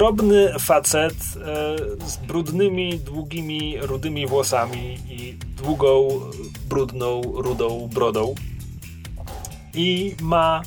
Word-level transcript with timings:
drobny 0.00 0.58
facet 0.58 1.12
e, 1.12 2.06
z 2.06 2.16
brudnymi, 2.16 2.98
długimi, 2.98 3.76
rudymi 3.80 4.26
włosami 4.26 4.98
i 5.08 5.34
długą, 5.34 6.08
brudną, 6.68 7.22
rudą 7.34 7.88
brodą. 7.92 8.34
I 9.74 10.16
ma 10.20 10.62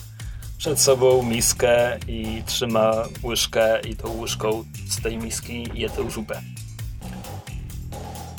przed 0.57 0.79
sobą 0.79 1.23
miskę 1.23 1.97
i 2.07 2.43
trzyma 2.45 2.91
łyżkę 3.23 3.79
i 3.81 3.95
tą 3.95 4.19
łyżką 4.19 4.63
z 4.89 5.01
tej 5.01 5.17
miski 5.17 5.69
je 5.73 5.89
tę 5.89 6.11
zupę. 6.11 6.41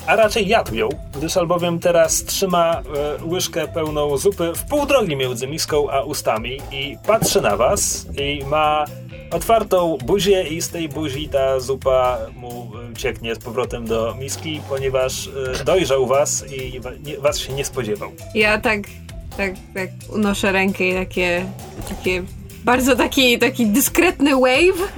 A 0.07 0.15
raczej 0.15 0.47
jadł 0.47 0.75
ją, 0.75 0.89
gdyż 1.17 1.37
albowiem 1.37 1.79
teraz 1.79 2.23
trzyma 2.23 2.81
e, 3.21 3.25
łyżkę 3.25 3.67
pełną 3.67 4.17
zupy 4.17 4.53
w 4.55 4.65
pół 4.65 4.85
drogi 4.85 5.15
między 5.15 5.47
miską 5.47 5.89
a 5.89 6.01
ustami 6.01 6.57
i 6.71 6.97
patrzy 7.07 7.41
na 7.41 7.57
was 7.57 8.07
i 8.17 8.45
ma 8.45 8.85
otwartą 9.31 9.97
buzię 10.05 10.43
i 10.43 10.61
z 10.61 10.69
tej 10.69 10.89
buzi 10.89 11.29
ta 11.29 11.59
zupa 11.59 12.17
mu 12.35 12.71
cieknie 12.97 13.35
z 13.35 13.39
powrotem 13.39 13.85
do 13.85 14.15
miski, 14.19 14.61
ponieważ 14.69 15.29
e, 15.61 15.63
dojrzał 15.63 16.07
was 16.07 16.45
i 16.51 16.81
was 17.19 17.39
się 17.39 17.53
nie 17.53 17.65
spodziewał. 17.65 18.11
Ja 18.35 18.57
tak, 18.57 18.79
tak, 19.37 19.53
tak 19.73 19.89
unoszę 20.13 20.51
rękę 20.51 20.87
i 20.87 20.93
takie, 20.93 21.45
takie 21.89 22.23
bardzo 22.63 22.95
taki, 22.95 23.39
taki 23.39 23.67
dyskretny 23.67 24.31
wave. 24.35 24.93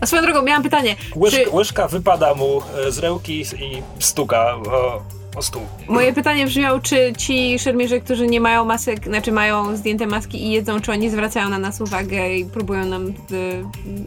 A 0.00 0.06
swoją 0.06 0.22
drogą, 0.22 0.42
miałam 0.42 0.62
pytanie. 0.62 0.96
Łyżka, 1.16 1.44
Czy 1.44 1.50
łyżka 1.50 1.88
wypada 1.88 2.34
mu 2.34 2.62
e, 2.86 2.92
z 2.92 2.98
ręki 2.98 3.40
i 3.40 3.82
stuka 3.98 4.54
o, 4.54 5.02
stół. 5.42 5.62
moje 5.88 6.12
pytanie 6.12 6.46
brzmiało, 6.46 6.80
czy 6.80 7.12
ci 7.18 7.58
szermierze, 7.58 8.00
którzy 8.00 8.26
nie 8.26 8.40
mają 8.40 8.64
masek, 8.64 9.04
znaczy 9.04 9.32
mają 9.32 9.76
zdjęte 9.76 10.06
maski 10.06 10.46
i 10.46 10.50
jedzą, 10.50 10.80
czy 10.80 10.92
oni 10.92 11.10
zwracają 11.10 11.48
na 11.48 11.58
nas 11.58 11.80
uwagę 11.80 12.34
i 12.34 12.44
próbują 12.44 12.84
nam 12.86 13.06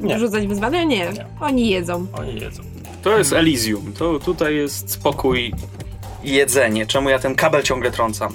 y, 0.10 0.20
rzucać 0.20 0.48
wyzwania? 0.48 0.84
Nie. 0.84 0.98
Nie. 0.98 1.26
Oni 1.42 1.70
jedzą. 1.70 2.08
Oni 2.14 2.40
jedzą. 2.40 2.64
To 3.02 3.18
jest 3.18 3.34
Elysium. 3.34 3.94
To 3.94 4.20
tutaj 4.20 4.56
jest 4.56 4.92
spokój 4.92 5.54
i 6.24 6.32
jedzenie. 6.34 6.86
Czemu 6.86 7.10
ja 7.10 7.20
ten 7.20 7.36
kabel 7.36 7.64
ciągle 7.64 7.92
trącam? 7.92 8.34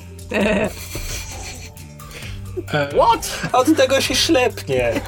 What? 2.69 3.49
Od 3.53 3.77
tego 3.77 4.01
się 4.01 4.15
ślepnie. 4.15 4.93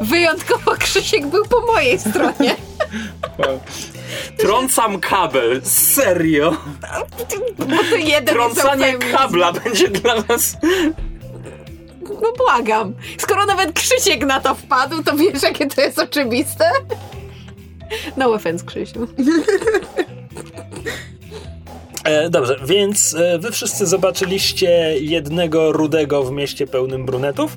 Wyjątkowo 0.00 0.70
Krzysiek 0.78 1.26
był 1.26 1.44
po 1.44 1.60
mojej 1.60 1.98
stronie. 1.98 2.56
Trącam 4.38 5.00
kabel, 5.00 5.60
serio. 5.64 6.56
Bo 7.58 7.76
to 7.90 7.96
jeden 7.96 8.34
Trącanie 8.34 8.94
kabla 9.12 9.52
będzie 9.52 9.88
dla 9.88 10.22
was... 10.22 10.56
No 12.22 12.32
błagam. 12.38 12.94
Skoro 13.18 13.46
nawet 13.46 13.72
Krzysiek 13.72 14.26
na 14.26 14.40
to 14.40 14.54
wpadł, 14.54 15.02
to 15.02 15.16
wiesz, 15.16 15.42
jakie 15.42 15.66
to 15.66 15.80
jest 15.80 15.98
oczywiste? 15.98 16.70
No 18.16 18.32
offense, 18.32 18.64
Krzysiu. 18.64 19.08
E, 22.04 22.30
dobrze, 22.30 22.56
więc 22.64 23.14
e, 23.14 23.38
wy 23.38 23.52
wszyscy 23.52 23.86
zobaczyliście 23.86 24.68
jednego 25.00 25.72
rudego 25.72 26.22
w 26.22 26.32
mieście 26.32 26.66
pełnym 26.66 27.06
brunetów. 27.06 27.56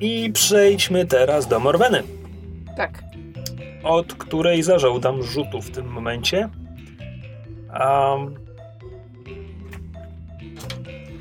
I 0.00 0.30
przejdźmy 0.32 1.06
teraz 1.06 1.46
do 1.48 1.60
Morweny, 1.60 2.02
Tak. 2.76 3.02
Od 3.84 4.14
której 4.14 4.62
zażądam 4.62 5.22
rzutu 5.22 5.62
w 5.62 5.70
tym 5.70 5.86
momencie. 5.86 6.48
Um, 7.80 8.34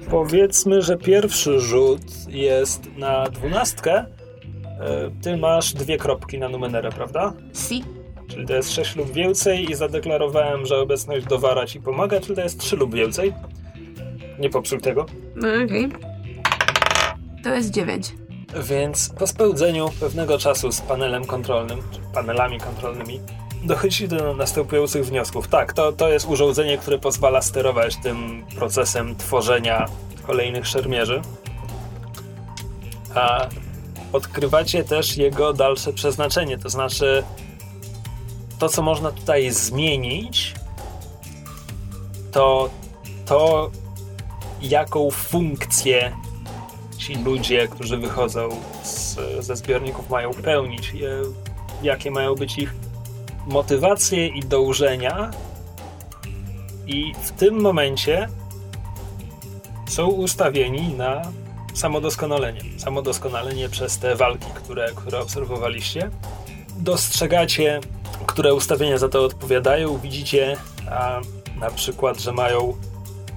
powiedzmy, 0.10 0.82
że 0.82 0.98
pierwszy 0.98 1.60
rzut 1.60 2.02
jest 2.28 2.96
na 2.98 3.24
dwunastkę. 3.30 3.94
E, 3.96 4.06
Ty 5.22 5.38
masz 5.38 5.74
dwie 5.74 5.98
kropki 5.98 6.40
na 6.40 6.50
numerę, 6.50 6.90
prawda? 6.90 7.34
Si. 7.54 7.84
Czyli 8.28 8.46
to 8.46 8.54
jest 8.54 8.72
6 8.72 8.96
lub 8.96 9.12
więcej 9.12 9.72
i 9.72 9.76
zadeklarowałem, 9.76 10.66
że 10.66 10.78
obecność 10.78 11.26
dowara 11.26 11.66
ci 11.66 11.82
pomaga, 11.82 12.20
czyli 12.22 12.36
to 12.36 12.42
jest 12.42 12.60
3 12.60 12.76
lub 12.76 12.96
więcej. 12.96 13.34
Nie 14.40 14.50
popsuł 14.50 14.80
tego. 14.80 15.06
No 15.36 15.48
okej. 15.66 15.90
To 17.44 17.56
jest 17.56 17.72
dziewięć. 17.72 18.14
Więc 18.56 19.10
po 19.10 19.28
spełdzeniu 19.28 19.90
pewnego 20.00 20.38
czasu 20.38 20.72
z 20.72 20.82
panelem 20.82 21.26
kontrolnym, 21.26 21.82
czy 21.92 22.00
panelami 22.14 22.60
kontrolnymi, 22.60 23.20
dochodzi 23.64 24.08
do 24.08 24.36
następujących 24.36 25.06
wniosków. 25.06 25.48
Tak, 25.48 25.74
to, 25.74 25.92
to 25.92 26.10
jest 26.10 26.26
urządzenie, 26.26 26.78
które 26.78 27.00
pozwala 27.00 27.42
sterować 27.42 27.96
tym 28.04 28.46
procesem 28.56 29.16
tworzenia 29.16 29.86
kolejnych 30.28 30.68
szermierzy. 30.68 31.22
A 33.16 33.48
odkrywacie 34.14 34.84
też 34.84 35.18
jego 35.18 35.54
dalsze 35.54 35.94
przeznaczenie, 35.94 36.58
to 36.58 36.70
znaczy 36.70 37.24
to, 38.60 38.70
co 38.70 38.82
można 38.82 39.12
tutaj 39.12 39.52
zmienić, 39.52 40.54
to 42.32 42.70
to, 43.26 43.72
jaką 44.62 45.12
funkcję 45.12 46.16
ci 47.08 47.16
ludzie, 47.16 47.68
którzy 47.68 47.98
wychodzą 47.98 48.50
z, 48.84 49.18
ze 49.40 49.56
zbiorników, 49.56 50.10
mają 50.10 50.34
pełnić, 50.34 50.94
je, 50.94 51.22
jakie 51.84 52.12
mają 52.12 52.36
być 52.36 52.58
ich 52.58 52.74
motywacje 53.48 54.28
i 54.28 54.40
dążenia. 54.40 55.32
I 56.88 57.14
w 57.24 57.32
tym 57.32 57.62
momencie 57.62 58.30
są 59.90 60.08
ustawieni 60.08 60.94
na 60.94 61.22
samodoskonalenie. 61.74 62.62
Samodoskonalenie 62.78 63.70
przez 63.70 63.98
te 63.98 64.16
walki, 64.16 64.48
które, 64.56 64.92
które 64.96 65.20
obserwowaliście. 65.20 66.10
Dostrzegacie, 66.78 67.80
które 68.26 68.54
ustawienia 68.54 68.98
za 68.98 69.10
to 69.10 69.26
odpowiadają. 69.26 69.98
Widzicie 69.98 70.58
a, 70.92 71.22
na 71.60 71.70
przykład, 71.70 72.20
że 72.20 72.32
mają 72.32 72.74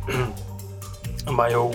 mają 1.31 1.71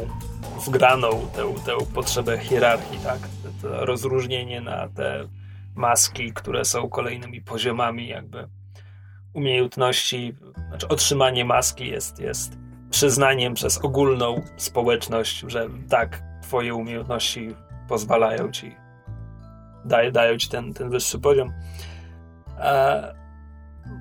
wgraną 0.66 1.10
tę, 1.36 1.54
tę 1.66 1.86
potrzebę 1.94 2.38
hierarchii, 2.38 3.00
tak? 3.04 3.20
To 3.62 3.86
rozróżnienie 3.86 4.62
na 4.62 4.88
te 4.88 5.28
maski, 5.76 6.34
które 6.34 6.66
są 6.66 6.90
kolejnymi 6.90 7.42
poziomami 7.42 8.08
jakby 8.08 8.48
umiejętności, 9.34 10.36
znaczy 10.68 10.88
otrzymanie 10.88 11.46
maski 11.46 11.88
jest, 11.88 12.20
jest 12.20 12.58
przyznaniem 12.90 13.54
przez 13.54 13.78
ogólną 13.78 14.42
społeczność, 14.58 15.44
że 15.48 15.68
tak, 15.90 16.24
twoje 16.42 16.76
umiejętności 16.76 17.56
pozwalają 17.88 18.52
ci, 18.52 18.76
daje, 19.86 20.12
dają 20.12 20.38
ci 20.38 20.50
ten, 20.50 20.74
ten 20.74 20.90
wyższy 20.90 21.20
poziom. 21.20 21.54
E, 22.60 23.16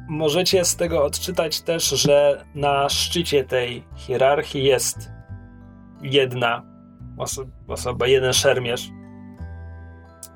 możecie 0.08 0.64
z 0.64 0.76
tego 0.76 1.04
odczytać 1.04 1.60
też, 1.60 1.88
że 1.88 2.44
na 2.54 2.88
szczycie 2.88 3.44
tej 3.44 3.84
hierarchii 3.96 4.64
jest 4.64 5.10
jedna 6.02 6.62
oso- 7.16 7.46
osoba, 7.68 8.06
jeden 8.06 8.32
szermierz, 8.32 8.88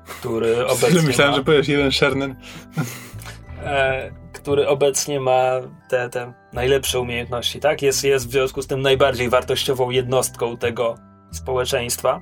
który 0.05 0.67
obecnie 0.67 1.01
Myślałem, 1.01 1.31
ma, 1.31 1.37
że 1.37 1.43
powiesz 1.43 1.67
jeden 1.67 1.91
Shernen. 1.91 2.35
e, 3.63 4.11
który 4.33 4.67
obecnie 4.67 5.19
ma 5.19 5.51
te, 5.89 6.09
te 6.09 6.33
najlepsze 6.53 6.99
umiejętności, 6.99 7.59
tak? 7.59 7.81
Jest, 7.81 8.03
jest 8.03 8.27
w 8.27 8.31
związku 8.31 8.61
z 8.61 8.67
tym 8.67 8.81
najbardziej 8.81 9.29
wartościową 9.29 9.89
jednostką 9.89 10.57
tego 10.57 10.95
społeczeństwa. 11.31 12.21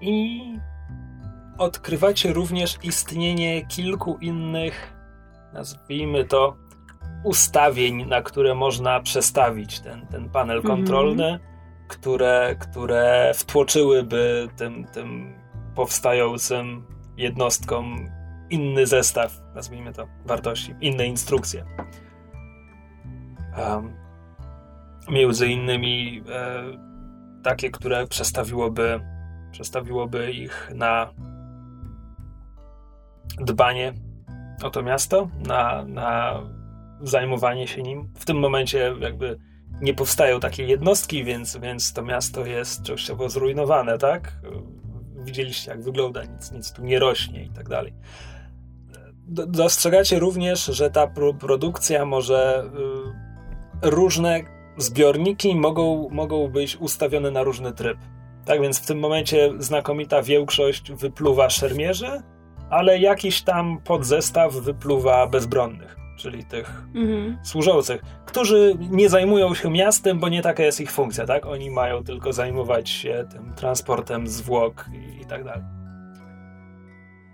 I 0.00 0.40
odkrywacie 1.58 2.32
również 2.32 2.78
istnienie 2.82 3.66
kilku 3.66 4.18
innych, 4.20 4.94
nazwijmy 5.52 6.24
to, 6.24 6.56
ustawień, 7.24 8.06
na 8.06 8.22
które 8.22 8.54
można 8.54 9.00
przestawić 9.00 9.80
ten, 9.80 10.06
ten 10.06 10.30
panel 10.30 10.56
Mhm. 10.56 10.76
kontrolny, 10.76 11.38
które, 11.88 12.56
które 12.60 13.32
wtłoczyłyby 13.34 14.48
tym, 14.56 14.84
tym 14.84 15.34
powstającym 15.74 16.86
jednostkom 17.16 18.10
inny 18.50 18.86
zestaw, 18.86 19.40
nazwijmy 19.54 19.92
to, 19.92 20.06
wartości, 20.26 20.74
inne 20.80 21.06
instrukcje. 21.06 21.64
Um, 23.58 23.96
między 25.10 25.48
innymi 25.48 26.22
e, 26.28 26.62
takie, 27.42 27.70
które 27.70 28.06
przestawiłoby, 28.06 29.00
przestawiłoby 29.52 30.32
ich 30.32 30.70
na 30.74 31.14
dbanie 33.40 33.92
o 34.62 34.70
to 34.70 34.82
miasto, 34.82 35.28
na, 35.46 35.84
na 35.84 36.40
zajmowanie 37.00 37.66
się 37.66 37.82
nim. 37.82 38.12
W 38.14 38.24
tym 38.24 38.38
momencie 38.38 38.94
jakby 39.00 39.38
nie 39.80 39.94
powstają 39.94 40.40
takie 40.40 40.64
jednostki, 40.64 41.24
więc, 41.24 41.56
więc 41.56 41.92
to 41.92 42.02
miasto 42.02 42.46
jest 42.46 42.82
częściowo 42.82 43.28
zrujnowane, 43.28 43.98
tak? 43.98 44.32
Widzieliście, 45.16 45.70
jak 45.70 45.82
wygląda, 45.82 46.24
nic, 46.24 46.52
nic 46.52 46.72
tu 46.72 46.82
nie 46.84 46.98
rośnie 46.98 47.44
i 47.44 47.50
tak 47.50 47.68
dalej. 47.68 47.92
Do- 49.26 49.46
Dostrzegacie 49.46 50.18
również, 50.18 50.64
że 50.64 50.90
ta 50.90 51.06
pro 51.06 51.34
produkcja 51.34 52.04
może 52.04 52.64
y, 53.84 53.90
różne 53.90 54.40
zbiorniki 54.76 55.54
mogą, 55.56 56.08
mogą 56.10 56.48
być 56.48 56.76
ustawione 56.76 57.30
na 57.30 57.42
różny 57.42 57.72
tryb. 57.72 57.98
Tak 58.44 58.60
więc 58.60 58.80
w 58.80 58.86
tym 58.86 58.98
momencie 58.98 59.52
znakomita 59.58 60.22
większość 60.22 60.92
wypluwa 60.92 61.50
szermierzy, 61.50 62.22
ale 62.70 62.98
jakiś 62.98 63.42
tam 63.42 63.78
podzestaw 63.84 64.54
wypluwa 64.54 65.26
bezbronnych, 65.26 65.96
czyli 66.16 66.44
tych 66.44 66.82
Mhm. 66.94 67.38
służących, 67.42 68.02
którzy 68.26 68.76
nie 68.90 69.08
zajmują 69.08 69.54
się 69.54 69.70
miastem, 69.70 70.18
bo 70.20 70.28
nie 70.28 70.42
taka 70.42 70.62
jest 70.62 70.80
ich 70.80 70.90
funkcja, 70.90 71.26
tak? 71.26 71.46
Oni 71.46 71.70
mają 71.70 72.04
tylko 72.04 72.32
zajmować 72.32 72.90
się 72.90 73.24
tym 73.32 73.52
transportem 73.54 74.26
zwłok 74.26 74.84
i, 74.92 75.22
i 75.22 75.26
tak 75.26 75.44
dalej. 75.44 75.62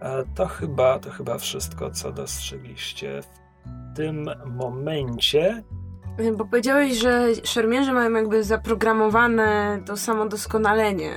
E, 0.03 0.25
To 0.35 0.47
chyba, 0.47 0.99
to 0.99 1.11
chyba 1.11 1.39
wszystko, 1.39 1.91
co 1.91 2.13
dostrzegliście 2.13 3.21
w 3.23 3.97
tym 3.97 4.31
momencie. 4.47 5.63
Bo 6.37 6.45
powiedziałeś, 6.45 6.93
że 6.99 7.27
szermierze 7.45 7.93
mają 7.93 8.13
jakby 8.13 8.45
zaprogramowane 8.45 9.81
to 9.87 9.97
samodoskonalenie. 9.97 11.11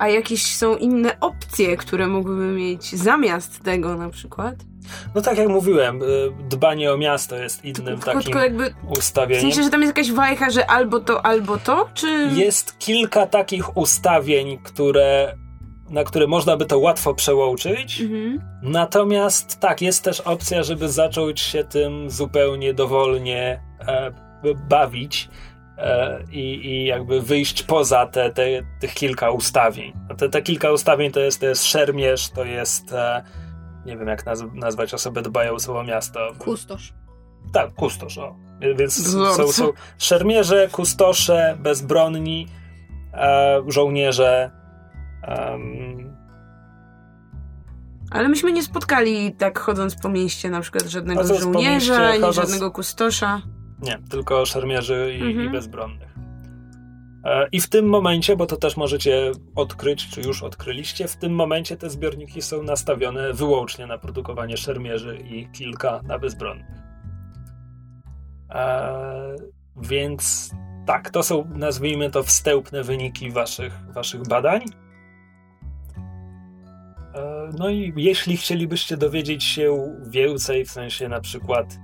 A 0.00 0.08
jakieś 0.08 0.56
są 0.56 0.76
inne 0.76 1.20
opcje, 1.20 1.76
które 1.76 2.06
mógłby 2.06 2.46
mieć 2.46 2.96
zamiast 2.96 3.62
tego 3.62 3.96
na 3.96 4.10
przykład? 4.10 4.54
No 5.14 5.22
tak 5.22 5.38
jak 5.38 5.48
mówiłem, 5.48 6.02
y, 6.02 6.06
dbanie 6.48 6.92
o 6.92 6.96
miasto 6.96 7.36
jest 7.36 7.64
innym 7.64 7.84
Tylko, 7.84 8.04
takim 8.04 8.22
tylko 8.22 8.38
jakby 8.38 8.74
w 8.84 8.98
ustawieniem. 8.98 9.42
sensie, 9.42 9.62
że 9.62 9.70
tam 9.70 9.82
jest 9.82 9.96
jakaś 9.96 10.12
wajcha, 10.12 10.50
że 10.50 10.66
albo 10.70 11.00
to, 11.00 11.26
albo 11.26 11.56
to, 11.58 11.88
czy... 11.94 12.28
Jest 12.32 12.78
kilka 12.78 13.26
takich 13.26 13.76
ustawień, 13.76 14.58
które, 14.62 15.36
na 15.90 16.04
które 16.04 16.26
można 16.26 16.56
by 16.56 16.66
to 16.66 16.78
łatwo 16.78 17.14
przełączyć. 17.14 18.00
Mhm. 18.00 18.40
Natomiast 18.62 19.60
tak, 19.60 19.82
jest 19.82 20.04
też 20.04 20.20
opcja, 20.20 20.62
żeby 20.62 20.88
zacząć 20.88 21.40
się 21.40 21.64
tym 21.64 22.10
zupełnie 22.10 22.74
dowolnie 22.74 23.60
e, 23.80 24.12
bawić 24.68 25.28
i, 26.32 26.66
i 26.66 26.84
jakby 26.84 27.20
wyjść 27.22 27.62
poza 27.62 28.06
te, 28.06 28.30
te, 28.30 28.42
tych 28.80 28.94
kilka 28.94 29.30
ustawień. 29.30 29.92
Te, 30.16 30.28
te 30.28 30.42
kilka 30.42 30.72
ustawień 30.72 31.12
to 31.12 31.20
jest, 31.20 31.40
to 31.40 31.46
jest 31.46 31.64
szermierz, 31.64 32.30
to 32.30 32.44
jest 32.44 32.92
e, 32.92 33.24
nie 33.86 33.96
wiem 33.96 34.08
jak 34.08 34.26
naz- 34.26 34.54
nazwać 34.54 34.94
osobę 34.94 35.22
dbającą 35.22 35.78
o 35.78 35.84
miasto. 35.84 36.20
Kustosz. 36.38 36.92
Tak, 37.52 37.74
kustosz, 37.74 38.18
o. 38.18 38.36
Więc 38.76 39.10
są, 39.36 39.52
są 39.52 39.72
szermierze, 39.98 40.68
kustosze, 40.72 41.56
bezbronni, 41.60 42.46
e, 43.14 43.62
żołnierze. 43.68 44.50
em, 45.22 46.16
Ale 48.10 48.28
myśmy 48.28 48.52
nie 48.52 48.62
spotkali 48.62 49.32
tak 49.34 49.58
chodząc 49.58 49.94
po 49.96 50.08
mieście 50.08 50.50
na 50.50 50.60
przykład 50.60 50.84
żadnego 50.84 51.20
Chodząc 51.20 51.40
żołnierza, 51.40 51.74
mieście, 51.74 51.96
ani 52.08 52.20
chodząc- 52.20 52.34
żadnego 52.36 52.70
kustosza. 52.70 53.42
Nie, 53.82 53.98
tylko 54.10 54.46
szermierzy 54.46 55.14
i, 55.20 55.22
Mhm. 55.22 55.46
i 55.46 55.50
bezbronnych. 55.50 56.14
E, 57.24 57.48
I 57.52 57.60
w 57.60 57.68
tym 57.68 57.88
momencie, 57.88 58.36
bo 58.36 58.46
to 58.46 58.56
też 58.56 58.76
możecie 58.76 59.32
odkryć, 59.54 60.08
czy 60.10 60.20
już 60.20 60.42
odkryliście, 60.42 61.08
w 61.08 61.16
tym 61.16 61.32
momencie 61.32 61.76
te 61.76 61.90
zbiorniki 61.90 62.42
są 62.42 62.62
nastawione 62.62 63.32
wyłącznie 63.32 63.86
na 63.86 63.98
produkowanie 63.98 64.56
szermierzy 64.56 65.16
i 65.16 65.48
kilka 65.48 66.00
na 66.04 66.18
bezbronnych. 66.18 66.66
E, 68.50 69.36
więc 69.76 70.50
tak, 70.86 71.10
to 71.10 71.22
są, 71.22 71.50
nazwijmy 71.54 72.10
to, 72.10 72.22
wstępne 72.22 72.82
wyniki 72.82 73.30
waszych, 73.30 73.80
waszych 73.94 74.22
badań. 74.22 74.62
E, 77.14 77.50
no 77.58 77.70
i 77.70 77.92
jeśli 77.96 78.36
chcielibyście 78.36 78.96
dowiedzieć 78.96 79.44
się 79.44 79.94
więcej, 80.10 80.64
w 80.64 80.70
sensie 80.70 81.08
na 81.08 81.20
przykład 81.20 81.78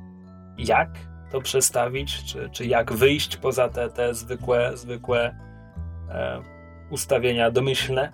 jak 0.59 0.89
to 1.33 1.41
przestawić, 1.41 2.25
czy, 2.25 2.51
czy 2.53 2.67
jak 2.67 2.93
wyjść 2.93 3.37
poza 3.37 3.69
te, 3.69 3.89
te 3.91 4.15
zwykłe, 4.15 4.77
zwykłe 4.77 5.35
e, 6.11 6.41
ustawienia 6.91 7.51
domyślne, 7.51 8.13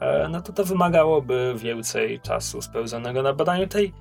e, 0.00 0.28
no 0.28 0.40
to 0.40 0.52
to 0.52 0.64
wymagałoby 0.64 1.54
więcej 1.56 2.20
czasu 2.20 2.62
spełzonego 2.62 3.22
na 3.22 3.32
badaniu 3.32 3.66
tej 3.66 3.92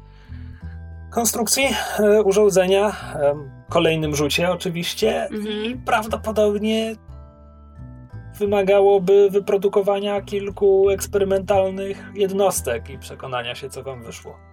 konstrukcji 1.12 1.64
e, 2.00 2.22
urządzenia, 2.24 2.88
e, 3.16 3.36
kolejnym 3.70 4.16
rzucie 4.16 4.52
oczywiście 4.52 5.28
i 5.32 5.36
Mhm. 5.36 5.82
prawdopodobnie 5.86 6.96
wymagałoby 8.40 9.30
wyprodukowania 9.30 10.22
kilku 10.22 10.90
eksperymentalnych 10.90 12.12
jednostek 12.16 12.90
i 12.90 12.98
przekonania 12.98 13.56
się, 13.56 13.70
co 13.70 13.84
wam 13.84 14.04
wyszło. 14.04 14.49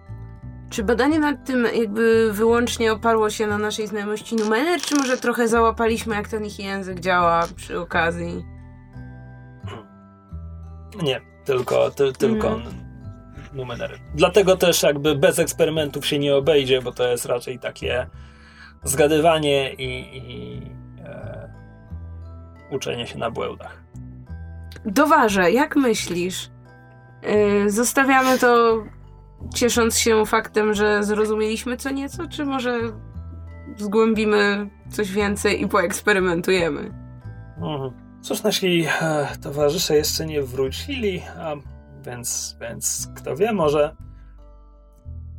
Czy 0.69 0.83
badanie 0.83 1.19
nad 1.19 1.45
tym 1.45 1.67
jakby 1.75 2.29
wyłącznie 2.33 2.93
oparło 2.93 3.29
się 3.29 3.47
na 3.47 3.57
naszej 3.57 3.87
znajomości 3.87 4.35
numener, 4.35 4.81
czy 4.81 4.95
może 4.95 5.17
trochę 5.17 5.47
załapaliśmy, 5.47 6.15
jak 6.15 6.27
ten 6.27 6.45
ich 6.45 6.59
język 6.59 6.99
działa 6.99 7.47
przy 7.55 7.79
okazji? 7.79 8.45
Nie, 11.03 11.21
tylko, 11.45 11.91
ty, 11.91 12.13
tylko 12.13 12.47
Mhm. 12.47 12.75
numery. 13.53 13.99
Dlatego 14.15 14.57
też 14.57 14.83
jakby 14.83 15.15
bez 15.15 15.39
eksperymentów 15.39 16.05
się 16.05 16.19
nie 16.19 16.35
obejdzie, 16.35 16.81
bo 16.81 16.91
to 16.91 17.07
jest 17.07 17.25
raczej 17.25 17.59
takie 17.59 18.07
zgadywanie 18.83 19.73
i, 19.73 20.17
i 20.17 20.61
e, 21.05 21.49
uczenie 22.71 23.07
się 23.07 23.17
na 23.17 23.31
błędach. 23.31 23.83
Doważę, 24.85 25.51
jak 25.51 25.75
myślisz? 25.75 26.49
Yy, 27.23 27.71
zostawiamy 27.71 28.39
to 28.39 28.77
ciesząc 29.55 29.97
się 29.97 30.25
faktem, 30.25 30.73
że 30.73 31.03
zrozumieliśmy 31.03 31.77
co 31.77 31.89
nieco, 31.89 32.27
czy 32.27 32.45
może 32.45 32.79
zgłębimy 33.77 34.69
coś 34.91 35.11
więcej 35.11 35.61
i 35.61 35.67
poeksperymentujemy? 35.67 36.93
Mhm. 37.57 37.91
Cóż, 38.21 38.43
nasi 38.43 38.85
e, 39.01 39.27
towarzysze 39.41 39.95
jeszcze 39.95 40.25
nie 40.25 40.41
wrócili, 40.41 41.21
a 41.39 41.55
więc, 42.05 42.57
więc 42.61 43.07
kto 43.15 43.35
wie, 43.35 43.53
może. 43.53 43.95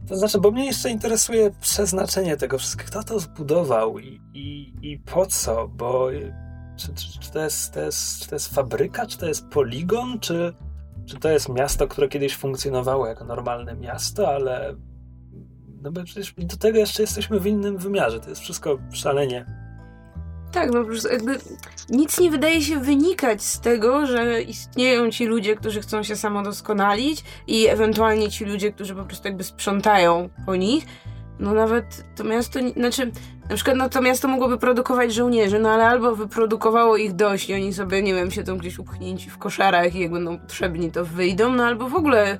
To 0.09 0.17
znaczy, 0.17 0.41
bo 0.41 0.51
mnie 0.51 0.67
jeszcze 0.67 0.91
interesuje 0.91 1.51
przeznaczenie 1.61 2.37
tego 2.37 2.59
wszystkiego. 2.59 2.91
Kto 2.91 3.03
to 3.03 3.19
zbudował 3.19 3.99
i, 3.99 4.21
i, 4.35 4.75
i 4.83 4.99
po 4.99 5.27
co? 5.27 5.69
Bo 5.69 6.13
y, 6.13 6.35
czy, 6.77 6.95
czy, 6.95 7.21
czy, 7.21 7.33
to 7.33 7.45
jest, 7.45 7.75
to 7.75 7.81
jest, 7.81 8.21
czy 8.21 8.29
to 8.29 8.35
jest 8.35 8.55
fabryka, 8.55 9.07
czy 9.07 9.19
to 9.19 9.27
jest 9.27 9.49
poligon, 9.49 10.21
czy, 10.21 10.55
czy 11.09 11.19
to 11.19 11.29
jest 11.29 11.49
miasto, 11.49 11.89
które 11.89 12.09
kiedyś 12.09 12.37
funkcjonowało 12.37 13.07
jako 13.07 13.25
normalne 13.25 13.75
miasto, 13.75 14.29
ale. 14.29 14.75
No 15.83 15.93
bo 15.93 16.05
przecież 16.05 16.35
do 16.39 16.57
tego 16.57 16.79
jeszcze 16.79 17.03
jesteśmy 17.03 17.41
w 17.41 17.47
innym 17.47 17.79
wymiarze. 17.79 18.21
To 18.21 18.31
jest 18.31 18.41
wszystko 18.43 18.79
szalenie 18.93 19.47
Tak, 20.53 20.71
no 20.73 20.81
po 20.81 20.87
prostu 20.89 21.09
jakby 21.09 21.39
nic 21.91 22.21
nie 22.21 22.31
wydaje 22.31 22.63
się 22.63 22.81
wynikać 22.81 23.43
z 23.43 23.61
tego, 23.61 24.07
że 24.07 24.43
istnieją 24.43 25.11
ci 25.11 25.27
ludzie, 25.27 25.57
którzy 25.57 25.81
chcą 25.81 26.03
się 26.03 26.17
samodoskonalić 26.17 27.25
i 27.47 27.67
ewentualnie 27.67 28.31
ci 28.31 28.45
ludzie, 28.45 28.73
którzy 28.73 28.95
po 28.95 29.05
prostu 29.05 29.29
jakby 29.29 29.45
sprzątają 29.45 30.29
po 30.47 30.57
nich. 30.57 30.87
No 31.39 31.55
nawet 31.55 32.05
to 32.17 32.25
miasto, 32.25 32.59
znaczy 32.77 33.13
na 33.51 33.55
przykład 33.55 33.77
no 33.77 33.89
to 33.89 34.01
miasto 34.01 34.29
mogłoby 34.29 34.59
produkować 34.59 35.15
żołnierzy, 35.15 35.59
no 35.59 35.71
ale 35.71 35.87
albo 35.87 36.17
wyprodukowało 36.17 36.97
ich 36.97 37.13
dość 37.15 37.51
i 37.51 37.55
oni 37.55 37.73
sobie, 37.73 38.03
nie 38.03 38.15
wiem, 38.15 38.31
siedzą 38.31 38.59
gdzieś 38.59 38.79
upchnięci 38.79 39.31
w 39.31 39.39
koszarach 39.39 39.95
i 39.95 40.01
jak 40.01 40.13
będą 40.13 40.39
potrzebni 40.39 40.93
to 40.93 41.05
wyjdą, 41.05 41.53
no 41.53 41.65
albo 41.65 41.89
w 41.89 41.95
ogóle, 41.95 42.39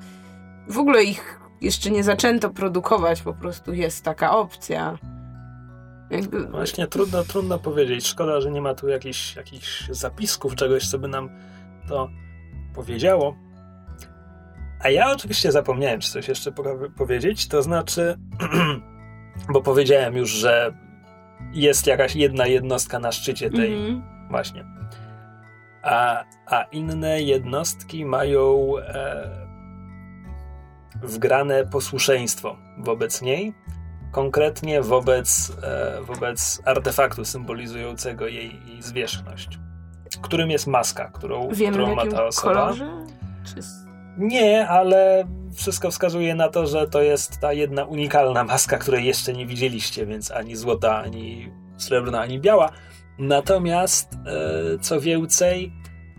w 0.69 0.77
ogóle 0.77 1.03
ich 1.03 1.39
jeszcze 1.61 1.91
nie 1.91 2.03
zaczęto 2.03 2.49
produkować, 2.49 3.21
po 3.21 3.33
prostu 3.33 3.73
jest 3.73 4.03
taka 4.03 4.37
opcja. 4.37 4.97
Jakby, 6.09 6.47
Właśnie 6.47 6.87
trudno, 6.87 7.23
trudno 7.23 7.59
powiedzieć. 7.59 8.07
Szkoda, 8.07 8.41
że 8.41 8.51
nie 8.51 8.61
ma 8.61 8.73
tu 8.73 8.87
jakichś, 8.87 9.35
jakichś 9.35 9.87
zapisków, 9.89 10.55
czegoś, 10.55 10.89
co 10.89 10.99
by 10.99 11.07
nam 11.07 11.29
to 11.87 12.09
powiedziało. 12.75 13.35
A 14.83 14.89
ja 14.89 15.11
oczywiście 15.11 15.51
zapomniałem, 15.51 15.99
czy 15.99 16.11
coś 16.11 16.27
jeszcze 16.27 16.51
po- 16.51 16.89
powiedzieć. 16.97 17.47
To 17.47 17.61
znaczy, 17.61 18.17
bo 19.53 19.61
powiedziałem 19.61 20.15
już, 20.15 20.29
że 20.29 20.73
jest 21.53 21.87
jakaś 21.87 22.15
jedna 22.15 22.45
jednostka 22.47 22.99
na 22.99 23.11
szczycie 23.11 23.49
tej 23.49 23.73
Mhm. 23.73 24.01
właśnie. 24.29 24.65
A, 25.83 26.23
a 26.45 26.63
inne 26.63 27.21
jednostki 27.21 28.05
mają 28.05 28.73
e, 28.77 29.29
wgrane 31.03 31.65
posłuszeństwo 31.65 32.57
wobec 32.77 33.21
niej, 33.21 33.53
konkretnie 34.11 34.81
wobec, 34.81 35.51
e, 35.63 36.01
wobec 36.01 36.61
artefaktu 36.65 37.25
symbolizującego 37.25 38.27
jej, 38.27 38.59
jej 38.67 38.81
zwierzchność, 38.81 39.59
którym 40.21 40.49
jest 40.49 40.67
maska, 40.67 41.11
którą, 41.13 41.47
Wiemy 41.51 41.77
którą 41.77 41.95
ma 41.95 42.05
ta 42.05 42.25
osoba. 42.25 42.53
kolorze? 42.53 43.05
Czy... 43.45 43.55
Nie, 44.17 44.67
ale 44.67 45.27
wszystko 45.53 45.91
wskazuje 45.91 46.35
na 46.35 46.49
to, 46.49 46.67
że 46.67 46.87
to 46.87 47.01
jest 47.01 47.39
ta 47.39 47.53
jedna 47.53 47.83
unikalna 47.85 48.43
maska, 48.43 48.77
której 48.77 49.05
jeszcze 49.05 49.33
nie 49.33 49.45
widzieliście, 49.45 50.05
więc 50.05 50.31
ani 50.31 50.55
złota, 50.55 50.97
ani 50.97 51.51
srebrna, 51.77 52.21
ani 52.21 52.39
biała. 52.39 52.69
Natomiast, 53.19 54.13
e, 54.13 54.79
co 54.79 55.01
więcej, 55.01 55.73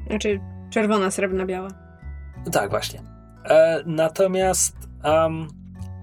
Znaczy 0.08 0.40
czerwona, 0.70 1.10
srebrna, 1.10 1.46
biała. 1.46 1.68
tak, 2.52 2.70
właśnie. 2.70 3.02
E, 3.44 3.82
natomiast 3.86 4.76
em, 5.02 5.48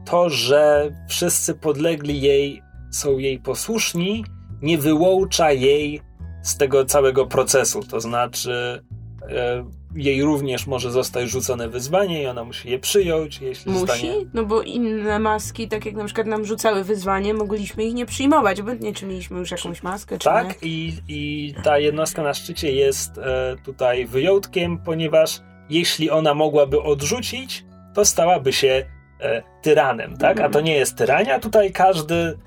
to, 0.06 0.30
że 0.30 0.92
wszyscy 1.10 1.54
podlegli 1.54 2.22
jej 2.22 2.62
są 2.92 3.18
jej 3.18 3.40
posłuszni, 3.40 4.26
nie 4.62 4.78
wyłącza 4.78 5.52
jej 5.52 6.02
z 6.42 6.58
tego 6.58 6.86
całego 6.86 7.26
procesu. 7.26 7.84
To 7.84 8.00
znaczy, 8.02 8.84
e, 9.30 9.64
jej 9.98 10.24
również 10.24 10.68
może 10.68 10.92
zostać 10.92 11.30
rzucone 11.30 11.70
wyzwanie 11.70 12.24
i 12.24 12.28
ona 12.28 12.44
musi 12.44 12.70
je 12.70 12.80
przyjąć, 12.80 13.42
jeśli 13.42 13.72
Musi? 13.72 13.86
zostanie... 13.88 14.14
No 14.34 14.46
bo 14.46 14.62
inne 14.62 15.20
maski, 15.20 15.68
tak 15.68 15.86
jak 15.86 15.96
na 15.96 16.06
przykład 16.06 16.28
nam 16.28 16.46
rzucały 16.46 16.84
wyzwanie, 16.84 17.34
mogliśmy 17.34 17.84
ich 17.84 17.94
nie 17.94 18.06
przyjmować, 18.06 18.60
obojętnie 18.60 18.94
czy 18.94 19.06
mieliśmy 19.06 19.40
już 19.40 19.52
jakąś 19.52 19.84
maskę, 19.84 20.18
czy 20.18 20.24
Tak, 20.24 20.62
nie. 20.62 20.68
i, 20.70 20.94
i 21.08 21.54
ta 21.64 21.80
jednostka 21.80 22.24
na 22.24 22.34
szczycie 22.34 22.72
jest 22.72 23.18
e, 23.18 23.56
tutaj 23.66 24.06
wyjątkiem, 24.06 24.78
ponieważ 24.78 25.40
jeśli 25.70 26.10
ona 26.10 26.34
mogłaby 26.34 26.82
odrzucić, 26.82 27.66
to 27.94 28.06
stałaby 28.06 28.54
się 28.54 28.86
e, 29.22 29.44
tyranem, 29.62 30.18
tak? 30.18 30.40
A 30.40 30.50
to 30.50 30.62
nie 30.62 30.76
jest 30.76 30.98
tyrania, 30.98 31.40
tutaj 31.40 31.72
każdy 31.72 32.38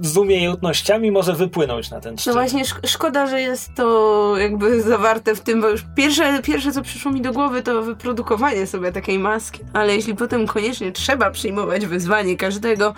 z 0.00 0.16
umiejętnościami 0.16 1.10
może 1.10 1.32
wypłynąć 1.32 1.90
na 1.90 2.00
ten 2.00 2.12
No 2.14 2.18
szczyt. 2.20 2.32
właśnie, 2.32 2.64
szk- 2.64 2.86
szkoda, 2.86 3.26
że 3.26 3.40
jest 3.40 3.74
to 3.76 4.34
jakby 4.38 4.82
zawarte 4.82 5.34
w 5.34 5.40
tym, 5.40 5.60
bo 5.60 5.68
już 5.68 5.84
pierwsze, 5.96 6.42
pierwsze 6.42 6.72
co 6.72 6.82
przyszło 6.82 7.12
mi 7.12 7.20
do 7.20 7.32
głowy 7.32 7.62
to 7.62 7.82
wyprodukowanie 7.82 8.66
sobie 8.66 8.92
takiej 8.92 9.18
maski, 9.18 9.60
ale 9.72 9.94
jeśli 9.96 10.14
potem 10.14 10.46
koniecznie 10.46 10.92
trzeba 10.92 11.30
przyjmować 11.30 11.86
wyzwanie 11.86 12.36
każdego, 12.36 12.94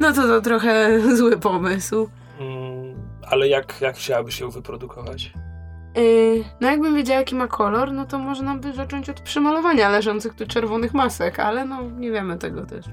no 0.00 0.12
to 0.12 0.22
to 0.22 0.40
trochę 0.40 1.00
zły 1.16 1.38
pomysł. 1.38 2.08
Mm, 2.40 2.94
ale 3.30 3.48
jak, 3.48 3.80
jak 3.80 3.96
chciałabyś 3.96 4.40
ją 4.40 4.50
wyprodukować? 4.50 5.32
Yy, 5.96 6.44
no 6.60 6.70
jakbym 6.70 6.96
wiedziała 6.96 7.18
jaki 7.18 7.34
ma 7.34 7.48
kolor, 7.48 7.92
no 7.92 8.06
to 8.06 8.18
można 8.18 8.54
by 8.54 8.72
zacząć 8.72 9.10
od 9.10 9.20
przemalowania 9.20 9.88
leżących 9.90 10.34
tu 10.34 10.46
czerwonych 10.46 10.94
masek, 10.94 11.40
ale 11.40 11.64
no 11.64 11.82
nie 11.82 12.10
wiemy 12.10 12.38
tego 12.38 12.66
też. 12.66 12.84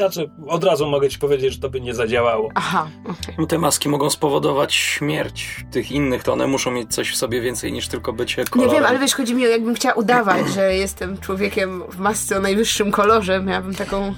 Znaczy, 0.00 0.30
od 0.48 0.64
razu 0.64 0.86
mogę 0.86 1.08
ci 1.08 1.18
powiedzieć, 1.18 1.52
że 1.54 1.60
to 1.60 1.70
by 1.70 1.80
nie 1.80 1.94
zadziałało. 1.94 2.48
Aha, 2.54 2.88
okej. 3.04 3.34
No 3.38 3.46
Te 3.46 3.58
maski 3.58 3.88
mogą 3.88 4.10
spowodować 4.10 4.74
śmierć 4.74 5.56
tych 5.70 5.92
innych, 5.92 6.22
to 6.22 6.32
one 6.32 6.46
muszą 6.46 6.70
mieć 6.70 6.94
coś 6.94 7.12
w 7.12 7.16
sobie 7.16 7.40
więcej 7.40 7.72
niż 7.72 7.88
tylko 7.88 8.12
bycie 8.12 8.42
Nie 8.42 8.48
kolorem. 8.48 8.74
wiem, 8.74 8.84
ale 8.84 8.98
wiesz, 8.98 9.14
chodzi 9.14 9.34
mi 9.34 9.46
o 9.46 9.48
jakbym 9.48 9.74
chciała 9.74 9.94
udawać, 9.94 10.48
że 10.54 10.74
jestem 10.76 11.18
człowiekiem 11.18 11.82
w 11.88 11.98
masce 11.98 12.36
o 12.36 12.40
najwyższym 12.40 12.90
kolorze, 12.90 13.40
miałabym 13.42 13.74
taką... 13.74 14.14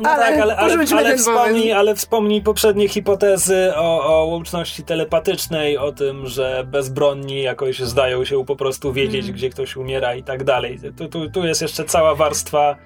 No 0.00 0.10
Ale 0.10 0.22
tak, 0.32 0.40
ale, 0.42 0.56
ale, 0.56 0.74
ale, 0.96 1.16
wspomnij, 1.16 1.72
ale 1.72 1.94
wspomnij 1.94 2.42
poprzednie 2.42 2.88
hipotezy 2.88 3.72
o, 3.76 4.04
o 4.20 4.24
łączności 4.26 4.82
telepatycznej, 4.82 5.78
o 5.78 5.92
tym, 5.92 6.26
że 6.26 6.64
bezbronni 6.66 7.42
jakoś 7.42 7.78
zdają 7.78 8.24
się 8.24 8.44
po 8.44 8.56
prostu 8.56 8.92
wiedzieć, 8.92 9.20
Mhm. 9.20 9.34
gdzie 9.34 9.50
ktoś 9.50 9.76
umiera 9.76 10.14
i 10.14 10.22
tak 10.22 10.44
dalej. 10.44 10.78
Tu, 10.96 11.08
tu, 11.08 11.30
tu 11.30 11.44
jest 11.46 11.62
jeszcze 11.62 11.84
cała 11.84 12.14
warstwa 12.14 12.76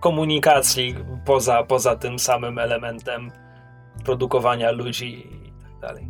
komunikacji 0.00 0.94
poza, 1.24 1.62
poza 1.62 1.96
tym 1.96 2.18
samym 2.18 2.58
elementem 2.58 3.30
produkowania 4.04 4.70
ludzi 4.70 5.18
i 5.46 5.52
tak 5.62 5.80
dalej. 5.80 6.08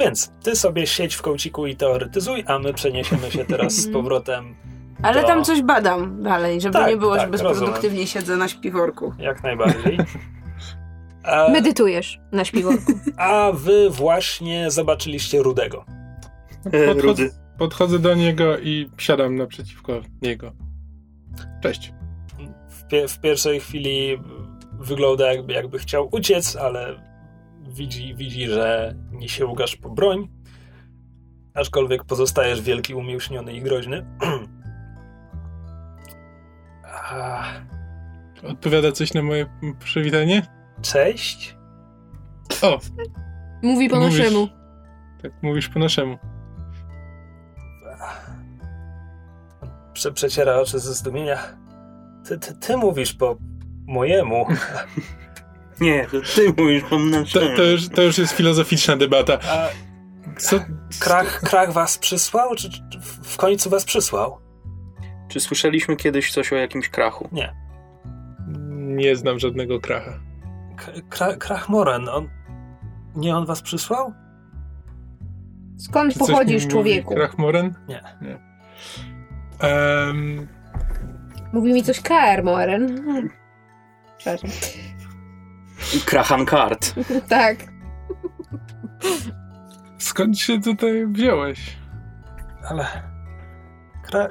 Więc 0.00 0.32
ty 0.42 0.56
sobie 0.56 0.86
siedź 0.86 1.14
w 1.14 1.22
kąciku 1.22 1.66
i 1.66 1.76
teoretyzuj, 1.76 2.44
a 2.46 2.58
my 2.58 2.72
przeniesiemy 2.74 3.30
się 3.30 3.44
teraz 3.44 3.72
z 3.74 3.88
powrotem 3.92 4.54
Ale 5.02 5.20
do... 5.20 5.26
tam 5.26 5.44
coś 5.44 5.62
badam 5.62 6.22
dalej, 6.22 6.60
żeby 6.60 6.72
Tak, 6.72 6.88
nie 6.90 6.96
było, 6.96 7.12
tak, 7.16 7.20
że 7.24 7.30
bezproduktywnie 7.30 7.80
rozumiem. 7.88 8.06
siedzę 8.06 8.36
na 8.36 8.48
śpiworku. 8.48 9.12
Jak 9.18 9.42
najbardziej. 9.42 9.98
A, 11.24 11.48
Medytujesz 11.48 12.20
na 12.32 12.44
śpiworku. 12.44 12.92
a 13.16 13.52
wy 13.54 13.90
właśnie 13.90 14.70
zobaczyliście 14.70 15.42
Rudego. 15.42 15.84
E, 16.66 16.70
Podchodzę, 16.86 17.02
Rudy. 17.02 17.30
podchodzę 17.58 17.98
do 17.98 18.14
niego 18.14 18.58
i 18.58 18.90
siadam 18.98 19.36
naprzeciwko 19.36 19.92
niego. 20.22 20.52
Cześć. 21.62 21.92
W, 22.84 22.92
pie- 22.92 23.08
w 23.08 23.20
pierwszej 23.20 23.60
chwili 23.60 24.22
wygląda 24.72 25.32
jakby, 25.32 25.52
jakby 25.52 25.78
chciał 25.78 26.08
uciec, 26.12 26.56
ale 26.56 26.94
widzi, 27.60 28.14
widzi, 28.14 28.46
że 28.46 28.94
nie 29.12 29.28
sięgasz 29.28 29.76
po 29.76 29.90
broń. 29.90 30.28
Aczkolwiek 31.54 32.04
pozostajesz 32.04 32.60
wielki, 32.60 32.94
umięśniony 32.94 33.52
i 33.52 33.62
groźny. 33.62 34.06
A, 37.10 37.42
Odpowiada 38.50 38.92
coś 38.92 39.14
na 39.14 39.22
moje 39.22 39.46
przywitanie? 39.78 40.42
Cześć. 40.82 41.56
O, 42.62 42.78
Mówi 43.62 43.88
po 43.88 43.96
Mówisz. 44.00 44.18
naszemu. 44.18 44.48
tak 45.22 45.32
mówisz 45.42 45.68
po 45.68 45.78
naszemu. 45.78 46.18
Prze 49.92 50.12
przeciera 50.12 50.56
oczy 50.56 50.78
ze 50.78 50.94
zdumienia. 50.94 51.38
Ty, 52.28 52.38
ty, 52.38 52.54
ty 52.54 52.76
mówisz 52.76 53.12
po 53.14 53.36
mojemu. 53.86 54.46
Nie, 55.80 56.06
to 56.06 56.16
ty 56.34 56.54
mówisz 56.62 56.82
po 56.90 56.98
mnie. 56.98 57.24
To, 57.32 57.40
to, 57.56 57.62
już, 57.62 57.88
to 57.88 58.02
już 58.02 58.18
jest 58.18 58.32
filozoficzna 58.32 58.96
debata. 58.96 59.38
A 59.48 59.68
Co? 60.38 60.56
krach, 61.00 61.40
krach 61.40 61.72
was 61.72 61.98
przysłał? 61.98 62.54
Czy, 62.54 62.70
czy 62.70 63.00
w 63.22 63.36
końcu 63.36 63.70
was 63.70 63.84
przysłał? 63.84 64.38
Czy 65.28 65.40
słyszeliśmy 65.40 65.96
kiedyś 65.96 66.32
coś 66.32 66.52
o 66.52 66.56
jakimś 66.56 66.88
krachu? 66.88 67.28
Nie 68.70 69.16
znam 69.16 69.38
żadnego 69.38 69.80
kracha. 69.80 70.20
K- 70.76 70.92
Kra 71.08 71.36
krach 71.36 71.68
Moren, 71.68 72.08
on... 72.08 72.28
Nie 73.16 73.36
on 73.36 73.46
was 73.46 73.62
przysłał? 73.62 74.12
Skąd 75.78 76.18
pochodzisz, 76.18 76.66
człowieku? 76.68 77.14
Krachmoren? 77.14 77.74
Nie. 77.88 78.02
Nie. 78.22 78.38
Em, 79.68 80.48
Mówi 81.54 81.72
mi 81.72 81.82
coś 81.82 82.00
KR, 82.00 82.44
Moren. 82.44 83.02
Przepraszam. 84.18 84.50
Krachan 86.06 86.46
kart. 86.46 86.94
Tak. 87.28 87.56
skąd 89.98 90.38
się 90.38 90.60
tutaj 90.60 91.06
wziąłeś? 91.06 91.76
Ale... 92.68 92.86
Kra... 94.02 94.28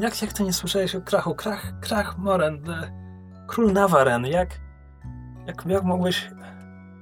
Jak, 0.00 0.22
jak 0.22 0.32
to 0.32 0.44
nie 0.44 0.52
słyszałeś 0.52 0.94
o 0.94 1.00
krachu? 1.00 1.34
Krach, 1.34 1.72
krach 1.80 2.18
Moren, 2.18 2.70
e, 2.70 2.92
król 3.46 3.72
Nawaren, 3.72 4.26
jak... 4.26 4.48
Jak, 5.46 5.64
jak 5.66 5.82
mogłeś... 5.84 6.30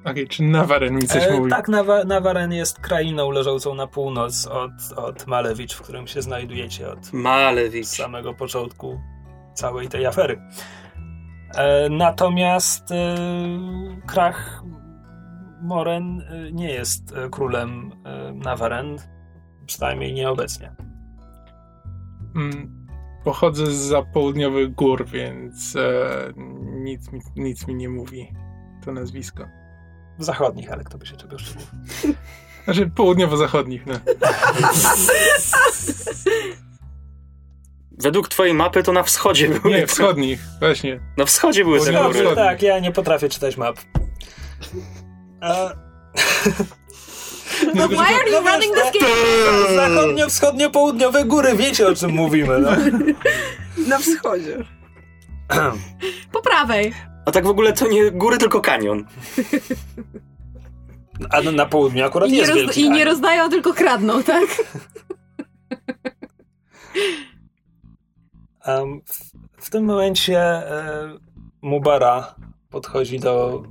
Okej, 0.04 0.28
czy 0.28 0.42
Nawaren 0.42 0.94
mi 0.94 1.02
coś 1.06 1.24
E, 1.24 1.32
mówi? 1.38 1.50
tak, 1.50 1.68
Nawa 1.68 2.04
Nawaren 2.04 2.52
jest 2.52 2.80
krainą 2.80 3.30
leżącą 3.30 3.74
na 3.74 3.86
północ 3.86 4.46
od, 4.46 4.72
od 4.96 5.26
Malewicz, 5.26 5.74
w 5.74 5.82
którym 5.82 6.06
się 6.06 6.22
znajdujecie 6.22 6.88
od 6.90 7.12
Malewicz. 7.12 7.86
samego 7.86 8.34
początku 8.34 9.00
całej 9.56 9.88
tej 9.88 10.06
afery. 10.06 10.40
E, 11.54 11.88
natomiast 11.88 12.90
e, 12.90 13.16
Krach 14.06 14.62
Moren 15.62 16.20
e, 16.20 16.52
nie 16.52 16.70
jest 16.70 17.14
królem 17.30 17.92
Nawaren, 18.34 18.96
przynajmniej 19.66 20.14
nieobecnie. 20.14 20.72
Mm, 22.36 22.86
Pochodzę 23.24 23.66
z 23.66 24.06
południowych 24.12 24.74
gór, 24.74 25.06
więc 25.06 25.74
nic, 26.62 27.12
mi, 27.12 27.20
nic 27.36 27.66
mi 27.66 27.74
nie 27.74 27.88
mówi 27.88 28.32
to 28.84 28.92
nazwisko. 28.92 29.44
Zachodnich, 30.18 30.72
ale 30.72 30.84
kto 30.84 30.98
by 30.98 31.06
się 31.06 31.16
czegoś 31.16 31.44
czuł. 31.44 31.62
Znaczy 32.64 32.90
południowo-zachodnich, 32.90 33.86
no. 33.86 33.94
Według 37.98 38.28
twojej 38.28 38.54
mapy 38.54 38.82
to 38.82 38.92
na 38.92 39.02
wschodzie 39.02 39.48
były. 39.48 39.74
Nie, 39.74 39.86
wschodnich, 39.86 40.40
właśnie. 40.60 41.00
Na 41.16 41.24
wschodzie 41.24 41.64
były 41.64 41.78
te 41.78 41.84
góry. 41.84 42.02
Dobrze, 42.02 42.34
tak, 42.34 42.62
ja 42.62 42.78
nie 42.78 42.92
potrafię 42.92 43.28
czytać 43.28 43.56
map. 43.56 43.76
But 47.74 47.90
why 47.98 48.14
are 48.14 48.30
you 48.30 48.40
running 48.40 48.74
this 48.74 49.00
game? 49.00 49.76
Zachodnio-wschodnio-południowe 49.76 51.24
góry, 51.24 51.56
wiecie 51.56 51.88
o 51.88 51.94
czym 51.94 52.10
mówimy, 52.10 52.58
no? 52.58 52.70
Na 53.90 53.98
wschodzie. 53.98 54.64
Po 56.32 56.42
prawej. 56.42 56.94
A 57.26 57.30
tak 57.30 57.44
w 57.44 57.48
ogóle 57.50 57.72
to 57.72 57.88
nie 57.88 58.10
góry, 58.10 58.38
tylko 58.38 58.60
kanion. 58.60 59.04
A 61.30 61.42
na, 61.42 61.52
na 61.52 61.66
południu 61.66 62.04
akurat 62.04 62.28
I 62.28 62.32
nie, 62.32 62.38
jest 62.38 62.50
roz, 62.50 62.58
wielki 62.58 62.80
I 62.80 62.90
nie 62.90 63.04
rozdają, 63.04 63.50
tylko 63.50 63.74
kradną, 63.74 64.22
tak? 64.22 64.46
W, 69.06 69.30
w 69.64 69.70
tym 69.70 69.84
momencie 69.84 70.38
e, 70.40 71.08
Mubara 71.62 72.34
podchodzi 72.70 73.20
do. 73.20 73.62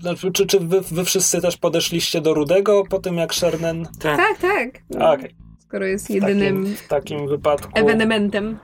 Znaczy, 0.00 0.32
czy 0.32 0.46
czy 0.46 0.60
wy, 0.60 0.80
wy 0.80 1.04
wszyscy 1.04 1.40
też 1.40 1.56
podeszliście 1.56 2.20
do 2.20 2.34
Rudego 2.34 2.82
po 2.90 2.98
tym, 2.98 3.16
jak 3.16 3.34
Shernen. 3.34 3.88
Tak. 4.00 4.16
Tak, 4.16 4.38
tak. 4.38 4.82
A, 5.00 5.12
Okej. 5.12 5.34
Skoro 5.58 5.86
jest 5.86 6.06
W 6.06 6.10
jedynym 6.10 6.62
takim, 6.64 6.76
w 6.76 6.88
takim 6.88 7.28
wypadku. 7.28 7.72
ewenementem. 7.74 8.58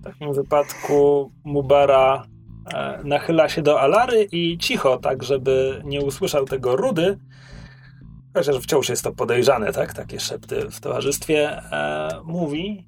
W 0.00 0.04
takim 0.04 0.32
wypadku 0.32 1.30
Mubara 1.44 2.26
e, 2.74 3.00
nachyla 3.04 3.48
się 3.48 3.62
do 3.62 3.80
Alary 3.80 4.28
i 4.32 4.58
cicho, 4.58 4.96
tak 4.96 5.22
żeby 5.22 5.82
nie 5.84 6.00
usłyszał 6.00 6.44
tego 6.44 6.76
Rudy. 6.76 7.18
Chociaż 8.34 8.56
wciąż 8.56 8.88
jest 8.88 9.04
to 9.04 9.12
podejrzane, 9.12 9.72
tak? 9.72 9.92
Takie 9.92 10.20
szepty 10.20 10.70
w 10.70 10.80
towarzystwie. 10.80 11.50
E, 11.72 12.08
mówi, 12.24 12.86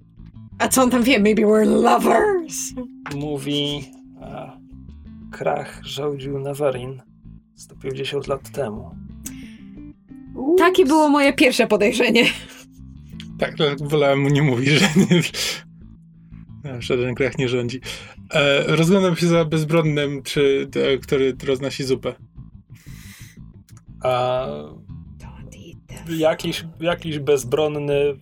A 0.58 0.68
co 0.68 0.82
on 0.82 0.90
tam 0.90 1.02
wie? 1.02 1.18
Maybe 1.18 1.42
we're 1.42 1.82
lovers. 1.82 2.72
mówi 3.14 3.84
e, 4.22 4.50
krach 5.32 5.80
żołdził 5.84 6.38
Nawarin 6.38 7.02
150 7.54 8.26
lat 8.26 8.50
temu. 8.50 8.96
Takie 10.58 10.86
było 10.86 11.08
moje 11.08 11.32
pierwsze 11.32 11.66
podejrzenie. 11.66 12.24
Tak, 13.38 13.54
ale 13.60 13.76
wolałem 13.80 14.20
mu 14.20 14.28
nie 14.28 14.42
mówić, 14.42 14.68
że 14.68 14.88
nie, 14.96 15.22
żaden 16.78 17.14
krach 17.14 17.38
nie 17.38 17.48
rządzi. 17.48 17.80
E, 18.32 18.76
rozglądam 18.76 19.16
się 19.16 19.26
za 19.26 19.44
bezbronnym, 19.44 20.22
czy, 20.22 20.68
e, 20.76 20.98
który 20.98 21.36
roznosi 21.44 21.84
zupę. 21.84 22.14
A 24.02 24.46
jakiś, 26.08 26.64
jakiś 26.80 27.18
bezbronny 27.18 28.16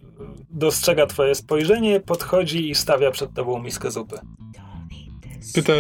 dostrzega 0.51 1.07
twoje 1.07 1.35
spojrzenie, 1.35 2.01
podchodzi 2.01 2.71
i 2.71 2.75
stawia 2.75 3.11
przed 3.11 3.35
tobą 3.35 3.63
miskę 3.63 3.91
zupy. 3.91 4.19
Pyta, 5.55 5.73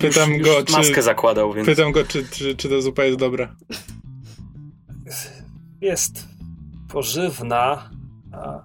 pytam 0.00 0.32
już, 0.32 0.48
go, 0.48 0.58
już 0.58 0.64
czy, 0.64 0.72
maskę 0.72 1.02
zakładał, 1.02 1.52
więc... 1.52 1.66
pytam 1.66 1.92
go 1.92 2.04
czy, 2.04 2.28
czy, 2.28 2.56
czy 2.56 2.68
ta 2.68 2.80
zupa 2.80 3.04
jest 3.04 3.18
dobra. 3.18 3.56
Jest 5.80 6.28
pożywna, 6.88 7.90
a 8.32 8.64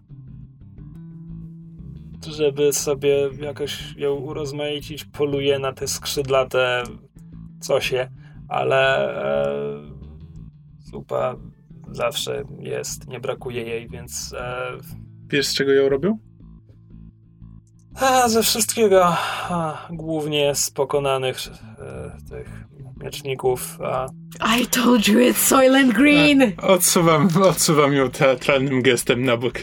żeby 2.27 2.73
sobie 2.73 3.29
jakoś 3.39 3.95
ją 3.97 4.13
urozmaicić, 4.13 5.05
poluje 5.05 5.59
na 5.59 5.73
te 5.73 5.87
skrzydlate 5.87 6.83
cosie, 7.67 8.09
ale 8.47 9.13
e, 9.23 9.49
zupa 10.79 11.35
zawsze 11.91 12.43
jest, 12.59 13.07
nie 13.07 13.19
brakuje 13.19 13.63
jej, 13.63 13.89
więc 13.89 14.33
e, 14.37 14.71
Wiesz, 15.29 15.47
z 15.47 15.53
czego 15.53 15.73
ją 15.73 15.89
robią? 15.89 16.17
a, 18.01 18.29
ze 18.29 18.43
wszystkiego, 18.43 19.05
a, 19.49 19.87
głównie 19.89 20.55
z 20.55 20.71
pokonanych 20.71 21.37
e, 21.79 22.29
tych 22.29 22.65
mieczników, 23.03 23.77
a 23.81 24.07
I 24.59 24.67
told 24.67 25.07
you 25.07 25.19
it's 25.19 25.33
Soylent 25.37 25.93
Green! 25.93 26.41
Odsuwam, 26.61 27.29
odsuwam 27.43 27.93
ją 27.93 28.09
teatralnym 28.09 28.81
gestem 28.81 29.25
na 29.25 29.37
bok. 29.37 29.53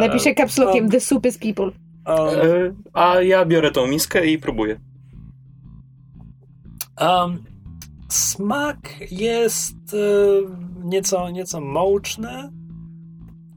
Napiszę 0.00 0.34
kapslokiem 0.34 0.90
The 0.90 1.00
soup 1.00 1.26
is 1.26 1.38
people. 1.38 1.70
a, 2.04 2.14
E, 2.14 2.72
a 2.92 3.22
ja 3.22 3.44
biorę 3.44 3.70
tą 3.70 3.86
miskę 3.86 4.26
i 4.26 4.38
próbuję. 4.38 4.80
Um, 7.00 7.44
smak 8.08 8.78
jest 9.10 9.76
e, 9.94 9.96
nieco, 10.84 11.30
nieco 11.30 11.60
mączny. 11.60 12.50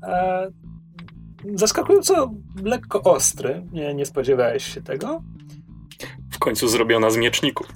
E, 0.03 0.47
zaskakująco 1.55 2.31
lekko 2.63 3.03
ostry. 3.03 3.63
Nie, 3.71 3.93
nie 3.93 4.05
spodziewałeś 4.05 4.73
się 4.73 4.81
tego. 4.81 5.21
W 6.31 6.39
końcu 6.39 6.67
zrobiona 6.67 7.09
z 7.09 7.17
mieczników. 7.17 7.67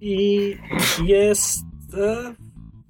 I 0.00 0.56
jest. 1.04 1.58
E, 1.98 2.34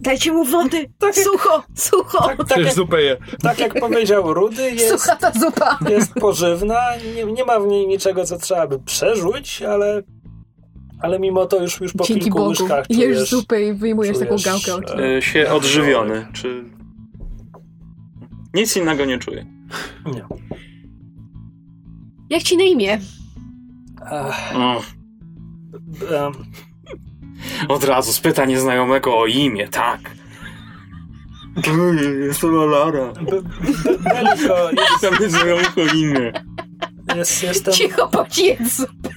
Dajcie 0.01 0.33
mu 0.33 0.45
wody! 0.45 0.91
tak, 0.99 1.17
jak, 1.17 1.27
Sucho! 1.27 1.63
Sucho! 1.75 2.29
tak, 2.29 2.49
tak, 2.49 2.59
jak, 2.59 2.75
zupę 2.75 3.03
je. 3.03 3.17
tak 3.43 3.59
jak 3.59 3.81
powiedział 3.81 4.35
Rudy, 4.35 4.71
jest, 4.71 4.89
Sucha 5.03 5.17
ta 5.17 5.33
zupa! 5.33 5.79
jest 5.89 6.15
pożywna. 6.15 6.81
Nie, 7.17 7.25
nie 7.25 7.45
ma 7.45 7.61
w 7.61 7.67
niej 7.67 7.87
niczego, 7.87 8.25
co 8.25 8.39
trzeba 8.39 8.67
by 8.67 8.79
przerzuć, 8.79 9.63
ale. 9.63 10.03
Ale 11.01 11.19
mimo 11.19 11.47
to 11.47 11.63
już, 11.63 11.81
już 11.81 11.93
po 11.93 12.05
Dzięki 12.05 12.23
kilku 12.25 12.39
Bogu. 12.39 12.51
łyżkach 12.51 12.85
Jesz 12.91 12.99
czujesz, 13.01 13.31
zupę 13.31 13.63
i 13.63 13.73
wyjmujesz 13.73 14.19
taką 14.19 14.29
czujesz, 14.39 14.45
gałkę 14.67 14.75
oczu. 14.75 14.99
e, 14.99 15.17
E, 15.17 15.23
się 15.23 15.51
odżywiony, 15.51 16.27
czy... 16.33 16.65
Nic 18.55 18.77
innego 18.77 19.05
nie 19.05 19.19
czuję. 19.19 19.47
Nie. 20.07 20.25
Jak 22.31 22.43
ci 22.43 22.57
na 22.57 22.65
imię? 22.65 23.01
Mm. 24.55 24.83
Od 27.69 27.85
razu 27.85 28.13
spyta 28.13 28.45
nieznajomego 28.45 29.19
o 29.19 29.27
imię, 29.27 29.69
tak. 29.69 30.01
Jestem 32.27 32.59
Alara. 32.59 33.13
Beliko, 34.05 34.71
jest, 34.71 35.01
Tam 35.01 35.15
nieznajomego 35.21 35.83
imię. 35.95 36.33
jest, 37.17 37.43
jestem 37.43 37.75
Cicho, 37.75 38.09
pojedz 38.09 38.77
zupę! 38.77 39.11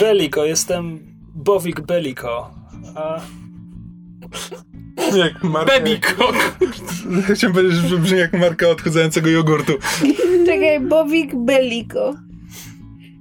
Beliko, 0.00 0.44
jestem 0.44 0.98
Bowik 1.34 1.80
Beliko. 1.80 2.54
A, 2.96 3.20
Jak 5.16 5.44
marka, 5.44 5.78
Babykok. 5.78 6.34
Chciałem 7.34 7.54
powiedzieć, 7.54 7.78
że 7.78 7.98
brzmi 7.98 8.18
jak 8.18 8.32
marka 8.32 8.68
odchudzającego 8.68 9.30
jogurtu. 9.30 9.72
Czekaj, 10.46 10.80
Bowik 10.80 11.34
Belliko. 11.36 12.14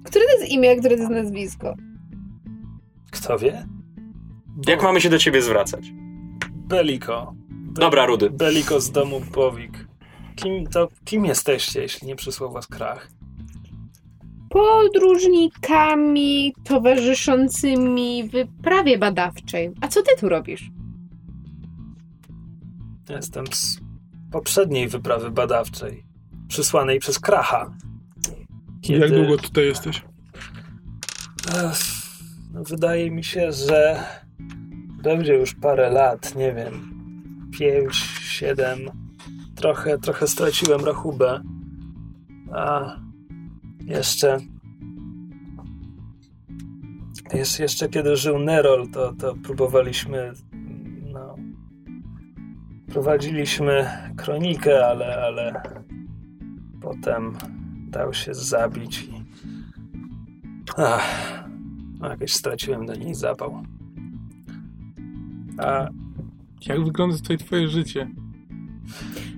Które 0.04 0.26
to 0.26 0.32
jest 0.40 0.52
imię, 0.52 0.72
a 0.72 0.76
które 0.76 0.96
to 0.96 1.02
jest 1.02 1.12
nazwisko? 1.14 1.76
kto 3.12 3.40
wie? 3.40 3.66
Jak 4.68 4.84
mamy 4.84 5.02
się 5.02 5.10
do 5.10 5.20
ciebie 5.20 5.42
zwracać? 5.42 5.86
Beliko. 6.56 7.34
Be- 7.50 7.82
Dobra, 7.82 8.06
Rudy. 8.06 8.30
Beliko 8.30 8.80
z 8.82 8.92
domu 8.92 9.22
Bowik. 9.34 9.88
Kim, 10.36 10.68
to, 10.68 10.88
kim 11.06 11.26
jesteście, 11.26 11.82
jeśli 11.82 12.08
nie 12.08 12.16
przysłał 12.16 12.52
was 12.52 12.68
krach? 12.68 13.10
Podróżnikami 14.50 16.54
towarzyszącymi 16.64 18.30
wyprawie 18.30 18.98
badawczej. 18.98 19.72
A 19.82 19.88
co 19.88 20.02
ty 20.02 20.12
tu 20.20 20.30
robisz? 20.30 20.70
Jestem 23.12 23.46
z 23.48 23.80
poprzedniej 24.32 24.88
wyprawy 24.88 25.32
badawczej, 25.32 26.06
przysłanej 26.48 27.00
przez 27.00 27.20
Kracha. 27.20 27.76
Jak 28.90 29.12
długo 29.12 29.38
tutaj 29.38 29.66
jesteś? 29.66 30.02
No 32.54 32.64
wydaje 32.64 33.12
mi 33.12 33.24
się, 33.24 33.52
że 33.52 34.04
będzie 35.04 35.34
już 35.34 35.56
parę 35.56 35.90
lat, 35.90 36.36
nie 36.36 36.54
wiem, 36.54 36.92
pięć, 37.60 37.96
siedem. 38.22 38.80
Trochę, 39.56 39.98
trochę 39.98 40.28
straciłem 40.28 40.86
rachubę. 40.86 41.42
A 42.54 42.96
jeszcze. 43.86 44.38
Jeszcze 47.60 47.90
kiedy 47.90 48.16
żył 48.18 48.40
Nerol, 48.40 48.88
to, 48.94 49.14
to 49.14 49.36
próbowaliśmy. 49.44 50.34
Prowadziliśmy 52.92 53.88
kronikę, 54.18 54.88
ale, 54.88 55.24
ale 55.26 55.62
potem 56.82 57.34
dał 57.90 58.14
się 58.14 58.34
zabić 58.34 59.04
i. 59.04 59.12
Ach, 60.78 61.44
no 62.00 62.10
jakoś 62.10 62.34
straciłem 62.34 62.86
do 62.86 62.96
niej 62.96 63.16
zapał. 63.16 63.64
A 65.58 65.88
Jak 66.66 66.84
wygląda 66.86 67.18
tutaj 67.18 67.38
twoje 67.38 67.68
życie? 67.68 68.10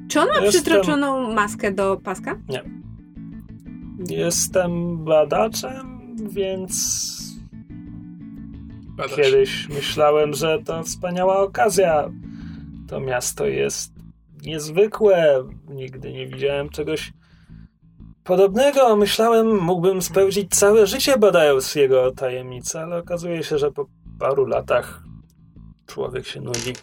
Czy 0.07 0.21
on 0.21 0.27
ma 0.27 0.33
Jestem- 0.33 0.51
przytroczoną 0.51 1.33
maskę 1.33 1.71
do 1.71 1.97
paska? 2.03 2.35
jestem 4.09 5.03
badaczem, 5.05 6.15
więc 6.29 6.73
Badasz. 8.97 9.15
kiedyś 9.15 9.69
myślałem, 9.69 10.33
że 10.33 10.59
to 10.65 10.83
wspaniała 10.83 11.39
okazja. 11.39 12.09
To 12.93 12.99
miasto 12.99 13.45
jest 13.45 13.93
niezwykłe. 14.45 15.43
Nigdy 15.69 16.13
nie 16.13 16.27
widziałem 16.27 16.69
czegoś 16.69 17.13
podobnego. 18.23 18.95
Myślałem, 18.95 19.59
mógłbym 19.59 20.01
spełnić 20.01 20.55
całe 20.55 20.87
życie 20.87 21.17
badając 21.17 21.75
jego 21.75 22.11
tajemnice, 22.11 22.81
ale 22.81 22.97
okazuje 22.97 23.43
się, 23.43 23.57
że 23.57 23.71
po 23.71 23.85
paru 24.19 24.45
latach 24.45 25.03
człowiek 25.85 26.25
się 26.27 26.41
nudzi. 26.41 26.73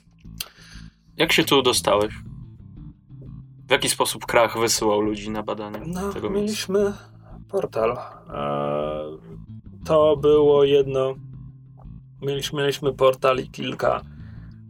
Jak 1.17 1.33
się 1.33 1.45
tu 1.45 1.63
dostałeś? 1.63 2.15
W 3.69 3.71
jaki 3.71 3.89
sposób 3.89 4.27
Krach 4.27 4.59
wysyłał 4.59 5.01
ludzi 5.01 5.31
na 5.31 5.43
badania 5.43 5.81
No, 5.87 6.13
tego 6.13 6.31
miejsca? 6.31 6.73
mieliśmy 6.73 6.93
portal. 7.49 7.91
E, 8.35 9.05
To 9.85 10.17
było 10.17 10.65
jedno. 10.65 11.15
Mieliśmy, 12.23 12.61
mieliśmy 12.63 12.93
portal 12.93 13.39
i 13.39 13.49
kilka 13.51 14.01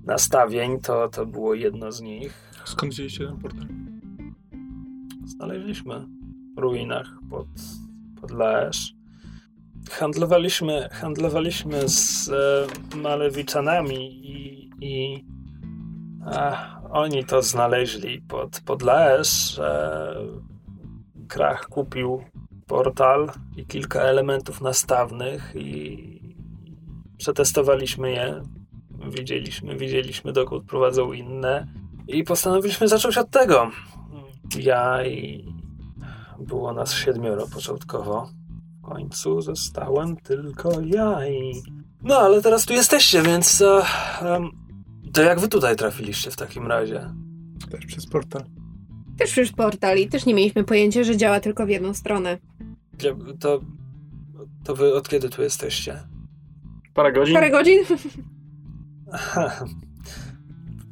nastawień. 0.04 0.80
To, 0.80 1.08
to 1.08 1.26
było 1.26 1.54
jedno 1.54 1.92
z 1.92 2.00
nich. 2.00 2.52
Skąd 2.64 2.92
wzięliście 2.92 3.26
ten 3.26 3.36
portal? 3.36 3.66
Znaleźliśmy 5.24 6.06
w 6.56 6.58
ruinach 6.58 7.06
pod, 7.30 7.46
pod 8.20 8.30
Laesz. 8.30 8.94
Handlowaliśmy, 9.90 10.88
handlowaliśmy 10.92 11.88
z 11.88 12.28
e, 12.28 12.96
Malewiczanami 12.96 14.26
i, 14.26 14.70
i 14.80 15.24
a, 16.26 16.80
oni 16.90 17.24
to 17.24 17.42
znaleźli 17.42 18.22
pod, 18.22 18.60
pod 18.60 18.82
Laesz. 18.82 19.58
E, 19.58 20.14
Krach 21.28 21.68
kupił 21.68 22.24
portal 22.66 23.30
i 23.56 23.66
kilka 23.66 24.00
elementów 24.00 24.60
nastawnych 24.60 25.52
i 25.56 26.34
przetestowaliśmy 27.18 28.12
je. 28.12 28.42
Widzieliśmy, 29.08 29.76
widzieliśmy 29.76 30.32
dokąd 30.32 30.64
prowadzą 30.64 31.12
inne 31.12 31.66
i 32.08 32.24
postanowiliśmy 32.24 32.88
zacząć 32.88 33.18
od 33.18 33.30
tego. 33.30 33.70
Ja 34.58 35.06
i 35.06 35.44
było 36.38 36.72
nas 36.72 36.94
siedmioro 36.94 37.46
początkowo. 37.54 38.30
W 38.78 38.82
końcu 38.82 39.40
zostałem 39.40 40.16
tylko 40.16 40.70
ja 40.84 41.26
i... 41.28 41.52
No, 42.02 42.16
ale 42.18 42.42
teraz 42.42 42.66
tu 42.66 42.72
jesteście, 42.72 43.22
więc... 43.22 43.62
Em, 44.22 44.50
to 45.12 45.22
jak 45.22 45.40
wy 45.40 45.48
tutaj 45.48 45.76
trafiliście 45.76 46.30
w 46.30 46.36
takim 46.36 46.66
razie? 46.66 47.10
Też 47.70 47.86
przez 47.86 48.06
portal. 48.06 48.42
Też 49.18 49.30
przecież 49.32 49.52
portal 49.52 49.98
i 49.98 50.08
też 50.08 50.26
nie 50.26 50.34
mieliśmy 50.34 50.64
pojęcia, 50.64 51.04
że 51.04 51.16
działa 51.16 51.40
tylko 51.40 51.66
w 51.66 51.68
jedną 51.68 51.94
stronę. 51.94 52.38
Ja- 53.02 53.14
To, 53.40 53.60
to 54.64 54.74
wy 54.76 54.94
od 54.94 55.08
kiedy 55.08 55.28
tu 55.28 55.42
jesteście? 55.42 56.02
Parę 56.94 57.12
godzin? 57.12 57.34
Parę 57.34 57.50
godzin? 57.50 57.78
Aha. 59.12 59.64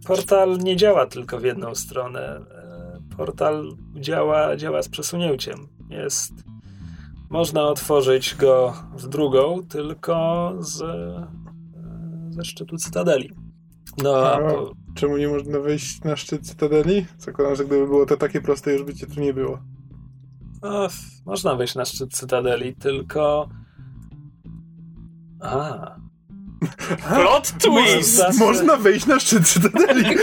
Portal 0.06 0.58
nie 0.58 0.76
działa 0.76 1.06
tylko 1.06 1.38
w 1.38 1.44
jedną 1.44 1.74
stronę. 1.74 2.40
E, 2.50 3.16
Portal 3.16 3.76
działa, 3.94 4.56
działa 4.56 4.82
z 4.82 4.88
przesunięciem. 4.88 5.68
Jest. 5.90 6.32
Można 7.30 7.62
otworzyć 7.62 8.34
go 8.34 8.74
w 8.96 9.08
drugą, 9.08 9.62
tylko 9.68 10.54
z, 10.58 10.82
e, 10.82 11.26
ze 12.30 12.44
szczytu 12.44 12.76
cytadeli. 12.76 13.32
No, 14.02 14.32
a 14.32 14.38
po, 14.38 14.72
Czemu 14.94 15.16
nie 15.16 15.28
można 15.28 15.60
wejść 15.60 16.00
na 16.00 16.16
szczyt 16.16 16.46
Cytadeli? 16.46 17.06
Zakładam, 17.18 17.56
że 17.56 17.64
gdyby 17.64 17.86
było 17.86 18.06
to 18.06 18.16
takie 18.16 18.40
proste, 18.40 18.72
już 18.72 18.82
by 18.82 18.94
cię 18.94 19.06
tu 19.06 19.20
nie 19.20 19.34
było. 19.34 19.58
no, 20.62 20.88
można 21.26 21.54
wejść 21.54 21.74
na 21.74 21.84
szczyt 21.84 22.12
cytadeli, 22.12 22.74
tylko. 22.74 23.48
A. 25.40 25.96
Plot 27.14 27.52
twist! 27.58 28.16
Zasy- 28.16 28.38
Można 28.38 28.76
wejść 28.76 29.06
na 29.06 29.20
szczyt 29.20 29.48
Cytadeli! 29.48 30.04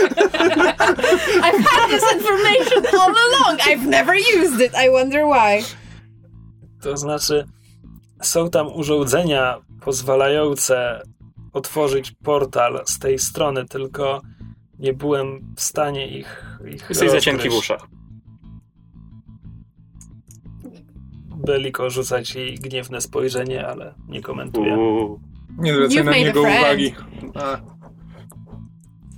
I've 1.46 1.64
had 1.64 1.90
this 1.90 2.12
information 2.14 2.86
all 3.00 3.14
along. 3.16 3.60
I've 3.60 3.86
never 3.86 4.14
used 4.14 4.60
it. 4.60 4.72
I 4.86 4.90
wonder 4.90 5.24
why. 5.24 5.64
To 6.82 6.96
znaczy, 6.96 7.44
są 8.22 8.50
tam 8.50 8.66
urządzenia 8.66 9.58
pozwalające 9.80 11.02
otworzyć 11.52 12.12
portal 12.24 12.82
z 12.86 12.98
tej 12.98 13.18
strony, 13.18 13.64
tylko 13.64 14.22
nie 14.78 14.92
byłem 14.92 15.54
w 15.56 15.62
stanie 15.62 16.18
ich. 16.18 16.58
ich 16.74 16.88
Jesteś 16.88 17.10
za 17.10 17.20
cienki 17.20 17.50
w 17.50 17.54
uszach. 17.54 17.86
Beliko 21.36 21.90
rzuca 21.90 22.22
ci 22.22 22.54
gniewne 22.54 23.00
spojrzenie, 23.00 23.66
ale 23.66 23.94
nie 24.08 24.22
komentuje. 24.22 24.78
Uuu. 24.78 25.20
Nie 25.58 25.74
zwracaj 25.74 26.04
na 26.04 26.12
niego 26.12 26.40
uwagi. 26.40 26.94
A. 27.34 27.60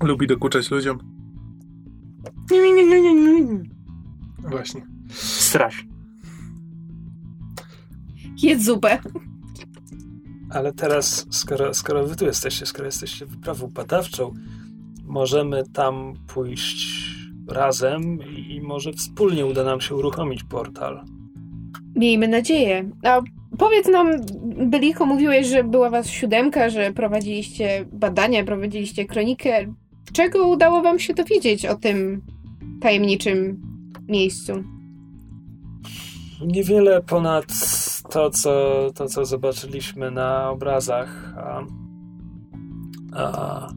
Lubi 0.07 0.27
dokuczać 0.27 0.70
ludziom. 0.70 0.98
Właśnie. 4.38 4.87
Straś. 5.12 5.87
Jedz 8.42 8.64
zupę. 8.64 8.98
Ale 10.51 10.72
teraz, 10.72 11.27
skoro, 11.31 11.74
skoro 11.74 12.07
wy 12.07 12.16
tu 12.16 12.24
jesteście, 12.24 12.66
skoro 12.66 12.85
jesteście 12.87 13.27
wyprawą 13.27 13.66
badawczą, 13.66 14.35
możemy 15.05 15.62
tam 15.72 16.14
pójść 16.27 17.09
razem 17.48 18.18
i, 18.31 18.55
i 18.55 18.61
może 18.61 18.92
wspólnie 18.92 19.46
uda 19.46 19.64
nam 19.64 19.81
się 19.81 19.94
uruchomić 19.94 20.44
portal. 20.44 21.05
Miejmy 21.96 22.29
nadzieję. 22.29 22.90
A 23.03 23.20
powiedz 23.58 23.88
nam, 23.88 24.10
Byliko, 24.70 25.06
mówiłeś, 25.06 25.46
że 25.46 25.64
była 25.64 25.90
was 25.90 26.10
siódemka, 26.10 26.70
że 26.70 26.92
prowadziliście 26.92 27.84
badania, 27.92 28.44
prowadziliście 28.44 29.04
kronikę. 29.04 29.74
Czego 30.12 30.48
udało 30.48 30.82
wam 30.82 30.98
się 30.98 31.14
dowiedzieć 31.14 31.66
o 31.66 31.74
tym 31.74 32.22
tajemniczym 32.80 33.62
miejscu? 34.08 34.52
Niewiele 36.46 37.02
ponad 37.02 37.44
to, 38.10 38.30
co, 38.30 38.86
to, 38.94 39.06
co 39.06 39.24
zobaczyliśmy 39.24 40.10
na 40.10 40.50
obrazach. 40.50 41.34
A, 41.36 41.62
a, 43.12 43.22
a, 43.22 43.68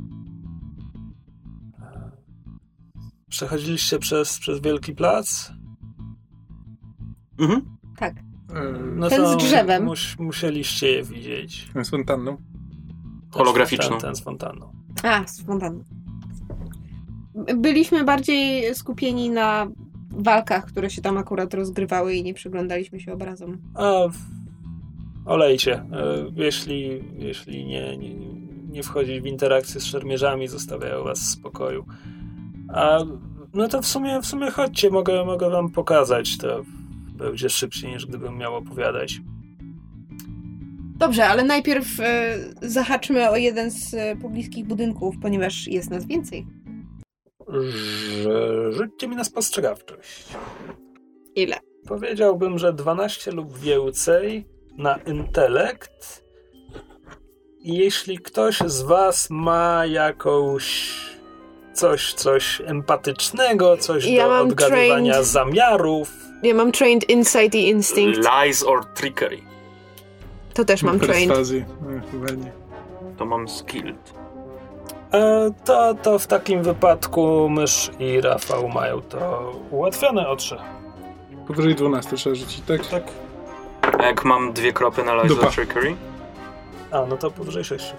przechodziliście 3.29 3.99
przez, 3.99 4.39
przez 4.39 4.61
Wielki 4.61 4.95
Plac? 4.95 5.51
Mhm. 7.39 7.77
Tak. 7.97 8.30
No 8.95 9.09
Ten 9.09 9.25
z 9.27 9.37
drzewem. 9.37 9.83
Mus, 9.83 10.15
musieliście 10.19 10.91
je 10.91 11.03
widzieć. 11.03 11.71
z 11.83 11.89
fontanną. 11.89 12.37
Holograficzną. 13.31 13.89
Ten, 13.89 13.99
ten 13.99 14.15
z 14.15 14.21
fontanną. 14.21 14.71
A, 15.03 15.27
z. 15.27 15.43
Byliśmy 17.57 18.03
bardziej 18.03 18.75
skupieni 18.75 19.29
na 19.29 19.67
walkach, 20.09 20.65
które 20.65 20.89
się 20.89 21.01
tam 21.01 21.17
akurat 21.17 21.53
rozgrywały 21.53 22.13
i 22.15 22.23
nie 22.23 22.33
przyglądaliśmy 22.33 22.99
się 22.99 23.13
obrazom. 23.13 23.57
A 23.75 23.91
olejcie. 25.25 25.73
E, 25.73 25.85
Jeśli, 26.35 27.03
jeśli 27.17 27.65
nie, 27.65 27.97
nie, 27.97 28.15
nie 28.69 28.83
wchodzić 28.83 29.21
w 29.21 29.25
interakcję 29.25 29.81
z 29.81 29.85
szermierzami, 29.85 30.47
zostawiają 30.47 31.03
was 31.03 31.19
w 31.19 31.25
spokoju. 31.25 31.85
A 32.73 32.99
no 33.53 33.67
to 33.67 33.81
w 33.81 33.85
sumie, 33.87 34.21
w 34.21 34.25
sumie 34.25 34.51
chodźcie, 34.51 34.89
mogę, 34.89 35.25
mogę 35.25 35.49
wam 35.49 35.69
pokazać. 35.69 36.37
To 36.37 36.61
będzie 37.21 37.49
szybciej 37.49 37.91
niż 37.91 38.05
gdybym 38.05 38.37
miał 38.37 38.55
opowiadać. 38.55 39.21
Dobrze, 40.97 41.27
ale 41.27 41.43
najpierw 41.43 41.99
e, 41.99 42.37
zahaczmy 42.61 43.29
o 43.29 43.37
jeden 43.37 43.71
z 43.71 43.93
e, 43.93 44.15
pobliskich 44.15 44.65
budynków, 44.65 45.15
ponieważ 45.21 45.67
jest 45.67 45.89
nas 45.89 46.05
więcej. 46.05 46.45
Że, 48.23 48.71
rzućcie 48.71 49.07
mi 49.07 49.15
na 49.15 49.23
spostrzegawczość. 49.23 50.25
Ile? 51.35 51.55
Powiedziałbym, 51.87 52.57
że 52.57 52.73
12 52.73 53.31
lub 53.31 53.57
więcej 53.57 54.47
na 54.77 54.95
intelekt. 54.95 56.23
Jeśli 57.59 58.19
ktoś 58.19 58.59
z 58.59 58.81
was 58.81 59.29
ma 59.29 59.85
jakąś 59.85 60.91
coś, 61.73 62.13
coś 62.13 62.61
empatycznego, 62.65 63.77
coś 63.77 64.05
Ja 64.05 64.27
do 64.27 64.39
odgadywania 64.39 65.13
trained- 65.13 65.23
zamiarów, 65.23 66.11
Ja 66.43 66.53
mam 66.53 66.71
trained 66.71 67.09
insight 67.09 67.55
i 67.55 67.69
instinct. 67.69 68.19
Lies 68.43 68.63
or 68.63 68.85
trickery. 68.85 69.37
To 70.53 70.65
też 70.65 70.83
mam 70.83 70.99
trained. 70.99 71.27
Perswazji. 71.27 71.65
Chyba 72.11 72.31
nie. 72.31 72.51
To 73.17 73.25
mam 73.25 73.47
skilled. 73.49 74.13
e, 75.13 75.51
to, 75.65 75.93
to 76.03 76.19
w 76.19 76.27
takim 76.27 76.63
wypadku 76.63 77.49
mysz 77.49 77.91
i 77.99 78.21
Rafał 78.21 78.69
mają 78.69 79.01
to 79.01 79.51
ułatwione 79.71 80.27
o 80.29 80.35
trzy. 80.35 80.57
Powyżej 81.47 81.75
12 81.75 82.15
trzeba 82.17 82.35
rzucić, 82.35 82.61
tak? 82.67 82.87
Tak? 82.87 83.03
A 83.99 84.03
jak 84.05 84.25
mam 84.25 84.53
dwie 84.53 84.73
kropy 84.73 85.03
na 85.03 85.15
lies 85.15 85.27
Dupa. 85.27 85.47
or 85.47 85.53
trickery? 85.53 85.95
A, 86.91 87.05
no 87.05 87.17
to 87.17 87.31
powyżej 87.31 87.63
6. 87.63 87.93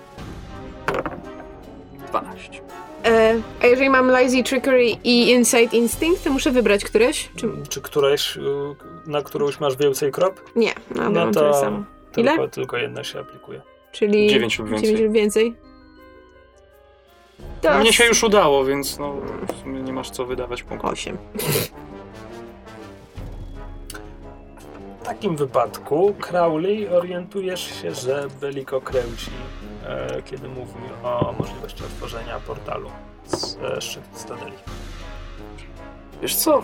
12. 2.09 2.61
E, 3.05 3.41
a 3.63 3.67
jeżeli 3.67 3.91
mam 3.91 4.09
lazy 4.11 4.43
trickery 4.43 4.85
i 5.05 5.31
insight 5.31 5.75
instinct, 5.75 6.25
to 6.25 6.31
muszę 6.31 6.51
wybrać 6.51 6.85
któreś? 6.85 7.31
Czy... 7.37 7.49
Czy 7.69 7.81
któreś, 7.81 8.37
y, 8.37 8.41
na 9.07 9.23
którąś 9.23 9.61
masz 9.61 9.77
więcej 9.77 10.13
krop? 10.13 10.41
Nie, 10.57 10.73
no, 10.95 11.03
No 11.11 11.11
mam 11.11 11.33
to 11.35 11.41
tyle 11.41 11.55
samo. 11.55 11.85
Ile? 12.17 12.31
tylko, 12.31 12.49
tylko 12.49 12.77
jedna 12.77 13.05
się 13.05 13.21
aplikuje. 13.21 13.61
Czyli 13.93 14.27
Dziewięć 14.31 14.59
lub 14.59 14.69
więcej. 14.69 14.89
dziewięć 14.89 15.05
lub 15.05 15.13
więcej. 15.15 15.55
To 17.61 17.79
Mnie 17.79 17.93
się 17.93 18.05
już 18.05 18.23
udało, 18.23 18.65
więc 18.65 18.99
no, 18.99 19.15
w 19.59 19.63
sumie 19.63 19.83
nie 19.83 19.93
masz 19.93 20.11
co 20.11 20.25
wydawać 20.27 20.63
punktów. 20.63 20.91
osiem. 20.91 21.19
W 25.03 25.05
takim 25.05 25.37
wypadku 25.37 26.15
Crowley 26.21 26.89
orientujesz 26.89 27.83
się, 27.83 27.95
że 27.95 28.29
Beliko 28.41 28.81
kręci, 28.81 29.31
e, 29.87 30.23
kiedy 30.23 30.49
mówi 30.49 30.73
o 31.03 31.35
możliwości 31.39 31.85
otworzenia 31.85 32.41
portalu 32.41 32.91
z 33.27 33.57
e, 33.57 33.81
szczytu 33.81 34.07
Stadeli. 34.15 34.53
Wiesz 36.23 36.35
co? 36.35 36.63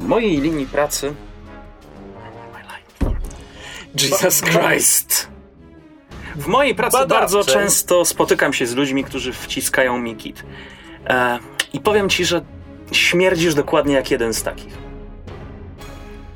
W 0.00 0.04
mojej 0.04 0.40
linii 0.40 0.66
pracy... 0.66 1.14
Jesus 4.02 4.40
Christ! 4.40 5.28
W 6.36 6.46
mojej 6.46 6.74
pracy 6.74 6.98
Badawczej. 6.98 7.18
bardzo 7.18 7.44
często 7.44 8.04
spotykam 8.04 8.52
się 8.52 8.66
z 8.66 8.74
ludźmi, 8.74 9.04
którzy 9.04 9.32
wciskają 9.32 9.98
mi 9.98 10.16
kit. 10.16 10.44
E, 11.06 11.38
I 11.72 11.80
powiem 11.80 12.08
ci, 12.08 12.24
że 12.24 12.44
śmierdzisz 12.92 13.54
dokładnie 13.54 13.94
jak 13.94 14.10
jeden 14.10 14.34
z 14.34 14.42
takich. 14.42 14.83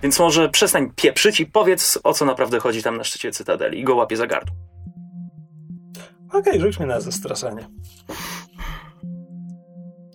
Więc 0.03 0.19
może 0.21 0.49
przestań 0.49 0.93
pieprzyć 0.97 1.41
i 1.41 1.47
powiedz, 1.47 1.99
o 2.05 2.13
co 2.13 2.25
naprawdę 2.25 2.59
chodzi 2.61 2.83
tam 2.83 2.97
na 2.97 3.05
szczycie 3.05 3.31
Cytadeli. 3.31 3.81
I 3.81 3.85
go 3.85 3.95
łapie 3.97 4.17
za 4.17 4.27
gardło. 4.27 4.57
Okej, 6.33 6.61
rzuć 6.61 6.79
mnie 6.79 6.89
na 6.89 7.01
zastraszanie. 7.01 7.69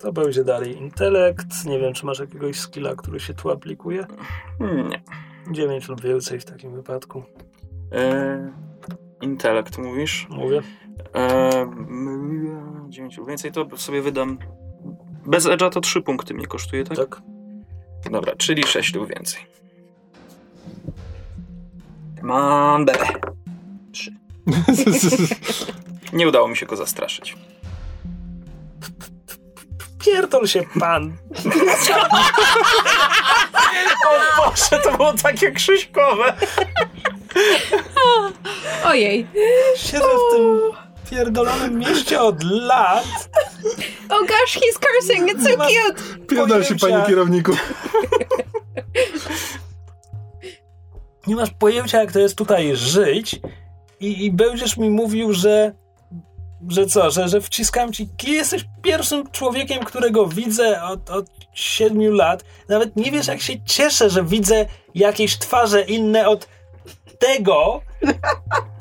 To 0.02 0.14
będzie 0.14 0.44
dalej 0.44 0.78
intelekt. 0.78 1.66
Nie 1.66 1.80
wiem, 1.80 1.94
czy 1.94 2.06
masz 2.06 2.20
jakiegoś 2.20 2.60
skilla, 2.60 2.96
który 2.96 3.20
się 3.20 3.34
tu 3.34 3.50
aplikuje. 3.52 4.06
Hmm, 4.60 4.90
Nie. 4.90 5.02
9 5.52 5.88
lub 5.88 6.02
więcej 6.02 6.40
w 6.40 6.46
takim 6.46 6.76
wypadku. 6.76 7.24
E, 7.92 8.52
intelekt 9.22 9.78
mówisz? 9.78 10.28
Mówię. 10.30 10.62
E, 11.16 11.50
9 12.90 13.18
lub 13.18 13.28
więcej 13.28 13.52
to 13.52 13.78
sobie 13.78 14.02
wydam. 14.02 14.38
Bez 15.26 15.46
edge'a 15.46 15.70
to 15.70 15.82
3 15.82 16.02
punkty 16.02 16.34
mnie 16.34 16.46
kosztuje, 16.46 16.84
tak? 16.84 16.98
Tak. 16.98 17.22
Dobra, 18.12 18.36
czyli 18.38 18.64
6 18.64 18.96
lub 18.96 19.10
więcej. 19.16 19.42
Mam 22.24 22.86
bebę. 22.86 23.06
3. 23.92 24.14
Nie 26.14 26.28
udało 26.28 26.48
mi 26.48 26.58
się 26.58 26.66
go 26.66 26.76
zastraszyć. 26.76 27.36
pierdol 30.00 30.48
się 30.48 30.64
pan. 30.80 31.18
o 34.08 34.42
Boże, 34.50 34.84
to 34.84 34.98
było 34.98 35.14
takie 35.14 35.52
krzyśkowe. 35.52 36.34
Ojej. 38.86 39.28
Siedzę 39.76 40.06
w 40.06 40.36
tym 40.36 40.60
pierdolonym 41.10 41.80
mieście 41.80 42.22
od 42.22 42.44
lat. 42.44 43.30
Oh 44.10 44.22
gosh, 44.22 44.58
he's 44.58 44.80
cursing, 44.80 45.32
it's 45.32 45.44
so 45.44 45.58
cute! 45.58 46.26
Pierdol 46.28 46.64
się, 46.64 46.76
panie 46.76 47.04
kierowniku. 47.08 47.52
Nie 51.28 51.36
masz 51.36 51.52
pojęcia, 51.52 52.00
jak 52.00 52.12
to 52.12 52.20
jest 52.20 52.38
tutaj 52.38 52.76
żyć 52.76 53.40
i, 54.00 54.26
i 54.26 54.32
będziesz 54.32 54.78
mi 54.78 54.90
mówił, 54.90 55.34
że 55.34 55.74
że 56.70 56.86
co, 56.86 57.12
że, 57.12 57.28
że 57.28 57.42
wciskam 57.42 57.94
ci 57.94 58.10
kij, 58.18 58.34
jesteś 58.34 58.66
pierwszym 58.82 59.32
człowiekiem, 59.32 59.84
którego 59.84 60.28
widzę 60.28 60.84
od, 60.84 61.10
od 61.10 61.26
siedmiu 61.54 62.12
lat. 62.12 62.44
Nawet 62.70 62.96
nie 62.96 63.12
wiesz, 63.12 63.28
jak 63.28 63.42
się 63.42 63.54
cieszę, 63.66 64.10
że 64.10 64.24
widzę 64.24 64.66
jakieś 64.96 65.38
twarze 65.38 65.82
inne 65.82 66.28
od 66.28 66.48
tego. 67.20 67.82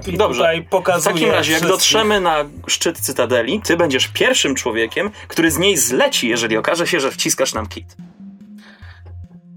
I 0.06 0.16
Dobrze. 0.16 0.54
W 1.00 1.04
takim 1.04 1.30
razie, 1.30 1.52
jak 1.52 1.62
wszystkich. 1.62 1.68
dotrzemy 1.68 2.20
na 2.20 2.44
szczyt 2.66 3.00
Cytadeli, 3.00 3.60
ty 3.60 3.76
będziesz 3.76 4.08
pierwszym 4.08 4.54
człowiekiem, 4.54 5.10
który 5.28 5.50
z 5.50 5.58
niej 5.58 5.76
zleci, 5.76 6.28
jeżeli 6.28 6.56
okaże 6.56 6.86
się, 6.86 7.00
że 7.00 7.10
wciskasz 7.10 7.54
nam 7.54 7.66
kit. 7.66 7.96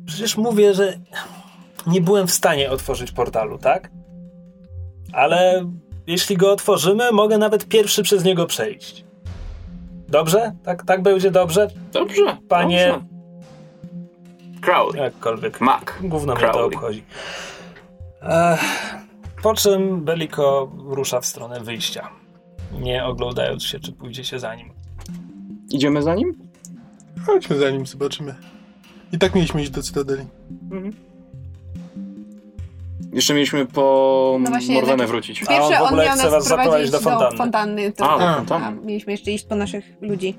Przecież 0.06 0.38
mówię, 0.38 0.74
że 0.74 1.00
nie 1.88 2.02
byłem 2.02 2.28
w 2.28 2.32
stanie 2.32 2.72
otworzyć 2.72 3.12
portalu, 3.12 3.58
tak? 3.58 3.92
Ale 5.14 5.66
jeśli 6.08 6.38
go 6.38 6.52
otworzymy, 6.52 7.12
mogę 7.12 7.38
nawet 7.38 7.66
pierwszy 7.68 8.04
przez 8.04 8.24
niego 8.24 8.46
przejść. 8.46 9.06
Dobrze? 10.10 10.52
Tak, 10.64 10.84
tak 10.86 11.02
będzie 11.02 11.32
dobrze? 11.32 11.68
Dobrze. 11.92 12.38
Panie- 12.50 12.88
Dobrze. 12.92 13.16
Crowley. 14.62 15.02
Jakkolwiek. 15.02 15.62
Mac. 15.62 15.84
Gówno 16.02 16.36
mnie 16.36 16.48
to 16.50 16.66
obchodzi. 16.66 17.04
Ech, 18.22 18.60
po 19.44 19.54
czym 19.54 20.02
Beliko 20.06 20.72
rusza 20.78 21.22
w 21.22 21.26
stronę 21.26 21.60
wyjścia. 21.60 22.10
Nie 22.80 23.06
oglądając 23.06 23.64
się, 23.64 23.80
czy 23.80 23.92
pójdzie 23.92 24.24
się 24.24 24.40
za 24.40 24.56
nim. 24.56 24.70
Idziemy 25.70 26.02
za 26.02 26.16
nim? 26.16 26.38
Chodźmy 27.26 27.58
za 27.58 27.70
nim, 27.70 27.86
zobaczymy. 27.86 28.36
I 29.12 29.18
tak 29.20 29.36
mieliśmy 29.36 29.62
iść 29.62 29.72
do 29.72 29.84
Cytadeli. 29.84 30.26
Jeszcze 33.16 33.34
mieliśmy 33.34 33.66
po 33.66 34.38
No 34.40 34.50
właśnie, 34.50 34.76
Morwenę 34.76 34.98
tak- 34.98 35.08
wrócić. 35.08 35.44
A 35.44 35.46
Pierwsze 35.46 35.64
on 35.64 35.72
w 35.74 35.82
on, 35.82 35.88
ogóle 35.88 36.06
miał 36.06 36.16
chce 36.16 36.32
nas 36.32 36.48
prowadzić 36.48 36.92
do 36.92 37.00
fontanny. 37.00 37.32
do 37.32 37.38
fontanny. 37.38 37.92
To, 37.92 38.10
A, 38.10 38.42
do 38.42 38.56
A. 38.56 38.60
a 38.60 38.72
mieliśmy 38.72 39.12
jeszcze 39.12 39.32
iść 39.32 39.46
po 39.46 39.56
naszych 39.56 39.86
ludzi. 40.02 40.36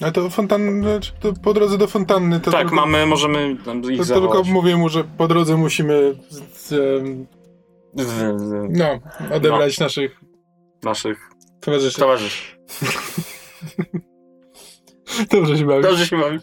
A 0.00 0.10
to 0.10 0.30
fontanny, 0.30 0.82
znaczy 0.82 1.12
to 1.20 1.32
po 1.42 1.54
drodze 1.54 1.78
do 1.78 1.86
fontanny 1.88 2.40
to 2.40 2.50
Tak, 2.50 2.60
tylko, 2.60 2.74
mamy, 2.76 3.06
możemy 3.06 3.56
tam 3.64 3.82
ich 3.92 3.98
to, 4.00 4.14
to 4.14 4.20
tylko 4.20 4.42
mówię 4.42 4.76
mu, 4.76 4.88
że 4.88 5.04
po 5.04 5.28
drodze 5.28 5.56
musimy 5.56 6.14
z, 6.28 6.58
z, 6.58 6.74
w 7.94 8.34
no, 8.70 8.98
odebrać 9.36 9.78
naszych 9.78 10.20
naszych 10.82 11.18
towarzyszy. 11.60 12.00
towarzyszy. 12.00 12.58
Dobrze 15.32 15.58
się 15.58 15.64
bawisz. 15.66 15.86
Dobrze 15.86 16.06
się 16.06 16.18
bawisz. 16.18 16.42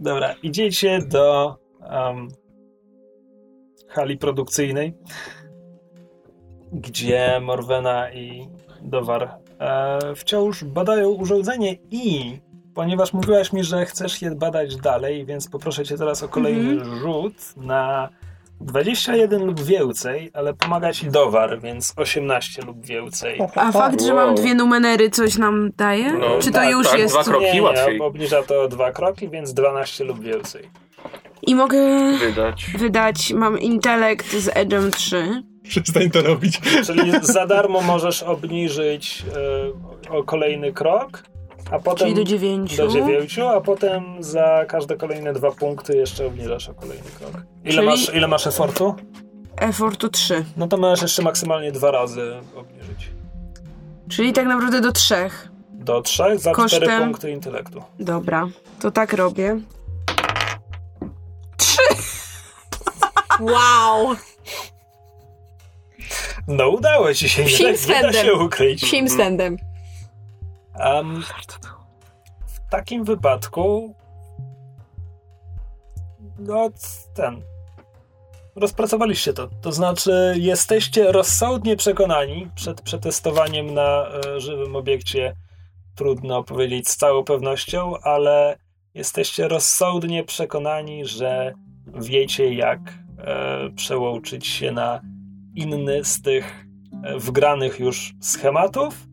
Dobra, 0.00 0.34
idziecie 0.42 0.98
do 1.08 1.56
um, 1.80 2.28
hali 3.94 4.18
produkcyjnej, 4.18 4.94
gdzie 6.72 7.40
Morwena 7.40 8.12
i 8.12 8.48
Dowar 8.82 9.30
e, 9.60 9.98
wciąż 10.16 10.64
badają 10.64 11.08
urządzenie 11.08 11.76
i 11.90 12.36
ponieważ 12.74 13.12
mówiłaś 13.12 13.52
mi, 13.52 13.64
że 13.64 13.86
chcesz 13.86 14.22
je 14.22 14.30
badać 14.30 14.76
dalej, 14.76 15.26
więc 15.26 15.48
poproszę 15.48 15.84
cię 15.84 15.98
teraz 15.98 16.22
o 16.22 16.28
kolejny 16.28 16.84
rzut 16.84 17.34
na 17.56 18.08
21 18.60 19.44
lub 19.44 19.60
więcej, 19.60 20.30
ale 20.32 20.54
pomaga 20.54 20.92
ci 20.92 21.06
Dowar, 21.10 21.60
więc 21.60 21.92
18 21.96 22.62
lub 22.62 22.86
więcej. 22.86 23.40
A 23.54 23.72
fakt, 23.72 24.02
że 24.02 24.14
mam 24.14 24.34
dwie 24.34 24.54
numery 24.54 25.10
coś 25.10 25.38
nam 25.38 25.70
daje? 25.76 26.12
No, 26.12 26.38
Czy 26.38 26.50
to 26.50 26.58
tak, 26.58 26.70
już 26.70 26.88
tak, 26.88 26.98
jest? 26.98 27.14
dwa 27.14 27.24
kroki. 27.24 27.52
Nie, 27.54 27.62
łatwiej. 27.62 27.98
nie, 27.98 28.04
obniża 28.04 28.42
to 28.42 28.62
o 28.62 28.68
dwa 28.68 28.92
kroki, 28.92 29.28
więc 29.28 29.54
12 29.54 30.04
lub 30.04 30.20
więcej. 30.20 30.70
I 31.46 31.54
mogę 31.54 31.78
Wydać. 32.18 32.70
wydać, 32.78 33.32
mam 33.32 33.58
intelekt 33.60 34.32
z 34.36 34.46
Edge'em 34.48 34.90
3. 34.90 35.42
Przestań 35.62 36.10
to 36.10 36.22
robić. 36.22 36.60
Czyli 36.86 37.12
za 37.22 37.46
darmo 37.46 37.80
możesz 37.80 38.22
obniżyć 38.22 39.24
e, 40.06 40.10
o 40.10 40.22
kolejny 40.24 40.72
krok, 40.72 41.22
a 41.70 41.78
potem 41.78 41.98
Czyli 42.08 42.14
do 42.14 42.24
9. 42.24 42.76
do 42.76 42.88
dziewięciu, 42.88 43.48
a 43.48 43.60
potem 43.60 44.02
za 44.20 44.64
każde 44.68 44.96
kolejne 44.96 45.32
dwa 45.32 45.50
punkty 45.50 45.96
jeszcze 45.96 46.26
obniżasz 46.26 46.68
o 46.68 46.74
kolejny 46.74 47.04
krok. 47.18 47.32
Ile, 47.64 47.74
Czyli- 47.74 47.86
masz, 47.86 48.14
ile 48.14 48.28
masz 48.28 48.46
efortu? 48.46 48.94
Effortu 49.56 50.08
3. 50.08 50.44
No 50.56 50.68
to 50.68 50.76
możesz 50.76 51.02
jeszcze 51.02 51.22
maksymalnie 51.22 51.72
dwa 51.72 51.90
razy 51.90 52.32
obniżyć. 52.56 53.10
Czyli 54.08 54.32
tak 54.32 54.46
naprawdę 54.46 54.80
do 54.80 54.92
3. 54.92 55.14
Do 55.72 56.02
trzech 56.02 56.38
za 56.40 56.52
Kosztem- 56.52 56.68
cztery 56.82 57.04
punkty 57.04 57.30
intelektu. 57.30 57.82
Dobra, 58.00 58.48
to 58.80 58.90
tak 58.90 59.12
robię. 59.12 59.60
Wow! 63.40 64.16
No 66.46 66.68
udało 66.68 67.14
ci 67.14 67.28
się, 67.28 67.42
nie, 67.42 67.48
Psim 67.48 67.66
nie 67.66 67.72
da 67.72 67.78
swędem. 67.78 68.26
się 68.26 68.34
ukryć. 68.34 68.82
Psim 68.82 69.08
stędem. 69.08 69.56
Em, 70.74 71.22
w 72.46 72.70
takim 72.70 73.04
wypadku 73.04 73.94
no 76.38 76.70
ten 77.14 77.42
rozpracowaliście 78.56 79.32
to. 79.32 79.48
To 79.62 79.72
znaczy 79.72 80.34
jesteście 80.38 81.12
rozsądnie 81.12 81.76
przekonani 81.76 82.50
przed 82.54 82.80
przetestowaniem 82.80 83.74
na 83.74 84.08
e, 84.08 84.40
żywym 84.40 84.76
obiekcie 84.76 85.36
trudno 85.94 86.44
powiedzieć 86.44 86.88
z 86.88 86.96
całą 86.96 87.24
pewnością, 87.24 87.98
ale 88.02 88.58
jesteście 88.94 89.48
rozsądnie 89.48 90.24
przekonani, 90.24 91.06
że 91.06 91.54
wiecie 91.96 92.54
jak 92.54 92.80
e, 93.18 93.70
przełączyć 93.76 94.46
się 94.46 94.72
na 94.72 95.00
inny 95.54 96.04
z 96.04 96.22
tych 96.22 96.66
e, 97.02 97.18
wgranych 97.18 97.80
już 97.80 98.14
schematów 98.20 99.06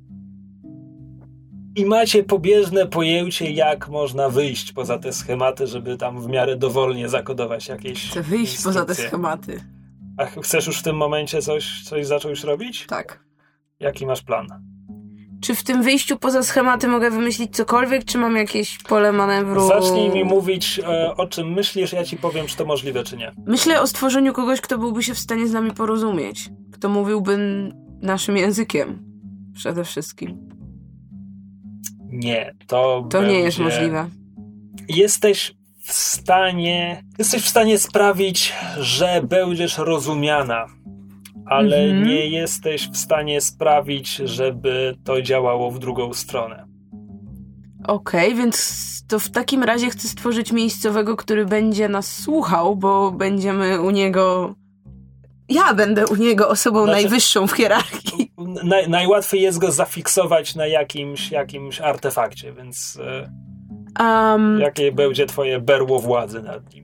i 1.75 1.85
macie 1.85 2.23
pobieżne 2.23 2.87
pojęcie, 2.87 3.51
jak 3.51 3.89
można 3.89 4.29
wyjść 4.29 4.71
poza 4.71 4.97
te 4.99 5.13
schematy, 5.13 5.67
żeby 5.67 5.97
tam 5.97 6.21
w 6.21 6.27
miarę 6.27 6.55
dowolnie 6.57 7.09
zakodować 7.09 7.67
jakieś. 7.67 8.09
Chcę 8.09 8.21
wyjść 8.21 8.63
poza 8.63 8.85
te 8.85 8.95
schematy. 8.95 9.61
A 10.17 10.25
ch- 10.25 10.39
chcesz 10.43 10.67
już 10.67 10.79
w 10.79 10.83
tym 10.83 10.95
momencie 10.95 11.41
coś, 11.41 11.83
coś 11.83 12.05
zacząć 12.07 12.43
robić? 12.43 12.85
Tak. 12.87 13.23
Jaki 13.79 14.05
masz 14.05 14.21
plan? 14.21 14.47
Czy 15.41 15.55
w 15.55 15.63
tym 15.63 15.83
wyjściu 15.83 16.17
poza 16.17 16.43
schematy 16.43 16.87
mogę 16.87 17.11
wymyślić 17.11 17.55
cokolwiek, 17.55 18.05
czy 18.05 18.17
mam 18.17 18.35
jakieś 18.35 18.77
pole 18.77 19.11
manewru? 19.11 19.67
Zacznij 19.67 20.09
mi 20.09 20.23
mówić, 20.23 20.79
e, 20.83 21.15
o 21.17 21.27
czym 21.27 21.53
myślisz, 21.53 21.93
ja 21.93 22.03
ci 22.03 22.17
powiem, 22.17 22.47
czy 22.47 22.57
to 22.57 22.65
możliwe, 22.65 23.03
czy 23.03 23.17
nie. 23.17 23.31
Myślę 23.47 23.81
o 23.81 23.87
stworzeniu 23.87 24.33
kogoś, 24.33 24.61
kto 24.61 24.77
byłby 24.77 25.03
się 25.03 25.13
w 25.13 25.19
stanie 25.19 25.47
z 25.47 25.51
nami 25.53 25.71
porozumieć. 25.71 26.49
Kto 26.73 26.89
mówiłby 26.89 27.37
naszym 28.01 28.37
językiem. 28.37 29.03
Przede 29.55 29.83
wszystkim. 29.83 30.49
Nie, 32.05 32.55
to. 32.67 33.07
To 33.09 33.23
nie 33.23 33.39
jest 33.39 33.57
będzie- 33.57 33.63
możliwe. 33.75 34.09
Jesteś 34.89 35.55
w 35.83 35.91
stanie. 35.93 37.03
Jesteś 37.19 37.43
w 37.43 37.49
stanie 37.49 37.77
sprawić, 37.77 38.53
że 38.79 39.21
będziesz 39.29 39.77
rozumiana. 39.77 40.65
Ale 41.51 41.77
Mhm. 41.77 42.07
nie 42.07 42.25
jesteś 42.29 42.89
w 42.89 42.97
stanie 42.97 43.41
sprawić, 43.41 44.15
żeby 44.15 44.95
to 45.03 45.21
działało 45.21 45.71
w 45.71 45.79
drugą 45.79 46.13
stronę. 46.13 46.65
Okej, 47.87 48.35
więc 48.35 48.81
to 49.07 49.19
w 49.19 49.29
takim 49.29 49.63
razie 49.63 49.89
chcę 49.89 50.07
stworzyć 50.07 50.51
miejscowego, 50.51 51.15
który 51.17 51.45
będzie 51.45 51.89
nas 51.89 52.17
słuchał, 52.23 52.75
bo 52.75 53.11
będziemy 53.11 53.81
u 53.81 53.89
niego. 53.91 54.55
Ja 55.49 55.73
będę 55.73 56.07
u 56.07 56.15
niego 56.15 56.49
osobą 56.49 56.83
Znaczy- 56.83 57.01
najwyższą 57.01 57.47
w 57.47 57.51
hierarchii. 57.51 58.31
Naj, 58.63 58.89
najłatwiej 58.89 59.41
jest 59.41 59.57
go 59.57 59.71
zafiksować 59.71 60.55
na 60.55 60.67
jakimś, 60.67 61.31
jakimś 61.31 61.81
artefakcie, 61.81 62.53
więc 62.53 62.99
Um, 63.99 64.59
jakie 64.59 64.91
będzie 64.91 65.25
twoje 65.25 65.59
berło 65.59 65.99
władzy 65.99 66.41
nad 66.43 66.73
nim? 66.73 66.83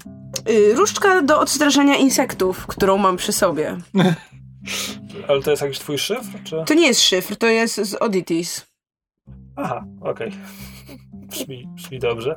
y, 0.50 0.74
różdżka 0.76 1.22
do 1.22 1.40
odstraszania 1.40 1.96
insektów, 1.96 2.68
którą 2.68 2.98
mam 2.98 3.18
przy 3.18 3.32
sobie. 3.32 3.78
Ale 5.28 5.42
to 5.42 5.52
jest 5.52 5.64
jakiś 5.64 5.80
twój 5.80 5.98
szyfr? 5.98 6.44
Czy... 6.44 6.64
To 6.66 6.74
nie 6.74 6.88
jest 6.88 7.02
szyfr, 7.02 7.36
to 7.36 7.48
jest 7.48 7.76
z 7.76 7.94
Oddities. 7.94 8.68
Aha, 9.56 9.86
okej. 10.02 10.32
Brzmi, 11.14 11.68
brzmi 11.76 12.00
dobrze. 12.00 12.36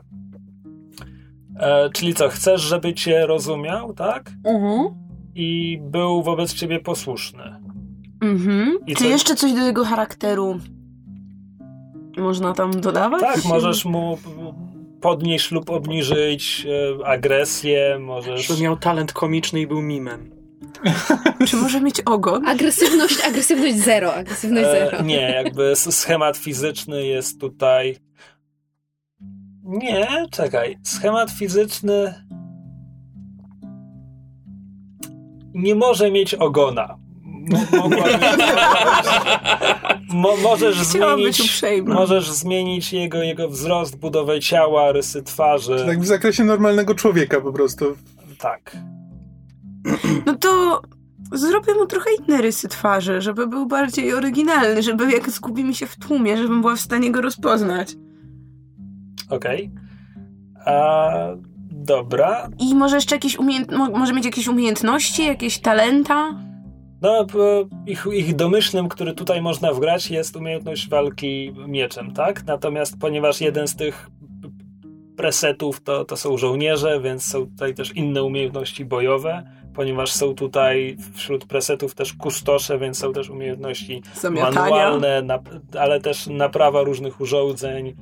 E, 1.61 1.91
czyli 1.91 2.15
co, 2.15 2.29
chcesz, 2.29 2.61
żeby 2.61 2.95
cię 2.95 3.27
rozumiał, 3.27 3.93
tak? 3.95 4.31
Mhm. 4.45 4.95
I 5.35 5.79
był 5.83 6.23
wobec 6.23 6.55
ciebie 6.55 6.81
posłuszny. 6.81 7.57
Mhm. 8.23 8.79
I 8.87 8.95
Czy 8.95 9.05
co- 9.05 9.11
jeszcze 9.11 9.35
coś 9.35 9.53
do 9.53 9.61
jego 9.67 9.85
charakteru? 9.85 10.59
Można 12.17 12.55
tam 12.55 12.71
dodawać? 12.81 13.21
Tak, 13.21 13.45
możesz 13.45 13.85
mu 13.85 14.19
podnieść 15.01 15.51
lub 15.51 15.71
obniżyć 15.71 16.67
e, 17.01 17.07
agresję, 17.07 17.99
możesz... 18.01 18.47
Że 18.47 18.63
miał 18.63 18.77
talent 18.77 19.13
komiczny 19.13 19.61
i 19.61 19.67
był 19.67 19.83
mimem. 19.83 20.40
Czy 21.49 21.57
może 21.57 21.81
mieć 21.81 22.01
ogon? 22.01 22.49
Agresywność, 22.49 23.21
agresywność 23.25 23.77
zero, 23.77 24.15
agresywność 24.15 24.67
zero. 24.67 24.99
E, 24.99 25.03
nie, 25.03 25.21
jakby 25.31 25.77
schemat 25.77 26.37
fizyczny 26.37 27.07
jest 27.07 27.41
tutaj. 27.41 27.97
Nie, 29.65 30.27
czekaj. 30.31 30.79
Schemat 30.83 31.31
fizyczny 31.31 32.15
nie 35.55 35.75
może 35.75 36.11
mieć 36.11 36.35
ogona. 36.35 36.99
Mo- 40.09 40.37
możesz 40.37 40.77
Chciałam 40.91 41.19
zmienić, 41.19 41.63
możesz 41.87 42.31
zmienić 42.31 42.93
jego, 42.93 43.23
jego 43.23 43.49
wzrost, 43.49 43.97
budowę 43.97 44.41
ciała, 44.41 44.93
rysy 44.93 45.23
twarzy. 45.23 45.85
Tak 45.87 46.01
w 46.01 46.07
zakresie 46.07 46.45
normalnego 46.45 46.95
człowieka 46.95 47.41
po 47.41 47.53
prostu. 47.53 47.97
Tak. 48.39 48.77
No 50.27 50.35
to 50.35 50.83
zrobię 51.33 51.75
mu 51.75 51.87
trochę 51.87 52.11
inne 52.19 52.43
rysy 52.43 52.69
twarzy, 52.69 53.21
żeby 53.21 53.47
był 53.47 53.67
bardziej 53.67 54.15
oryginalny, 54.15 54.83
żeby 54.83 55.13
jak 55.13 55.31
zgubi 55.31 55.65
mi 55.65 55.75
się 55.75 55.87
w 55.87 55.97
tłumie, 55.97 56.37
żebym 56.37 56.61
była 56.61 56.77
w 56.77 56.81
stanie 56.81 57.11
go 57.13 57.21
rozpoznać. 57.21 57.97
Okej. 59.31 59.71
A 60.67 61.11
Dobra. 61.73 62.49
I 62.59 62.75
może 62.75 62.97
jeszcze 62.97 63.15
jakieś 63.17 63.39
umiejęt... 63.39 63.73
mo- 63.73 63.91
może 63.91 64.13
mieć 64.13 64.25
jakieś 64.25 64.49
umiejętności, 64.49 65.27
jakieś 65.27 65.59
talenta? 65.59 66.35
No, 67.03 67.27
ich, 67.87 68.07
ich 68.13 68.37
domyślnym, 68.37 68.89
który 68.89 69.15
tutaj 69.15 69.43
można 69.43 69.73
wgrać, 69.73 70.11
jest 70.11 70.37
umiejętność 70.37 70.89
walki 70.89 71.55
mieczem, 71.69 72.13
tak? 72.13 72.47
Natomiast 72.47 72.99
ponieważ 72.99 73.41
jeden 73.41 73.69
z 73.69 73.77
tych 73.77 74.11
presetów 75.17 75.81
to, 75.83 76.05
to 76.05 76.17
są 76.17 76.39
żołnierze, 76.39 77.01
więc 77.01 77.25
są 77.25 77.47
tutaj 77.47 77.75
też 77.75 77.97
inne 77.97 78.23
umiejętności 78.23 78.85
bojowe, 78.85 79.43
ponieważ 79.75 80.13
są 80.13 80.35
tutaj 80.35 80.97
wśród 81.15 81.45
presetów 81.45 81.95
też 81.95 82.13
kustosze, 82.13 82.79
więc 82.79 82.99
są 82.99 83.13
też 83.13 83.31
umiejętności 83.31 84.03
Zamiatania. 84.15 84.61
manualne, 84.61 85.23
ale 85.79 86.01
też 86.01 86.27
naprawa 86.27 86.83
różnych 86.83 87.21
urządzeń, 87.21 87.95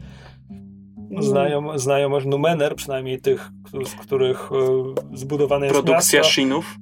znajom, 1.21 1.79
znajomość 1.79 2.27
numener, 2.27 2.75
przynajmniej 2.75 3.21
tych, 3.21 3.51
z 3.85 3.95
których 3.95 4.51
e, 4.53 5.17
zbudowane 5.17 5.67
jest 5.67 5.81
Produkcja 5.81 6.19
miasto. 6.19 6.33
shinów? 6.33 6.77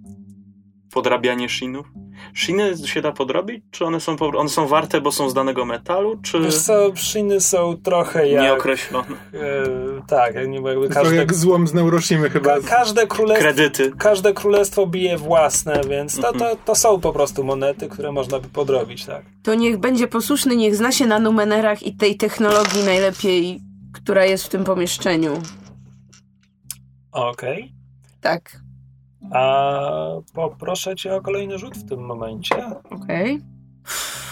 Podrabianie 1.01 1.49
shinów? 1.49 1.87
Shiny 2.35 2.77
się 2.87 3.03
da 3.03 3.13
podrobić? 3.13 3.65
Czy 3.71 3.85
one 3.85 4.01
są, 4.01 4.17
one 4.19 4.49
są 4.49 4.67
warte, 4.67 5.01
bo 5.01 5.13
są 5.13 5.31
z 5.31 5.35
danego 5.35 5.65
metalu? 5.65 6.17
Czy 6.23 6.41
Wiesz 6.41 6.59
co, 6.59 6.93
szyny 6.95 7.41
są 7.41 7.77
trochę 7.83 8.29
jak... 8.29 8.43
nieokreślone? 8.43 9.07
E, 9.35 10.03
tak, 10.09 10.35
jak 10.35 10.49
nie 10.49 10.61
jakby 10.61 10.89
To 10.89 10.95
każde, 10.95 11.17
jak 11.17 11.35
złom 11.35 11.67
z 11.69 11.75
Neuroshimy 11.75 12.31
chyba. 12.31 12.51
ka, 12.61 12.61
każde, 12.69 13.07
królestwo, 13.07 13.43
Kredyty. 13.45 13.93
każde 13.99 14.33
królestwo 14.33 14.87
bije 14.87 15.17
własne, 15.19 15.81
więc 15.91 16.21
to, 16.21 16.29
Mhm. 16.29 16.39
to, 16.51 16.57
to 16.65 16.75
są 16.75 17.01
po 17.01 17.13
prostu 17.13 17.45
monety, 17.45 17.89
które 17.89 18.13
można 18.13 18.39
by 18.39 18.49
podrobić, 18.49 19.05
tak. 19.05 19.25
To 19.43 19.55
niech 19.55 19.79
będzie 19.79 20.09
posłuszny, 20.09 20.57
niech 20.57 20.77
zna 20.77 20.93
się 20.93 21.07
na 21.07 21.19
numenerach 21.19 21.83
i 21.83 21.97
tej 21.97 22.17
technologii 22.17 22.85
najlepiej, 22.85 23.61
która 23.95 24.25
jest 24.25 24.45
w 24.45 24.49
tym 24.49 24.65
pomieszczeniu. 24.65 25.43
Okej. 27.13 27.73
Tak, 28.21 28.61
A 29.31 29.81
poproszę 30.35 30.97
cię 30.97 31.15
o 31.15 31.21
kolejny 31.21 31.59
rzut 31.59 31.77
w 31.79 31.89
tym 31.89 32.01
momencie. 32.01 32.55
okej. 32.91 33.41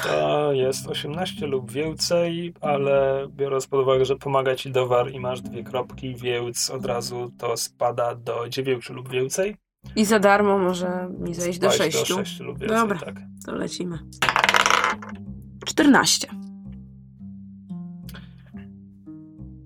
To 0.03 0.53
jest 0.53 0.89
18 0.89 1.47
lub 1.47 1.71
więcej, 1.73 2.55
ale 2.61 3.27
biorąc 3.29 3.67
pod 3.67 3.81
uwagę, 3.81 4.05
że 4.05 4.17
pomaga 4.17 4.55
ci 4.57 4.71
dowar 4.71 5.13
i 5.13 5.21
masz 5.21 5.41
dwie 5.41 5.65
kropki, 5.65 6.15
więc 6.15 6.71
od 6.71 6.87
razu 6.87 7.33
to 7.39 7.57
spada 7.57 8.15
do 8.15 8.49
9 8.49 8.91
lub 8.91 9.09
więcej. 9.09 9.57
I 9.97 10.05
za 10.05 10.19
darmo 10.19 10.59
może 10.59 11.09
mi 11.19 11.35
zejść 11.35 11.59
do 11.59 11.71
Spaść 11.71 11.97
6. 11.99 12.09
Do 12.11 12.17
6 12.17 12.41
lub 12.41 12.59
więcej, 12.59 12.79
Dobra. 12.79 12.99
tak. 12.99 13.15
To 13.47 13.55
lecimy. 13.55 13.99
14. 15.67 16.29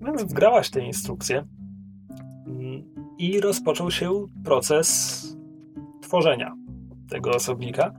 Więc 0.01 0.23
wgrałaś 0.23 0.69
te 0.69 0.79
instrukcje 0.79 1.37
mm, 1.37 1.49
i 3.19 3.39
rozpoczął 3.41 3.91
się 3.91 4.25
proces 4.43 5.19
tworzenia 6.01 6.55
tego 7.09 7.31
osobnika. 7.31 7.91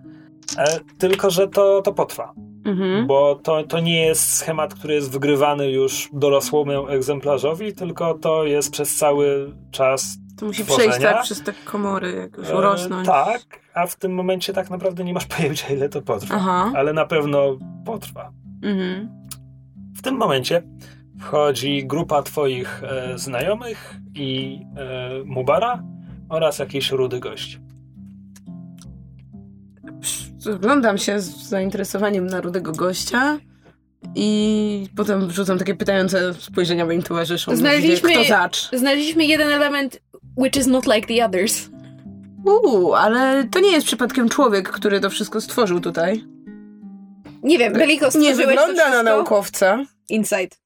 E, 0.58 0.80
Tylko, 0.98 1.30
że 1.30 1.48
to, 1.48 1.82
to 1.82 1.92
potrwa, 1.92 2.32
Mhm. 2.64 3.06
bo 3.06 3.34
to, 3.42 3.62
to 3.64 3.80
nie 3.80 4.06
jest 4.06 4.32
schemat, 4.32 4.74
który 4.74 4.94
jest 4.94 5.10
wygrywany 5.12 5.70
już 5.70 6.08
dorosłemu 6.12 6.88
egzemplarzowi, 6.88 7.72
tylko 7.72 8.14
to 8.14 8.44
jest 8.44 8.70
przez 8.72 8.96
cały 8.96 9.54
czas. 9.70 10.16
To 10.36 10.46
musi 10.46 10.64
tworzenia. 10.64 10.88
przejść 10.90 11.06
tak 11.06 11.22
przez 11.22 11.42
te 11.42 11.52
komory, 11.64 12.12
jakoś 12.12 12.50
e, 12.50 12.56
urosnąć. 12.56 13.06
Tak, 13.06 13.42
a 13.74 13.86
w 13.86 13.96
tym 13.96 14.14
momencie 14.14 14.52
tak 14.52 14.70
naprawdę 14.70 15.04
nie 15.04 15.12
masz 15.14 15.26
pojęcia, 15.26 15.68
ile 15.74 15.88
to 15.88 16.02
potrwa. 16.02 16.34
Aha. 16.34 16.72
Ale 16.76 16.92
na 16.92 17.06
pewno 17.06 17.58
potrwa. 17.84 18.32
Mhm. 18.62 19.08
W 19.96 20.02
tym 20.02 20.14
momencie 20.16 20.62
wchodzi 21.20 21.86
grupa 21.86 22.22
twoich 22.22 22.82
e, 22.84 23.18
znajomych 23.18 23.94
i 24.14 24.60
e, 24.76 25.10
Mubara 25.24 25.82
oraz 26.28 26.58
jakiś 26.58 26.90
rudy 26.90 27.20
gość. 27.20 27.58
Rozglądam 30.46 30.98
się 30.98 31.20
z 31.20 31.36
zainteresowaniem 31.48 32.26
na 32.26 32.40
rudego 32.40 32.72
gościa 32.72 33.38
i 34.14 34.88
potem 34.96 35.28
wrzucam 35.28 35.58
takie 35.58 35.74
pytające 35.74 36.34
spojrzenia 36.34 36.86
moim 36.86 37.02
towarzyszom. 37.02 37.56
Znaleźliśmy- 37.56 38.10
Kto 38.10 38.24
zacz? 38.24 38.70
Znaleźliśmy 38.72 39.24
jeden 39.24 39.48
element, 39.52 40.00
which 40.36 40.56
is 40.56 40.66
not 40.66 40.86
like 40.86 41.06
the 41.14 41.24
others. 41.26 41.70
Uuu, 42.44 42.94
ale 42.94 43.44
to 43.52 43.60
nie 43.60 43.72
jest 43.72 43.86
przypadkiem 43.86 44.28
człowiek, 44.28 44.68
który 44.70 45.00
to 45.00 45.10
wszystko 45.10 45.40
stworzył 45.40 45.80
tutaj. 45.80 46.24
Nie 47.42 47.58
wiem, 47.58 47.72
Beliko, 47.72 48.04
Nie 48.04 48.10
stworzyłeś 48.10 48.36
to 48.36 48.46
wygląda 48.46 48.72
na 48.84 48.90
wszystko? 48.90 49.02
naukowca. 49.02 49.84
Insight. 50.08 50.60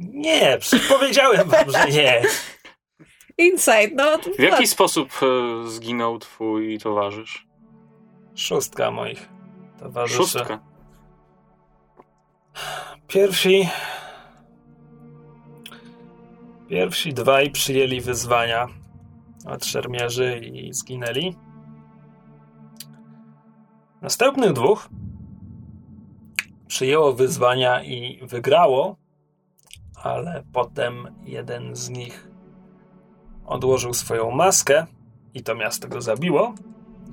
Nie, 0.00 0.58
powiedziałem 0.88 1.48
wam, 1.48 1.70
że 1.70 1.88
nie. 1.90 2.22
Insight, 3.38 3.94
no. 3.94 4.18
W 4.38 4.42
jaki 4.42 4.66
sposób 4.66 5.10
e, 5.22 5.68
zginął 5.68 6.18
twój 6.18 6.78
towarzysz? 6.78 7.46
Szóstka 8.34 8.90
moich 8.90 9.28
towarzyszy. 9.78 10.16
Szóstka. 10.16 10.60
Pierwsi. 13.06 13.68
Pierwsi 16.68 17.14
dwaj 17.14 17.50
przyjęli 17.50 18.00
wyzwania 18.00 18.68
od 19.46 19.64
szermierzy 19.64 20.38
i 20.38 20.72
zginęli. 20.72 21.36
Następnych 24.02 24.52
dwóch 24.52 24.88
przyjęło 26.66 27.12
wyzwania 27.12 27.84
i 27.84 28.20
wygrało, 28.22 28.96
ale 30.02 30.42
potem 30.52 31.08
jeden 31.24 31.76
z 31.76 31.88
nich 31.88 32.28
odłożył 33.46 33.94
swoją 33.94 34.30
maskę 34.30 34.86
i 35.34 35.42
to 35.42 35.54
miasto 35.54 35.88
go 35.88 36.00
zabiło. 36.00 36.54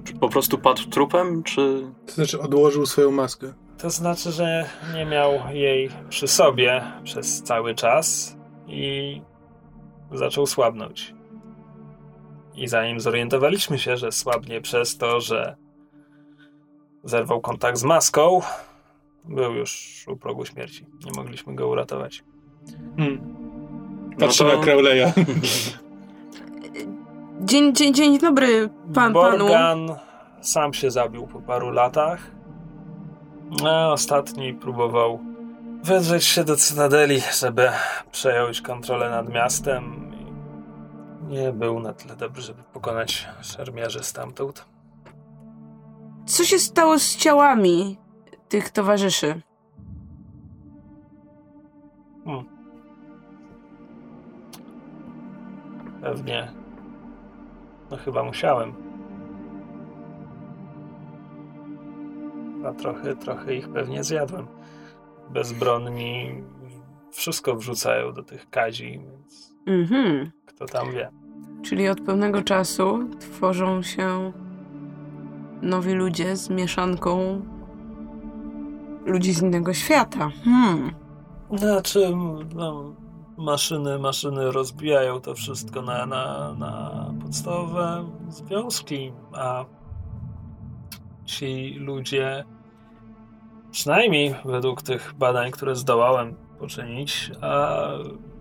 Czy 0.03 0.13
po 0.13 0.29
prostu 0.29 0.57
padł 0.57 0.83
trupem, 0.89 1.43
czy... 1.43 1.91
To 2.05 2.11
znaczy 2.13 2.41
odłożył 2.41 2.85
swoją 2.85 3.11
maskę. 3.11 3.53
To 3.77 3.89
znaczy, 3.89 4.31
że 4.31 4.69
nie 4.95 5.05
miał 5.05 5.31
jej 5.51 5.89
przy 6.09 6.27
sobie 6.27 6.83
przez 7.03 7.43
cały 7.43 7.75
czas 7.75 8.37
i 8.67 9.21
zaczął 10.11 10.45
słabnąć. 10.45 11.15
I 12.55 12.67
zanim 12.67 12.99
zorientowaliśmy 12.99 13.79
się, 13.79 13.97
że 13.97 14.11
słabnie 14.11 14.61
przez 14.61 14.97
to, 14.97 15.21
że 15.21 15.55
zerwał 17.03 17.41
kontakt 17.41 17.77
z 17.77 17.83
maską, 17.83 18.41
był 19.25 19.53
już 19.53 20.03
u 20.07 20.17
progu 20.17 20.45
śmierci. 20.45 20.85
Nie 21.05 21.11
mogliśmy 21.15 21.55
go 21.55 21.67
uratować. 21.67 22.23
Hmm. 22.97 23.37
Patrzę 24.19 24.43
No 24.43 24.49
to- 24.49 24.57
na 24.57 24.63
Crowleya. 24.63 25.11
Dzień, 27.41 27.75
dzień, 27.75 27.93
dzień 27.93 28.19
dobry 28.19 28.69
pan, 28.93 29.13
panu. 29.13 29.37
Borgan 29.37 29.95
sam 30.41 30.73
się 30.73 30.91
zabił 30.91 31.27
po 31.27 31.41
paru 31.41 31.69
latach. 31.71 32.31
A 33.65 33.91
ostatni 33.91 34.53
próbował 34.53 35.19
wydrzeć 35.83 36.23
się 36.25 36.43
do 36.43 36.55
Cytadeli, 36.55 37.21
żeby 37.39 37.69
przejąć 38.11 38.61
kontrolę 38.61 39.09
nad 39.09 39.29
miastem. 39.29 40.11
I 41.29 41.33
nie 41.33 41.51
był 41.51 41.79
na 41.79 41.93
tyle 41.93 42.15
dobry, 42.15 42.41
żeby 42.41 42.63
pokonać 42.73 43.27
szermierzy 43.41 44.03
stamtąd. 44.03 44.65
Co 46.25 46.43
się 46.43 46.59
stało 46.59 46.99
z 46.99 47.15
ciałami 47.15 47.97
tych 48.49 48.69
towarzyszy? 48.69 49.41
Pewnie. 56.07 56.51
No 57.91 57.97
chyba 57.97 58.23
musiałem. 58.23 58.73
A 62.65 62.73
trochę, 62.73 63.15
trochę 63.15 63.55
ich 63.55 63.69
pewnie 63.69 64.03
zjadłem. 64.03 64.47
bezbronni 65.29 66.43
wszystko 67.11 67.55
wrzucają 67.55 68.13
do 68.13 68.23
tych 68.23 68.49
kadzi, 68.49 68.99
więc 68.99 69.53
Mhm. 69.65 70.31
kto 70.45 70.65
tam 70.65 70.91
wie. 70.91 71.09
Czyli 71.63 71.89
od 71.89 72.01
pewnego 72.01 72.41
czasu 72.41 73.09
tworzą 73.19 73.81
się 73.81 74.31
nowi 75.61 75.93
ludzie 75.93 76.35
z 76.35 76.49
mieszanką 76.49 77.41
ludzi 79.05 79.33
z 79.33 79.41
innego 79.41 79.73
świata. 79.73 80.29
Hmm. 80.43 80.91
Znaczy, 81.53 82.11
no, 82.55 82.93
maszyny, 83.37 83.99
maszyny 83.99 84.51
rozbijają 84.51 85.21
to 85.21 85.35
wszystko 85.35 85.81
na, 85.81 86.05
na, 86.05 86.53
na 86.53 87.13
podstawowe 87.21 88.09
związki, 88.29 89.13
a 89.33 89.65
ci 91.25 91.73
ludzie, 91.79 92.43
przynajmniej 93.71 94.35
według 94.45 94.81
tych 94.81 95.13
badań, 95.17 95.51
które 95.51 95.75
zdołałem 95.75 96.35
poczynić, 96.59 97.31
a 97.41 97.83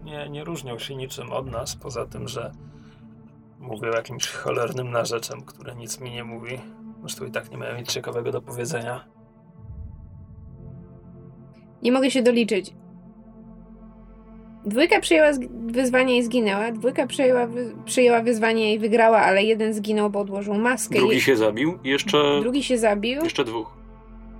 nie, 0.05 0.29
nie 0.29 0.45
różnią 0.45 0.79
się 0.79 0.97
niczym 0.97 1.33
od 1.33 1.47
nas, 1.47 1.77
poza 1.77 2.07
tym, 2.07 2.29
że 2.29 2.53
mówią 3.59 3.93
jakimś 3.93 4.29
cholernym 4.29 4.91
narzeczem, 4.91 5.43
które 5.43 5.75
nic 5.77 6.01
mi 6.01 6.11
nie 6.11 6.25
mówi. 6.25 6.61
Zresztą 7.01 7.25
i 7.25 7.31
tak 7.31 7.51
nie 7.51 7.59
mają 7.59 7.77
nic 7.77 7.93
ciekawego 7.93 8.33
do 8.33 8.43
powiedzenia. 8.43 9.05
Nie 11.83 11.93
mogę 11.93 12.11
się 12.11 12.23
doliczyć. 12.23 12.75
Dwójka 14.67 15.01
przyjęła 15.01 15.29
wyzwanie 15.67 16.19
i 16.19 16.23
zginęła. 16.23 16.73
Dwójka 16.73 17.07
przyjęła, 17.07 17.47
wy- 17.47 17.75
przyjęła 17.85 18.23
wyzwanie 18.23 18.75
i 18.75 18.79
wygrała, 18.79 19.19
ale 19.19 19.45
jeden 19.45 19.75
zginął, 19.75 20.11
bo 20.11 20.21
odłożył 20.21 20.55
maskę. 20.55 20.99
Drugi 20.99 21.21
się 21.21 21.37
zabił 21.37 21.79
i 21.85 21.89
jeszcze, 21.89 22.41
drugi 22.41 22.63
się 22.63 22.79
zabił. 22.79 23.23
jeszcze 23.25 23.45
dwóch. 23.45 23.77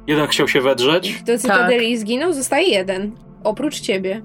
Jeden 0.07 0.27
chciał 0.27 0.49
się 0.49 0.61
wedrzeć. 0.61 1.23
Do 1.23 1.39
Cytadeli 1.39 1.91
i 1.91 1.97
zginął, 1.99 2.33
zostaje 2.33 2.69
jeden. 2.69 3.13
Oprócz 3.45 3.81
ciebie. 3.81 4.23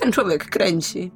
Ten 0.00 0.12
człowiek 0.12 0.44
kręci. 0.44 1.10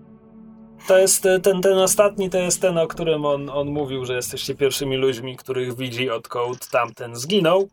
To 0.88 0.98
jest 0.98 1.26
e, 1.26 1.40
ten, 1.40 1.60
ten 1.62 1.78
ostatni, 1.78 2.30
to 2.30 2.38
jest 2.38 2.60
ten, 2.60 2.78
o 2.78 2.86
którym 2.86 3.24
on, 3.24 3.50
on 3.50 3.68
mówił, 3.68 4.04
że 4.04 4.14
jesteście 4.16 4.54
pierwszymi 4.54 4.96
ludźmi, 4.96 5.36
których 5.36 5.76
widzi, 5.76 6.10
odkąd 6.10 6.68
tamten 6.70 7.16
zginął. 7.16 7.68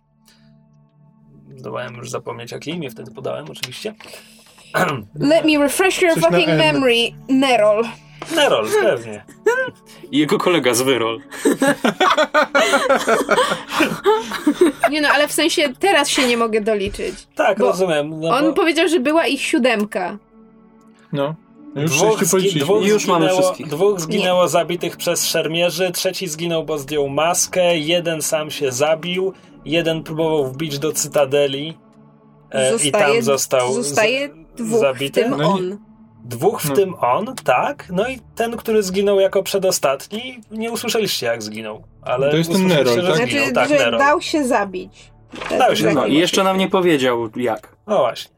Zdołałem 1.58 1.96
już 1.96 2.10
zapomnieć, 2.10 2.52
jakie 2.52 2.72
imię 2.72 2.90
wtedy 2.90 3.12
podałem, 3.12 3.46
oczywiście. 3.50 3.94
Let 5.16 5.46
me 5.46 5.58
refresh 5.60 6.02
your 6.02 6.14
Coś 6.14 6.24
na 6.24 6.30
fucking 6.30 6.50
M. 6.50 6.58
memory, 6.58 6.96
Nerol. 7.30 7.84
Nerol, 8.36 8.68
pewnie. 8.82 9.26
I 10.12 10.18
jego 10.18 10.38
kolega 10.38 10.74
z 10.74 10.82
Wyrol. 10.82 11.22
Nie 14.90 15.02
no, 15.02 15.10
ale 15.10 15.28
w 15.28 15.32
sensie 15.32 15.70
teraz 15.80 16.10
się 16.10 16.28
nie 16.28 16.38
mogę 16.38 16.62
doliczyć. 16.62 17.16
Tak, 17.36 17.60
Bo 17.60 17.66
rozumiem. 17.66 18.20
No 18.20 18.30
On 18.30 18.44
bo 18.46 18.54
powiedział, 18.54 18.88
że 18.88 19.00
była 19.00 19.28
ich 19.28 19.42
siódemka. 19.42 20.18
No. 21.14 21.36
Już 21.76 21.92
dwóch, 21.92 22.20
zgi- 22.22 22.32
policzyliśmy. 22.32 22.62
dwóch, 22.66 22.86
Już 22.88 23.06
mamy 23.08 23.26
zginęło, 23.26 23.42
wszystkich. 23.42 23.68
dwóch 23.68 24.00
zginęło 24.02 24.48
zabitych 24.48 24.98
przez 24.98 25.26
szermierzy, 25.28 25.92
trzeci 25.92 26.28
zginął, 26.28 26.64
bo 26.64 26.78
zdjął 26.78 27.10
maskę, 27.10 27.78
jeden 27.78 28.22
sam 28.22 28.52
się 28.52 28.72
zabił, 28.72 29.34
jeden 29.66 30.04
próbował 30.04 30.48
wbić 30.48 30.80
do 30.80 30.92
Cytadeli 30.92 31.78
e, 32.52 32.76
i 32.84 32.92
tam 32.92 33.22
został 33.22 33.74
zostaje 33.74 34.30
dwóch, 34.56 34.78
w 34.78 34.82
zabity. 34.82 35.22
tym 35.22 35.32
No 35.38 35.54
on. 35.54 35.78
Dwóch 36.26 36.62
w 36.62 36.70
No. 36.70 36.76
tym 36.76 36.96
on, 37.00 37.36
tak. 37.44 37.88
No 37.92 38.10
i 38.10 38.20
ten, 38.36 38.58
który 38.58 38.84
zginął 38.84 39.20
jako 39.20 39.44
przedostatni, 39.44 40.40
nie 40.52 40.72
usłyszeliście 40.72 41.26
jak 41.26 41.44
zginął. 41.44 41.84
Ale 42.02 42.32
To 42.32 42.38
jest 42.38 42.52
ten 42.52 42.68
Nerol, 42.68 42.86
tak? 42.86 42.94
Zginął. 42.96 43.16
Znaczy, 43.16 43.54
tak, 43.54 43.70
że 43.70 43.76
Nerol. 43.76 44.00
dał 44.00 44.22
się 44.22 44.44
zabić. 44.48 45.12
Dał 45.58 45.76
się 45.76 45.86
No 45.86 45.94
zabić. 45.94 46.14
i 46.14 46.18
jeszcze 46.18 46.44
nam 46.44 46.58
nie 46.58 46.70
powiedział 46.70 47.30
jak. 47.36 47.76
No 47.88 47.98
właśnie. 47.98 48.36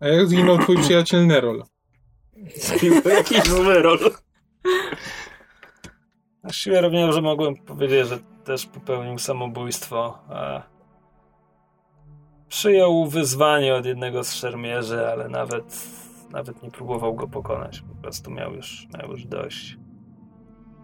A 0.00 0.08
jak 0.08 0.28
zginął 0.28 0.58
twój 0.58 0.78
przyjaciel 0.78 1.26
Nerol? 1.26 1.62
Jakiś 3.16 3.42
z 3.42 3.48
Wyrol. 3.48 3.98
Właściwie 6.42 6.80
równie 6.80 7.12
że 7.12 7.22
mogłem 7.22 7.56
powiedzieć, 7.56 8.08
że 8.08 8.18
też 8.46 8.66
popełnił 8.66 9.18
samobójstwo. 9.18 10.18
Przyjął 12.48 13.06
wyzwanie 13.06 13.74
od 13.74 13.86
jednego 13.86 14.24
z 14.24 14.34
szermierzy, 14.34 15.08
ale 15.08 15.28
nawet, 15.28 15.88
nawet 16.30 16.62
nie 16.62 16.70
próbował 16.70 17.14
go 17.14 17.28
pokonać. 17.28 17.80
Po 17.80 18.02
prostu 18.02 18.30
miał 18.30 18.54
już, 18.54 18.86
miał 18.98 19.10
już 19.10 19.24
dość. 19.24 19.76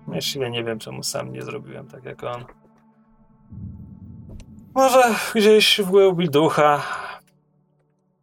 Właściwie 0.06 0.50
nie 0.50 0.64
wiem, 0.64 0.78
czemu 0.78 1.02
sam 1.02 1.32
nie 1.32 1.42
zrobiłem 1.42 1.88
tak 1.88 2.04
jak 2.04 2.24
on. 2.24 2.44
Może 4.74 5.02
gdzieś 5.34 5.80
w 5.80 5.90
głębi 5.90 6.28
ducha 6.28 6.82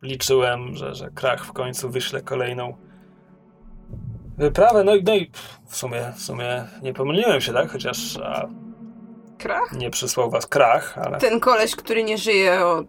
liczyłem, 0.01 0.75
że, 0.75 0.95
że 0.95 1.09
krach 1.09 1.45
w 1.45 1.53
końcu 1.53 1.89
wyśle 1.89 2.21
kolejną 2.21 2.73
wyprawę. 4.37 4.83
No 4.83 4.95
i, 4.95 5.03
no 5.03 5.15
i 5.15 5.31
w 5.67 5.75
sumie, 5.75 6.13
w 6.15 6.21
sumie 6.21 6.65
nie 6.81 6.93
pomyliłem 6.93 7.41
się, 7.41 7.53
tak? 7.53 7.71
Chociaż 7.71 8.17
a, 8.17 8.47
Krach? 9.39 9.71
nie 9.73 9.89
przysłał 9.89 10.29
was 10.29 10.47
krach, 10.47 10.97
ale 10.97 11.17
Ten 11.17 11.39
koleś, 11.39 11.75
który 11.75 12.03
nie 12.03 12.17
żyje 12.17 12.65
od 12.65 12.87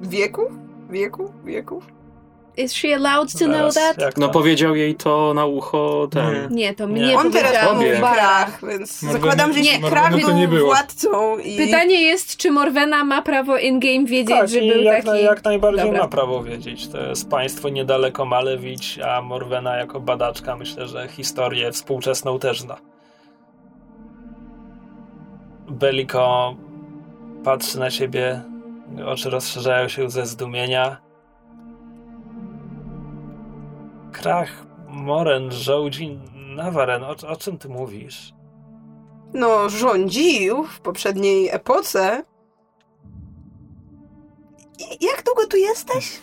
wieków? 0.00 0.52
Wieku? 0.90 1.32
Wieków? 1.44 1.86
Is 2.56 2.72
she 2.72 2.94
allowed 2.94 3.32
to 3.38 3.44
know 3.44 3.74
that? 3.74 3.98
jak 3.98 4.16
No 4.16 4.26
to? 4.26 4.32
powiedział 4.32 4.76
jej 4.76 4.94
to 4.94 5.34
na 5.34 5.46
ucho 5.46 6.08
ten. 6.10 6.48
Nie, 6.50 6.74
to 6.74 6.86
Nie. 6.86 6.92
mnie 6.92 7.18
On 7.18 7.32
teraz 7.32 7.74
mówi 7.74 7.86
krach, 7.90 8.60
więc 8.68 9.00
zakładam, 9.00 9.52
że 9.52 9.60
Nie, 9.60 9.80
krach 9.80 10.12
to 10.12 10.18
był 10.18 10.36
nie 10.36 10.48
było. 10.48 10.66
władcą 10.66 11.38
i... 11.38 11.56
Pytanie 11.56 12.02
jest, 12.02 12.36
czy 12.36 12.50
Morwena 12.50 13.04
ma 13.04 13.22
prawo 13.22 13.58
in-game 13.58 14.04
wiedzieć, 14.06 14.36
Tak, 14.36 14.48
że 14.48 14.58
był 14.58 14.82
jak, 14.82 14.96
taki... 14.96 15.06
na, 15.08 15.16
jak 15.18 15.44
najbardziej 15.44 15.84
Dobra. 15.84 16.00
ma 16.02 16.08
prawo 16.08 16.42
wiedzieć. 16.42 16.88
To 16.88 16.98
jest 17.02 17.30
państwo 17.30 17.68
niedaleko 17.68 18.24
Malewicz, 18.24 18.98
a 18.98 19.22
Morwena 19.22 19.76
jako 19.76 20.00
badaczka 20.00 20.56
myślę, 20.56 20.88
że 20.88 21.08
historię 21.08 21.72
współczesną 21.72 22.38
też 22.38 22.60
zna. 22.60 22.76
Beliko 25.70 26.54
patrzy 27.44 27.78
na 27.78 27.90
siebie, 27.90 28.42
oczy 29.06 29.30
rozszerzają 29.30 29.88
się 29.88 30.10
ze 30.10 30.26
zdumienia. 30.26 30.96
Krach, 34.12 34.66
Moren, 34.88 35.52
Żołdzi, 35.52 36.18
Nawaren, 36.56 37.04
o, 37.04 37.14
o 37.28 37.36
czym 37.36 37.58
ty 37.58 37.68
mówisz? 37.68 38.32
No, 39.34 39.68
rządził 39.68 40.64
w 40.64 40.80
poprzedniej 40.80 41.48
epoce. 41.48 42.22
I 44.78 45.04
jak 45.04 45.22
długo 45.24 45.46
tu 45.46 45.56
jesteś? 45.56 46.20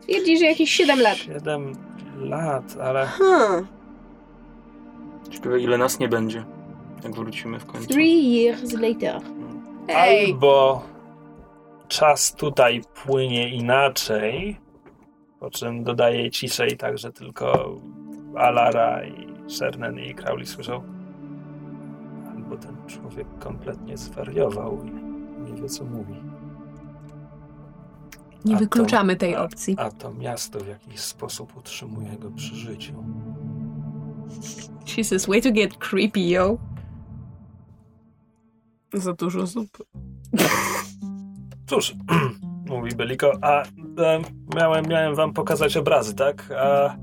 Twierdzi, 0.00 0.38
że 0.38 0.44
jakieś 0.44 0.70
7 0.70 1.00
lat. 1.00 1.16
Siedem 1.16 1.72
lat, 2.16 2.76
ale 2.82 3.06
Hmm. 3.06 3.66
Ciekawe 5.30 5.60
ile 5.60 5.78
nas 5.78 5.98
nie 5.98 6.08
będzie, 6.08 6.44
jak 7.04 7.14
wrócimy 7.14 7.60
w 7.60 7.66
końcu. 7.66 7.88
Three 7.88 8.42
years 8.42 8.72
later. 8.72 9.20
Ej, 9.88 10.32
albo 10.32 10.82
czas 11.88 12.34
tutaj 12.34 12.80
płynie 13.04 13.48
inaczej, 13.54 14.56
po 15.40 15.50
czym 15.50 15.84
dodaje 15.84 16.30
ciszej 16.30 16.76
tak, 16.76 16.98
że 16.98 17.12
tylko 17.12 17.76
Alara 18.36 19.04
i 19.06 19.28
Shernen 19.50 19.98
i 19.98 20.14
Crowley 20.14 20.46
słyszą. 20.46 20.82
Albo 22.36 22.56
ten 22.56 22.76
człowiek 22.86 23.26
kompletnie 23.38 23.96
zwariował 23.96 24.84
i 24.84 24.90
nie 25.52 25.62
wie 25.62 25.68
co 25.68 25.84
mówi. 25.84 26.14
Nie 28.44 28.54
A 28.54 28.58
to- 28.58 28.64
wykluczamy 28.64 29.16
tej 29.16 29.34
a- 29.34 29.42
opcji. 29.44 29.76
A 29.78 29.90
to 29.90 30.14
miasto 30.14 30.58
w 30.60 30.68
jakiś 30.68 31.00
sposób 31.00 31.56
utrzymuje 31.56 32.10
go 32.18 32.30
przy 32.30 32.54
życiu. 32.54 32.92
Jesus, 34.96 35.26
way 35.26 35.42
to 35.42 35.50
get 35.52 35.76
creepy, 35.78 36.20
yo. 36.20 36.58
Za 38.94 39.12
dużo 39.12 39.46
zupy. 39.46 39.84
Cóż, 41.66 41.94
mówi 42.70 42.96
Beliko, 42.96 43.32
a 43.42 43.62
e, 43.62 44.22
miałem, 44.54 44.86
miałem 44.86 45.14
wam 45.14 45.32
pokazać 45.32 45.76
obrazy, 45.76 46.14
tak? 46.14 46.52
A, 46.58 46.96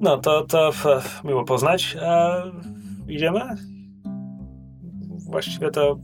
no 0.00 0.18
to, 0.18 0.46
to 0.46 0.68
f, 0.68 1.20
miło 1.24 1.44
poznać. 1.44 1.96
A, 2.02 2.42
idziemy? 3.08 3.40
Właściwie 5.30 5.70
to 5.70 5.98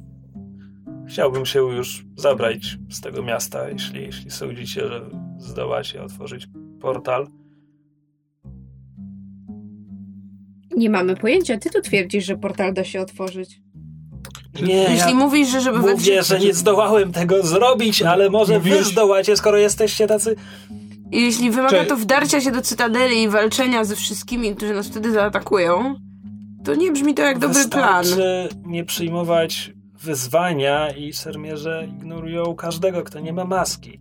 chciałbym 1.08 1.46
się 1.46 1.60
już 1.60 2.06
zabrać 2.16 2.78
z 2.90 3.00
tego 3.00 3.22
miasta, 3.22 3.68
jeśli, 3.68 4.02
jeśli 4.02 4.30
sądzicie, 4.30 4.88
że 4.88 5.10
zdołacie 5.38 6.02
otworzyć 6.02 6.48
portal. 6.80 7.26
nie 10.76 10.90
mamy 10.90 11.16
pojęcia. 11.16 11.58
Ty 11.58 11.70
tu 11.70 11.80
twierdzisz, 11.80 12.24
że 12.24 12.36
portal 12.36 12.74
da 12.74 12.84
się 12.84 13.00
otworzyć. 13.00 13.63
Nie, 14.62 14.74
Jeśli 14.74 15.14
mówisz, 15.14 15.48
że 15.48 15.60
żeby 15.60 15.78
we 15.78 15.92
mówię, 15.92 16.22
że 16.22 16.38
nie 16.40 16.54
zdołałem 16.54 17.12
tego 17.12 17.42
zrobić, 17.42 18.02
ale 18.02 18.30
może 18.30 18.60
wy 18.60 18.70
Mówiłeś- 18.70 18.84
zdołacie, 18.84 19.36
skoro 19.36 19.58
jesteście 19.58 20.06
tacy 20.06 20.36
I 21.12 21.22
jeśli 21.22 21.50
wymaga 21.50 21.84
to 21.84 21.96
wdarcia 21.96 22.40
się 22.40 22.50
do 22.50 22.62
Cytadeli 22.62 23.22
i 23.22 23.28
walczenia 23.28 23.84
ze 23.84 23.96
wszystkimi, 23.96 24.56
którzy 24.56 24.74
nas 24.74 24.86
wtedy 24.88 25.12
zaatakują, 25.12 25.94
to 26.64 26.74
nie 26.74 26.92
brzmi 26.92 27.14
to 27.14 27.22
jak 27.22 27.38
dobry 27.38 27.68
plan. 27.68 28.02
Wystarczy 28.04 28.48
nie 28.66 28.84
przyjmować 28.84 29.72
wyzwania 30.02 30.90
i 30.90 31.12
szermierze 31.12 31.88
ignorują 31.98 32.54
każdego, 32.54 33.02
kto 33.02 33.20
nie 33.20 33.32
ma 33.32 33.44
maski. 33.44 34.00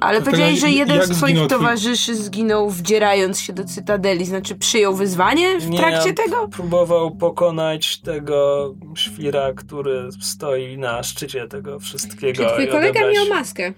Ale 0.00 0.18
to 0.18 0.24
powiedziałeś, 0.24 0.60
że 0.60 0.70
jeden 0.70 1.02
z 1.02 1.10
twoich 1.10 1.46
towarzyszy 1.46 2.16
zginął 2.16 2.70
wdzierając 2.70 3.40
się 3.40 3.52
do 3.52 3.64
Cytadeli, 3.64 4.24
znaczy 4.24 4.54
przyjął 4.54 4.94
wyzwanie 4.94 5.58
w 5.60 5.70
Nie, 5.70 5.78
trakcie 5.78 6.12
tego? 6.12 6.48
Próbował 6.48 7.16
pokonać 7.16 8.00
tego 8.00 8.74
świra, 8.96 9.52
który 9.52 10.08
stoi 10.22 10.78
na 10.78 11.02
szczycie 11.02 11.48
tego 11.48 11.78
wszystkiego. 11.80 12.44
Czy 12.44 12.50
twój 12.52 12.68
kolega 12.68 13.00
odebrać- 13.00 13.14
miał 13.14 13.28
maskę? 13.28 13.72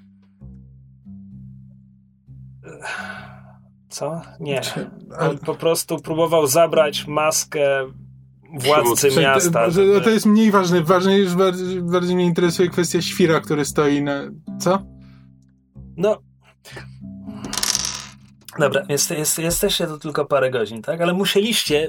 Co? 3.88 4.20
Nie. 4.40 4.60
On 5.20 5.38
po 5.38 5.54
prostu 5.54 5.98
próbował 5.98 6.46
zabrać 6.46 7.06
maskę 7.06 7.60
władcy 8.54 9.08
miasta. 9.20 9.64
To, 9.64 9.70
żeby- 9.70 10.00
to 10.00 10.10
jest 10.10 10.26
mniej 10.26 10.50
ważne. 10.50 10.82
Ważne 10.82 11.18
jest 11.18 11.36
bardziej, 11.36 11.82
bardziej 11.82 12.16
mnie 12.16 12.26
interesuje 12.26 12.68
kwestia 12.68 13.02
świra, 13.02 13.40
który 13.40 13.64
stoi 13.64 14.02
na. 14.02 14.20
Co? 14.60 14.82
No. 16.00 16.22
Dobra, 18.58 18.82
jest, 18.88 19.10
jest, 19.10 19.38
jesteście 19.38 19.86
tu 19.86 19.98
tylko 19.98 20.24
parę 20.24 20.50
godzin, 20.50 20.82
tak? 20.82 21.00
Ale 21.00 21.12
musieliście. 21.12 21.88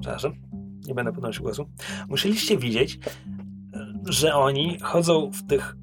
Przepraszam, 0.00 0.32
nie 0.86 0.94
będę 0.94 1.12
podnosił 1.12 1.42
głosu. 1.42 1.70
Musieliście 2.08 2.58
widzieć, 2.58 2.98
że 4.04 4.34
oni 4.34 4.78
chodzą 4.80 5.30
w 5.30 5.46
tych 5.46 5.76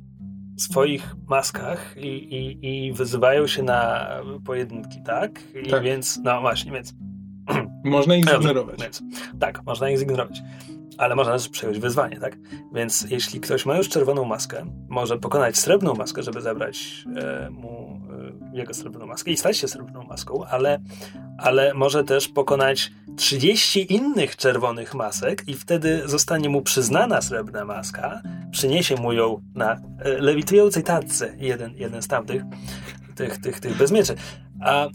swoich 0.58 1.16
maskach 1.28 1.98
i, 1.98 2.08
i, 2.08 2.86
i 2.88 2.94
wyzywają 2.94 3.48
się 3.48 3.64
na 3.64 4.10
pojedynki, 4.46 5.02
tak? 5.04 5.40
I 5.66 5.70
Tak. 5.70 5.84
więc, 5.84 6.20
no 6.24 6.42
właśnie, 6.42 6.72
więc 6.72 6.94
Można 7.84 8.16
ich 8.16 8.30
zignorować. 8.30 8.82
Więc, 8.82 9.04
tak, 9.40 9.66
można 9.66 9.90
ich 9.90 10.00
zignorować. 10.00 10.42
Ale 10.98 11.16
można 11.16 11.34
też 11.34 11.50
przejąć 11.50 11.80
wyzwanie, 11.80 12.20
tak? 12.20 12.38
Więc 12.74 13.08
jeśli 13.10 13.40
ktoś 13.40 13.66
ma 13.66 13.78
już 13.78 13.90
czerwoną 13.90 14.26
maskę, 14.26 14.66
może 14.90 15.18
pokonać 15.18 15.58
srebrną 15.58 15.94
maskę, 15.94 16.24
żeby 16.24 16.42
zabrać 16.42 17.06
e, 17.16 17.50
mu 17.50 18.02
e, 18.54 18.58
jego 18.58 18.74
srebrną 18.74 19.06
maskę 19.06 19.32
i 19.32 19.38
stać 19.38 19.58
się 19.58 19.68
srebrną 19.68 20.04
maską, 20.04 20.46
ale, 20.46 20.80
ale 21.38 21.74
może 21.74 22.04
też 22.04 22.28
pokonać 22.28 22.92
30 23.16 23.94
innych 23.94 24.36
czerwonych 24.36 24.96
masek 24.96 25.44
i 25.48 25.54
wtedy 25.54 26.02
zostanie 26.06 26.50
mu 26.50 26.62
przyznana 26.62 27.22
srebrna 27.22 27.66
maska, 27.66 28.22
przyniesie 28.52 28.96
mu 28.96 29.14
ją 29.14 29.42
na 29.56 29.72
e, 29.74 29.78
lewitującej 30.04 30.84
tacce 30.84 31.34
jeden, 31.38 31.74
jeden 31.76 32.02
z 32.02 32.08
tamtych, 32.08 32.44
tych, 33.16 33.38
tych, 33.38 33.60
tych 33.60 33.78
bez 33.78 33.92
mieczy. 33.92 34.16
A 34.62 34.88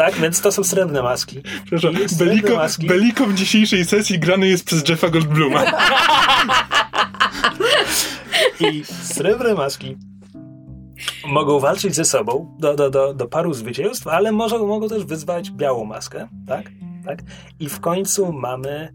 tak, 0.00 0.14
więc 0.14 0.40
to 0.40 0.52
są 0.52 0.64
srebrne 0.64 1.02
maski. 1.02 1.42
Przepraszam, 1.64 1.94
Jest 1.94 2.16
srebrne 2.16 2.40
Beliko, 2.40 2.56
maski. 2.56 2.86
Beliko 2.86 3.26
w 3.26 3.34
dzisiejszej 3.34 3.84
sesji 3.84 4.18
grany 4.18 4.48
jest 4.48 4.64
przez 4.64 4.88
Jeffa 4.88 5.08
Goldbluma. 5.08 5.64
I 8.70 8.84
srebrne 9.02 9.54
maski 9.54 9.96
mogą 11.26 11.60
walczyć 11.60 11.94
ze 11.94 12.04
sobą 12.04 12.56
do, 12.58 12.74
do, 12.74 12.90
do, 12.90 13.14
do 13.14 13.28
paru 13.28 13.54
zwycięstw, 13.54 14.06
ale 14.06 14.32
może, 14.32 14.58
mogą 14.58 14.88
też 14.88 15.04
wyzwać 15.04 15.50
białą 15.50 15.84
maskę, 15.84 16.28
tak? 16.46 16.70
tak? 17.04 17.22
I 17.60 17.68
w 17.68 17.80
końcu 17.80 18.32
mamy 18.32 18.94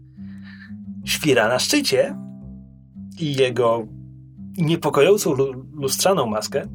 świra 1.04 1.48
na 1.48 1.58
szczycie 1.58 2.16
i 3.18 3.36
jego 3.36 3.86
niepokojącą 4.58 5.32
lu- 5.32 5.66
lustrzaną 5.72 6.26
maskę, 6.26 6.68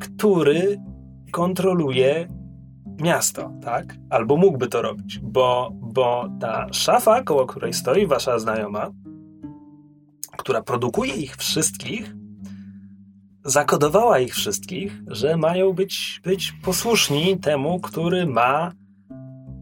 który 0.00 0.80
kontroluje 1.32 2.37
miasto, 3.00 3.52
tak? 3.62 3.96
Albo 4.10 4.36
mógłby 4.36 4.66
to 4.66 4.82
robić, 4.82 5.18
bo, 5.18 5.70
bo 5.72 6.28
ta 6.40 6.66
szafa, 6.72 7.22
koło 7.22 7.46
której 7.46 7.72
stoi 7.72 8.06
wasza 8.06 8.38
znajoma, 8.38 8.90
która 10.36 10.62
produkuje 10.62 11.14
ich 11.14 11.36
wszystkich, 11.36 12.14
zakodowała 13.44 14.18
ich 14.18 14.34
wszystkich, 14.34 15.02
że 15.06 15.36
mają 15.36 15.72
być, 15.72 16.20
być 16.24 16.52
posłuszni 16.52 17.38
temu, 17.38 17.80
który 17.80 18.26
ma 18.26 18.72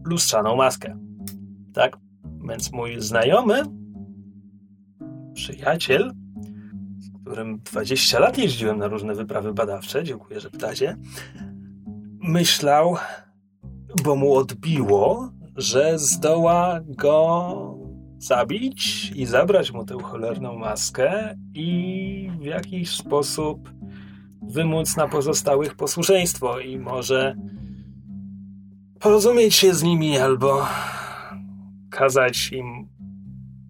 lustrzaną 0.05 0.55
maskę. 0.55 0.97
Tak? 1.73 1.97
Więc 2.49 2.71
mój 2.71 3.01
znajomy, 3.01 3.63
przyjaciel, 5.33 6.13
z 6.97 7.21
którym 7.21 7.59
20 7.59 8.19
lat 8.19 8.37
jeździłem 8.37 8.77
na 8.77 8.87
różne 8.87 9.15
wyprawy 9.15 9.53
badawcze, 9.53 10.03
dziękuję, 10.03 10.39
że 10.39 10.49
pytacie, 10.49 10.97
myślał, 12.19 12.97
bo 14.03 14.15
mu 14.15 14.33
odbiło, 14.33 15.31
że 15.55 15.99
zdoła 15.99 16.79
go 16.87 17.77
zabić 18.17 19.11
i 19.15 19.25
zabrać 19.25 19.71
mu 19.71 19.85
tę 19.85 19.97
cholerną 20.03 20.55
maskę 20.55 21.35
i 21.53 22.29
w 22.39 22.45
jakiś 22.45 22.89
sposób 22.89 23.69
wymóc 24.41 24.97
na 24.97 25.07
pozostałych 25.07 25.75
posłuszeństwo 25.75 26.59
i 26.59 26.79
może 26.79 27.35
porozumieć 28.99 29.55
się 29.55 29.73
z 29.73 29.83
nimi 29.83 30.17
albo 30.17 30.65
kazać 31.89 32.51
im 32.51 32.87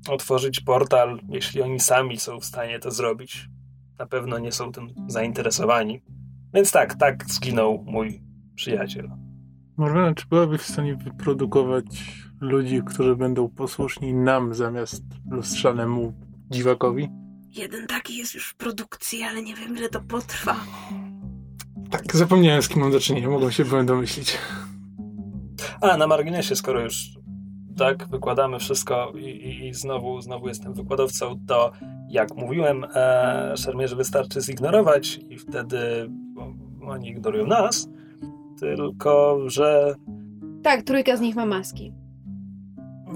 otworzyć 0.09 0.59
portal, 0.59 1.19
jeśli 1.29 1.61
oni 1.61 1.79
sami 1.79 2.17
są 2.17 2.39
w 2.39 2.45
stanie 2.45 2.79
to 2.79 2.91
zrobić. 2.91 3.49
Na 3.99 4.05
pewno 4.05 4.39
nie 4.39 4.51
są 4.51 4.71
tym 4.71 4.87
zainteresowani. 5.07 6.01
Więc 6.53 6.71
tak, 6.71 6.95
tak 6.95 7.25
zginął 7.29 7.83
mój 7.87 8.21
przyjaciel. 8.55 9.26
Morgana, 9.77 10.13
czy 10.13 10.25
byłaby 10.27 10.57
w 10.57 10.63
stanie 10.63 10.95
wyprodukować 10.95 11.85
ludzi, 12.41 12.81
którzy 12.85 13.15
będą 13.15 13.49
posłuszni 13.49 14.13
nam 14.13 14.53
zamiast 14.53 15.03
lustrzanemu 15.31 16.13
dziwakowi? 16.49 17.09
Jeden 17.55 17.87
taki 17.87 18.17
jest 18.17 18.35
już 18.35 18.47
w 18.47 18.55
produkcji, 18.55 19.23
ale 19.23 19.43
nie 19.43 19.55
wiem 19.55 19.77
ile 19.77 19.89
to 19.89 20.01
potrwa. 20.01 20.55
Tak, 21.89 22.15
zapomniałem 22.15 22.61
z 22.61 22.67
kim 22.69 22.81
mam 22.81 22.91
do 22.91 22.99
czynienia, 22.99 23.29
mogą 23.29 23.51
się 23.51 23.65
byłem 23.65 23.85
domyślić. 23.85 24.37
A, 25.81 25.97
na 25.97 26.07
marginesie, 26.07 26.55
skoro 26.55 26.81
już 26.81 27.09
tak 27.77 28.07
wykładamy 28.07 28.59
wszystko 28.59 29.13
i, 29.15 29.25
i, 29.25 29.67
i 29.67 29.73
znowu, 29.73 30.21
znowu 30.21 30.47
jestem 30.47 30.73
wykładowcą, 30.73 31.39
to 31.47 31.71
jak 32.09 32.35
mówiłem, 32.35 32.85
e, 32.95 33.53
szermierzy 33.57 33.95
wystarczy 33.95 34.41
zignorować 34.41 35.19
i 35.29 35.37
wtedy 35.37 36.09
oni 36.87 37.09
ignorują 37.09 37.47
nas, 37.47 37.89
tylko 38.59 39.39
że 39.49 39.95
Tak, 40.63 40.81
trójka 40.83 41.17
z 41.17 41.21
nich 41.21 41.35
ma 41.35 41.45
maski. 41.45 41.93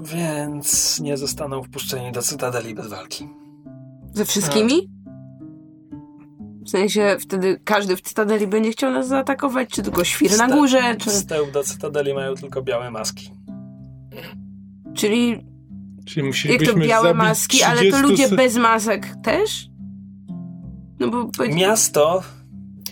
więc 0.02 1.00
nie 1.00 1.16
zostaną 1.16 1.62
wpuszczeni 1.62 2.12
do 2.12 2.22
Cytadeli 2.22 2.74
bez 2.74 2.86
walki. 2.88 3.28
Ze 4.12 4.24
wszystkimi? 4.24 4.90
W 6.66 6.70
sensie 6.70 7.16
wtedy 7.20 7.60
każdy 7.64 7.96
w 7.96 8.00
Cytadeli 8.00 8.46
będzie 8.46 8.70
chciał 8.70 8.90
nas 8.92 9.08
zaatakować, 9.08 9.68
czy 9.68 9.82
tylko 9.82 10.04
świr 10.04 10.38
na 10.38 10.48
górze, 10.48 10.96
czy... 10.98 11.10
Wstęp 11.10 11.50
do 11.50 11.62
Cytadeli 11.64 12.14
mają 12.14 12.34
tylko 12.34 12.62
białe 12.62 12.90
maski. 12.90 13.30
Czyli 14.94 15.46
Czyli 16.04 16.30
jak 16.48 16.62
to 16.62 16.74
białe 16.74 17.08
zabić 17.08 17.22
maski, 17.22 17.62
ale 17.62 17.76
to 17.76 17.80
30 17.80 18.02
ludzie 18.02 18.28
se- 18.28 18.36
bez 18.36 18.56
masek 18.56 19.06
też? 19.22 19.68
No 21.00 21.08
bo... 21.10 21.30
Miasto, 21.54 22.22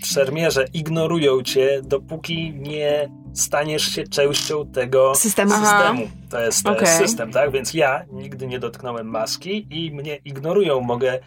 szermierze 0.06 0.64
ignorują 0.72 1.42
cię, 1.42 1.80
dopóki 1.82 2.54
nie 2.54 3.10
staniesz 3.34 3.84
się 3.84 4.04
częścią 4.04 4.66
tego 4.66 5.14
Systemu. 5.54 6.08
To 6.30 6.40
jest, 6.40 6.66
Okej. 6.66 6.86
system, 6.86 7.32
tak? 7.32 7.50
Więc 7.50 7.74
ja 7.74 8.04
nigdy 8.12 8.46
nie 8.46 8.58
dotknąłem 8.58 9.06
maski 9.06 9.66
i 9.70 9.90
mnie 9.92 10.16
ignorują. 10.16 10.80
Mogę 10.80 11.18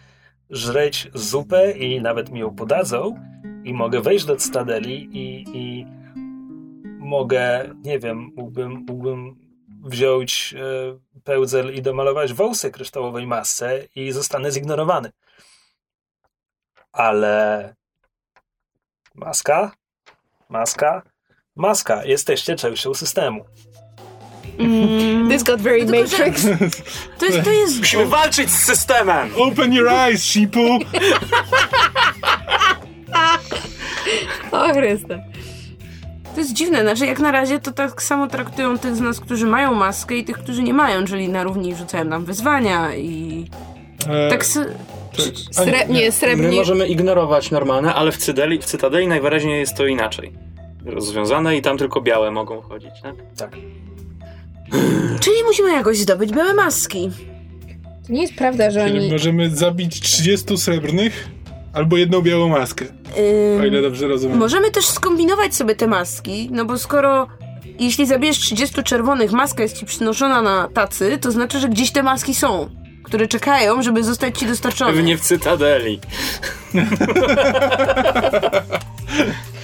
żreć 0.50 1.10
zupę 1.14 1.70
i 1.70 2.02
nawet 2.02 2.30
mi 2.30 2.40
ją 2.40 2.54
podadzą 2.54 3.14
i 3.64 3.74
mogę 3.74 4.00
wejść 4.00 4.24
do 4.24 4.36
Cytadeli 4.36 5.08
i, 5.12 5.44
i 5.54 5.86
mogę, 6.98 7.74
nie 7.84 7.98
wiem, 7.98 8.32
mógłbym, 8.36 8.72
mógłbym 8.72 9.36
wziąć 9.84 10.54
e, 10.58 11.20
pełdzel 11.24 11.74
i 11.74 11.82
domalować 11.82 12.32
wąsy 12.32 12.70
kryształowej 12.70 13.26
masce 13.26 13.82
i 13.96 14.12
zostanę 14.12 14.50
zignorowany. 14.50 15.10
Ale 16.92 17.74
maska, 19.14 19.70
maska, 20.48 21.02
maska. 21.56 22.04
Jesteście 22.04 22.56
częścią 22.56 22.94
systemu. 22.94 23.44
Mm, 24.58 25.28
This 25.30 25.42
got 25.42 25.60
very 25.60 25.86
Tylko, 25.86 26.06
że- 26.06 26.18
Matrix. 26.18 26.42
to 27.18 27.26
jest... 27.26 27.44
To 27.44 27.50
jest 27.52 27.78
Musimy 27.78 28.06
walczyć 28.06 28.50
z 28.50 28.64
systemem! 28.64 29.30
Open 29.36 29.72
your 29.72 29.88
eyes, 29.88 30.24
sheepu! 30.24 30.78
O 34.52 34.72
Chryste. 34.72 35.24
To 36.34 36.40
jest 36.40 36.52
dziwne, 36.52 36.82
znaczy 36.82 37.06
jak 37.06 37.18
na 37.18 37.30
razie 37.30 37.60
to 37.60 37.72
tak 37.72 38.02
samo 38.02 38.26
traktują 38.26 38.78
tych 38.78 38.96
z 38.96 39.00
nas, 39.00 39.20
którzy 39.20 39.46
mają 39.46 39.74
maskę 39.74 40.14
i 40.16 40.24
tych, 40.24 40.38
którzy 40.38 40.62
nie 40.62 40.74
mają, 40.74 41.04
czyli 41.04 41.28
na 41.28 41.42
równi 41.44 41.74
rzucają 41.74 42.04
nam 42.04 42.24
wyzwania 42.24 42.94
i 42.94 43.46
E, 44.08 44.30
tak 44.30 44.44
Sre- 45.22 45.88
nie, 45.88 46.04
My 46.06 46.12
srebrnie. 46.12 46.56
możemy 46.56 46.86
ignorować 46.88 47.50
normalne, 47.50 47.94
ale 47.94 48.12
w 48.12 48.16
Cytadeli, 48.16 48.58
w 48.58 48.64
Cytadeli 48.64 49.08
najwyraźniej 49.08 49.60
jest 49.60 49.76
to 49.76 49.86
inaczej. 49.86 50.32
Rozwiązane 50.86 51.56
i 51.56 51.62
tam 51.62 51.78
tylko 51.78 52.00
białe 52.00 52.30
mogą 52.30 52.60
chodzić, 52.60 52.90
tak? 53.02 53.14
Tak. 53.36 53.50
Czyli 55.20 55.36
musimy 55.46 55.72
jakoś 55.72 55.98
zdobyć 55.98 56.32
białe 56.32 56.54
maski. 56.54 57.10
To 58.06 58.12
nie 58.12 58.22
jest 58.22 58.34
prawda, 58.34 58.70
że 58.70 58.86
Czyli 58.86 58.98
oni... 58.98 59.10
możemy 59.10 59.50
zabić 59.56 60.00
30 60.00 60.58
srebrnych 60.58 61.28
albo 61.72 61.96
jedną 61.96 62.20
białą 62.22 62.48
maskę. 62.48 62.84
Ym, 62.84 63.60
O 63.60 63.64
ile 63.64 63.82
dobrze 63.82 64.08
rozumiem. 64.08 64.38
Możemy 64.38 64.70
też 64.70 64.86
skombinować 64.86 65.54
sobie 65.54 65.74
te 65.74 65.86
maski, 65.86 66.48
no 66.52 66.64
bo 66.64 66.78
skoro 66.78 67.26
jeśli 67.78 68.06
zabijesz 68.06 68.38
30 68.38 68.82
czerwonych, 68.82 69.32
maska 69.32 69.62
jest 69.62 69.78
ci 69.78 69.86
przynoszona 69.86 70.42
na 70.42 70.68
tacy, 70.74 71.18
to 71.20 71.30
znaczy, 71.32 71.60
że 71.60 71.68
gdzieś 71.68 71.92
te 71.92 72.02
maski 72.02 72.34
są, 72.34 72.70
które 73.14 73.28
czekają, 73.28 73.82
żeby 73.82 74.04
zostać 74.04 74.38
ci 74.38 74.46
dostarczone. 74.46 74.92
Pewnie 74.92 75.18
w 75.18 75.20
Cytadeli. 75.20 76.00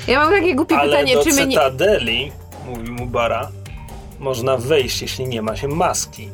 Ja 0.09 0.19
mam 0.21 0.31
takie 0.31 0.55
głupie 0.55 0.77
Ale 0.77 0.91
pytanie, 0.91 1.15
do 1.15 1.25
czy 1.25 1.33
my 1.33 1.47
nie... 1.47 1.57
Cytadeli, 1.57 2.33
mówi 2.67 2.91
mu 2.91 3.07
Bara, 3.07 3.49
można 4.19 4.57
wejść, 4.57 5.03
jeśli 5.03 5.29
nie 5.29 5.43
ma 5.43 5.57
się 5.57 5.69
maski. 5.69 6.29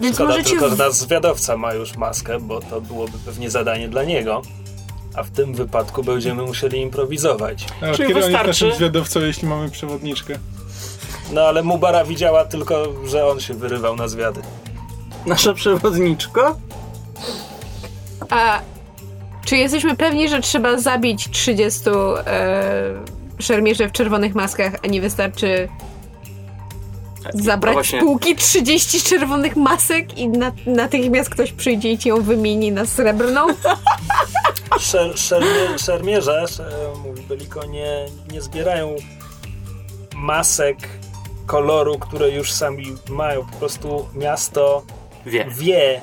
Więc 0.00 0.14
Szkoda 0.16 0.30
możecie... 0.30 0.50
tylko, 0.50 0.68
że 0.68 0.76
nasz 0.76 0.92
zwiadowca 0.92 1.56
ma 1.56 1.74
już 1.74 1.96
maskę, 1.96 2.40
bo 2.40 2.60
to 2.60 2.80
byłoby 2.80 3.18
pewnie 3.24 3.50
zadanie 3.50 3.88
dla 3.88 4.04
niego. 4.04 4.42
A 5.14 5.22
w 5.22 5.30
tym 5.30 5.54
wypadku 5.54 6.04
będziemy 6.04 6.42
musieli 6.42 6.80
improwizować. 6.80 7.66
A 7.80 7.94
Czyli 7.94 8.08
kiedy 8.08 8.24
on 8.24 8.30
jest 8.32 8.44
wystarczy- 8.44 8.76
zwiadowcą, 8.76 9.20
jeśli 9.20 9.48
mamy 9.48 9.70
przewodniczkę? 9.70 10.38
No 11.32 11.40
ale 11.40 11.62
Mubara 11.62 12.04
widziała 12.04 12.44
tylko, 12.44 12.86
że 13.06 13.26
on 13.26 13.40
się 13.40 13.54
wyrywał 13.54 13.96
na 13.96 14.08
zwiady. 14.08 14.40
Nasza 15.26 15.54
przewodniczko? 15.54 16.56
A 18.30 18.60
czy 19.44 19.56
jesteśmy 19.56 19.96
pewni, 19.96 20.28
że 20.28 20.40
trzeba 20.40 20.78
zabić 20.78 21.30
30 21.30 21.90
e, 22.26 22.94
szermierzy 23.38 23.88
w 23.88 23.92
czerwonych 23.92 24.34
maskach, 24.34 24.72
a 24.84 24.86
nie 24.86 25.00
wystarczy 25.00 25.68
zabrać 27.34 27.92
No 27.92 27.98
z 27.98 28.02
półki 28.04 28.36
30 28.36 29.00
czerwonych 29.02 29.56
masek 29.56 30.18
i 30.18 30.28
na, 30.28 30.52
natychmiast 30.66 31.30
ktoś 31.30 31.52
przyjdzie 31.52 31.92
i 31.92 31.98
ci 31.98 32.08
ją 32.08 32.22
wymieni 32.22 32.72
na 32.72 32.86
srebrną? 32.86 33.46
Szer, 34.78 35.18
szermie, 35.18 35.78
szermierze, 35.78 36.44
sze- 36.48 36.92
mówi 37.04 37.22
Beliko, 37.22 37.64
nie, 37.66 38.06
nie 38.32 38.42
zbierają 38.42 38.96
masek 40.14 40.76
koloru, 41.46 41.98
które 41.98 42.30
już 42.30 42.52
sami 42.52 42.86
mają. 43.08 43.46
Po 43.46 43.56
prostu 43.56 44.08
miasto 44.14 44.82
Wie. 45.26 45.46
wie, 45.58 46.00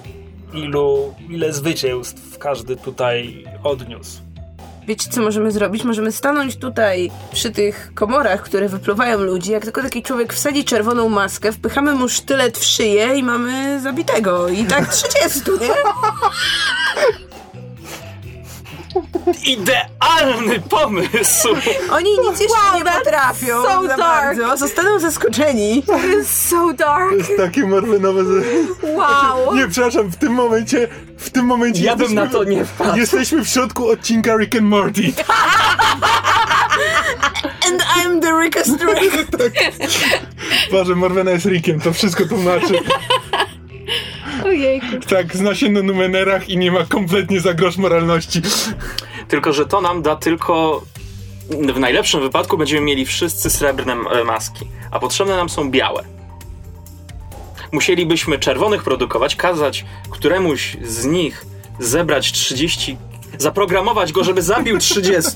ilu, 0.53 1.13
ile 1.29 1.53
zwycięstw 1.53 2.37
każdy 2.37 2.75
tutaj 2.75 3.43
odniósł. 3.63 4.21
Wiecie, 4.87 5.09
co 5.09 5.21
możemy 5.21 5.51
zrobić? 5.51 5.83
Możemy 5.83 6.11
stanąć 6.11 6.55
tutaj 6.57 7.11
przy 7.31 7.51
tych 7.51 7.91
komorach, 7.95 8.41
które 8.41 8.69
wypluwają 8.69 9.19
ludzi. 9.19 9.51
Jak 9.51 9.63
tylko 9.63 9.81
taki 9.81 10.03
człowiek 10.03 10.33
wsadzi 10.33 10.63
czerwoną 10.65 11.09
maskę, 11.09 11.51
wpychamy 11.51 11.93
mu 11.93 12.09
sztylet 12.09 12.57
w 12.57 12.63
szyję 12.63 13.15
i 13.15 13.23
mamy 13.23 13.81
zabitego. 13.81 14.49
I 14.49 14.65
tak 14.65 14.87
30, 14.93 15.39
nie? 15.61 15.69
Idealny 19.45 20.59
pomysł! 20.69 21.47
Oni 21.91 22.11
nic 22.29 22.39
jeszcze 22.39 22.57
Wow, 22.71 22.77
nie 22.79 22.85
potrafią 22.91 23.63
so 23.63 23.81
za 23.81 23.87
dark. 23.87 23.97
bardzo. 23.99 24.57
Zostaną 24.57 24.99
zaskoczeni. 24.99 25.83
So 26.25 26.73
dark! 26.73 27.09
To 27.09 27.15
jest 27.15 27.37
takie 27.37 27.67
marlenowe... 27.67 28.23
Wow! 28.83 29.55
Nie, 29.55 29.67
przepraszam, 29.67 30.09
w 30.11 30.15
tym 30.15 30.33
momencie... 30.33 30.87
W 31.17 31.29
tym 31.29 31.45
momencie 31.45 31.83
Ja 31.83 31.95
bym 31.95 32.01
jesteśmy, 32.01 32.25
na 32.25 32.31
to 32.31 32.43
nie 32.43 32.65
wpadł. 32.65 32.97
Jesteśmy 32.97 33.45
w 33.45 33.47
środku 33.49 33.89
odcinka 33.89 34.35
Rick 34.37 34.55
and 34.55 34.63
Morty. 34.65 35.01
And 37.67 37.81
I'm 37.81 38.21
the 38.21 38.31
Rickest 38.43 38.69
Rick. 38.81 39.27
Boże, 40.71 40.95
Morwena 40.95 41.31
jest 41.31 41.45
Rickiem, 41.45 41.79
to 41.81 41.93
wszystko 41.93 42.25
tłumaczy. 42.25 42.73
Ojejku. 44.45 44.87
Tak, 45.09 45.35
zna 45.35 45.55
się 45.55 45.69
na 45.69 45.81
numenerach 45.81 46.49
i 46.49 46.57
nie 46.57 46.71
ma 46.71 46.85
kompletnie 46.85 47.39
za 47.39 47.53
grosz 47.53 47.77
moralności. 47.77 48.41
Tylko, 49.27 49.53
że 49.53 49.65
to 49.65 49.81
nam 49.81 50.01
da 50.01 50.15
tylko. 50.15 50.83
W 51.73 51.79
najlepszym 51.79 52.21
wypadku 52.21 52.57
będziemy 52.57 52.81
mieli 52.81 53.05
wszyscy 53.05 53.49
srebrne 53.49 53.93
e, 53.93 54.23
maski, 54.23 54.67
a 54.91 54.99
potrzebne 54.99 55.35
nam 55.35 55.49
są 55.49 55.71
białe. 55.71 56.03
Musielibyśmy 57.71 58.39
czerwonych 58.39 58.83
produkować, 58.83 59.35
kazać 59.35 59.85
któremuś 60.09 60.77
z 60.83 61.05
nich 61.05 61.45
zebrać 61.79 62.31
30. 62.31 62.97
Zaprogramować 63.37 64.13
go, 64.13 64.23
żeby 64.23 64.41
zabił 64.41 64.77
30, 64.77 65.31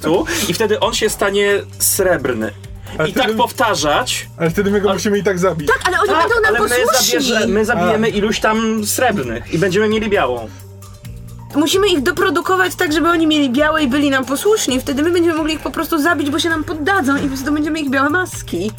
i 0.50 0.54
wtedy 0.54 0.80
on 0.80 0.94
się 0.94 1.10
stanie 1.10 1.62
srebrny. 1.80 2.52
Ale 2.98 3.10
I 3.10 3.14
tak 3.14 3.24
wtedy- 3.24 3.38
powtarzać. 3.38 4.28
Ale 4.38 4.50
wtedy 4.50 4.72
my 4.72 4.82
go 4.82 4.94
musimy 4.94 5.18
i 5.20 5.24
tak 5.24 5.40
zabić. 5.40 5.70
Ale 5.88 6.00
oni 6.00 6.10
Tak, 6.10 6.20
będą 6.20 6.36
nam 6.36 6.56
ale 6.56 6.60
my, 6.60 6.70
posłuszni. 6.70 7.22
zabierze, 7.22 7.48
my 7.48 7.66
zabijemy 7.66 8.10
iluś 8.10 8.40
tam 8.40 8.86
srebrnych 8.86 9.54
i 9.54 9.58
będziemy 9.58 9.88
mieli 9.90 10.10
białą. 10.10 10.50
Musimy 11.56 11.88
ich 11.88 12.02
doprodukować 12.02 12.76
tak, 12.76 12.94
żeby 12.94 13.10
oni 13.10 13.28
mieli 13.28 13.50
białe 13.50 13.84
i 13.84 13.88
byli 13.88 14.10
nam 14.10 14.26
posłuszni. 14.26 14.80
Wtedy 14.80 15.04
my 15.04 15.12
będziemy 15.12 15.36
mogli 15.38 15.54
ich 15.54 15.60
po 15.60 15.72
prostu 15.72 16.02
zabić, 16.02 16.30
bo 16.30 16.40
się 16.40 16.50
nam 16.50 16.64
poddadzą 16.64 17.18
i 17.18 17.30
wtedy 17.38 17.52
będziemy 17.52 17.80
ich 17.80 17.90
białe 17.90 18.10
maski. 18.10 18.72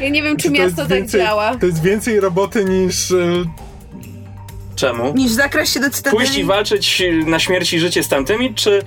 Ja 0.00 0.08
nie 0.08 0.22
wiem, 0.22 0.36
czy 0.36 0.48
jest 0.48 0.58
miasto 0.60 0.76
tak 0.82 0.88
więcej- 0.88 1.20
działa. 1.20 1.56
To 1.56 1.66
jest 1.66 1.82
więcej 1.82 2.20
roboty 2.20 2.64
niż... 2.64 3.10
e, 3.10 3.44
Czemu? 4.76 5.12
Niż 5.14 5.32
zakraść 5.32 5.72
się 5.72 5.80
do 5.80 5.90
cytadeli. 5.90 6.16
Pójść 6.16 6.38
i 6.38 6.44
walczyć 6.44 7.02
na 7.26 7.38
śmierć 7.38 7.72
i 7.72 7.78
życie 7.80 8.02
z 8.02 8.08
tamtymi, 8.08 8.54
czy, 8.54 8.82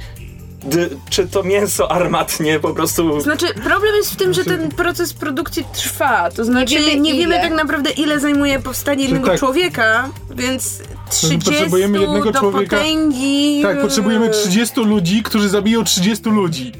czy 1.10 1.28
to 1.28 1.44
mięso 1.44 1.92
armatnie 1.92 2.60
po 2.60 2.74
prostu... 2.74 3.22
Znaczy, 3.22 3.54
problem 3.54 3.96
jest 3.96 4.12
w 4.12 4.16
tym, 4.16 4.34
że 4.34 4.46
ten 4.46 4.72
proces 4.72 5.14
produkcji 5.14 5.66
trwa. 5.74 6.32
To 6.32 6.46
znaczy, 6.46 6.74
nie 6.74 6.82
wiemy 6.82 7.18
wiemy, 7.18 7.36
ile. 7.36 7.42
tak 7.42 7.54
naprawdę, 7.54 7.90
ile 7.90 8.20
zajmuje 8.20 8.60
powstanie 8.60 9.04
jednego 9.04 9.28
tak. 9.28 9.40
człowieka, 9.40 10.10
więc 10.36 10.80
30 11.10 11.52
potrzebujemy 11.52 12.00
jednego 12.00 12.32
do 12.32 12.40
człowieka. 12.40 12.78
potęgi... 12.78 13.62
Tak, 13.62 13.82
potrzebujemy 13.82 14.30
30 14.30 14.82
ludzi, 14.82 15.24
którzy 15.24 15.50
zabiją 15.50 15.84
30 15.84 16.30
ludzi. 16.30 16.72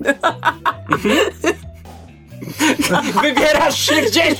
Wybierasz 3.22 3.80
się 3.80 4.02
gdzieś! 4.02 4.38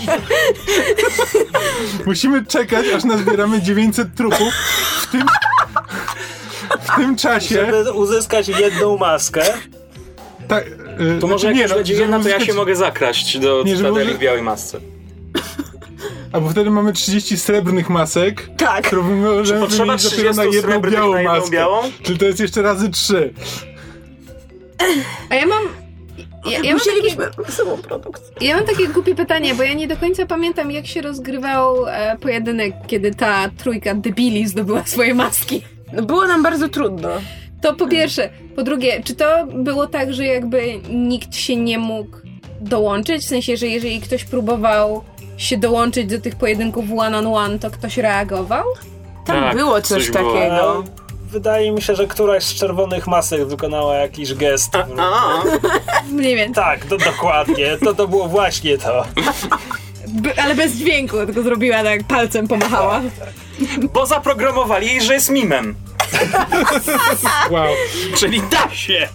Musimy 2.07 2.47
czekać, 2.47 2.87
aż 2.97 3.05
nazbieramy 3.05 3.63
900 3.63 4.15
trupów. 4.15 4.55
W 5.03 5.07
tym, 5.07 5.23
w 6.81 6.97
tym 6.97 7.17
czasie... 7.17 7.55
Żeby 7.67 7.93
uzyskać 7.93 8.49
jedną 8.49 8.97
maskę, 8.99 9.43
Tak, 10.49 10.67
e, 11.17 11.21
To 11.21 11.27
może 11.27 11.39
znaczy 11.41 11.47
jak 11.47 11.55
nie, 11.57 11.63
już 11.63 11.71
no, 11.71 11.77
będzie 11.77 11.95
jedna, 11.95 12.21
to 12.21 12.29
ja 12.29 12.37
uzyskać- 12.37 12.47
się 12.47 12.55
mogę 12.55 12.77
zakraść 12.77 13.39
do 13.39 13.63
Nie, 13.67 13.77
Cytadeli 13.77 14.15
w 14.15 14.19
białej 14.19 14.43
masce. 14.43 14.81
A 16.33 16.41
bo 16.41 16.49
wtedy 16.51 16.71
mamy 16.71 16.93
30 16.93 17.37
srebrnych 17.37 17.91
masek, 17.91 18.49
Tak. 18.57 18.87
które 18.87 19.03
możemy 19.03 19.61
Potrzeba 19.61 19.85
wymienić 19.85 20.05
dopiero 20.11 20.33
30 20.33 20.37
na 20.37 20.45
jedną 20.45 20.91
białą 20.91 21.13
na 21.13 21.21
jedną 21.21 21.35
maskę. 21.35 21.51
białą? 21.51 21.83
Czyli 22.03 22.19
to 22.19 22.25
jest 22.25 22.41
jeszcze 22.41 22.63
razy 22.63 22.91
3. 22.91 23.35
A 25.31 25.35
ja 25.35 25.47
mam... 25.47 25.63
Ja, 26.47 26.59
ja, 26.63 26.71
mam 26.75 26.81
takie, 26.81 27.17
ja 28.41 28.57
mam 28.57 28.67
takie 28.67 28.89
głupie 28.89 29.15
pytanie, 29.15 29.55
bo 29.55 29.63
ja 29.63 29.73
nie 29.75 29.89
do 29.89 29.97
końca 29.97 30.27
pamiętam, 30.27 30.71
jak 30.71 30.87
się 30.87 31.03
rozgrywał 31.03 31.87
e, 31.87 32.17
pojedynek, 32.21 32.75
kiedy 32.87 33.15
ta 33.15 33.49
trójka 33.59 33.95
debili 33.95 34.47
zdobyła 34.49 34.83
swoje 34.87 35.15
maski. 35.15 35.63
Było 35.93 36.27
nam 36.27 36.43
bardzo 36.43 36.69
trudno. 36.69 37.09
To 37.63 37.75
po 37.75 37.87
pierwsze. 37.89 38.31
Po 38.57 38.63
drugie, 38.63 39.03
czy 39.05 39.15
to 39.15 39.47
było 39.47 39.87
tak, 39.87 40.15
że 40.15 40.25
jakby 40.25 40.81
nikt 40.91 41.35
się 41.37 41.57
nie 41.57 41.79
mógł 41.79 42.17
dołączyć? 42.61 43.23
W 43.25 43.29
sensie, 43.29 43.57
że 43.57 43.67
jeżeli 43.67 44.01
ktoś 44.01 44.25
próbował 44.25 45.05
się 45.37 45.57
dołączyć 45.57 46.07
do 46.07 46.21
tych 46.21 46.35
pojedynków 46.37 46.85
one 46.99 47.19
on 47.19 47.27
one, 47.27 47.59
to 47.59 47.71
ktoś 47.71 47.97
reagował? 47.97 48.65
Tam 49.27 49.37
Tak, 49.37 49.57
było 49.57 49.81
coś, 49.83 49.89
coś 50.05 50.11
było. 50.11 50.33
takiego. 50.35 50.85
a 50.85 51.31
wydaje 51.33 51.73
mi 51.73 51.83
się, 51.83 51.95
że 51.95 52.07
któraś 52.07 52.43
z 52.45 52.55
czerwonych 52.55 53.07
masek 53.07 53.45
wykonała 53.47 53.95
jakiś 53.97 54.35
gest. 54.35 54.77
A, 54.77 55.43
Mniej 56.13 56.37
więcej. 56.37 56.65
Tak, 56.65 56.85
to 56.85 56.97
dokładnie. 56.97 57.77
To, 57.85 57.95
to 57.95 58.09
było 58.09 58.29
właśnie 58.29 58.79
to. 58.79 59.05
By, 60.09 60.43
ale 60.43 60.55
bez 60.55 60.73
dźwięku, 60.73 61.17
tylko 61.27 61.43
zrobiła 61.43 61.83
tak, 61.83 62.05
palcem 62.05 62.49
pomachała. 62.49 63.01
Bo 63.93 64.07
zaprogramowali 64.07 64.87
jej, 64.87 65.01
że 65.01 65.15
jest 65.15 65.31
mimem. 65.31 65.75
Wow. 67.51 67.75
Czyli 68.17 68.43
da 68.51 68.71
się! 68.71 69.09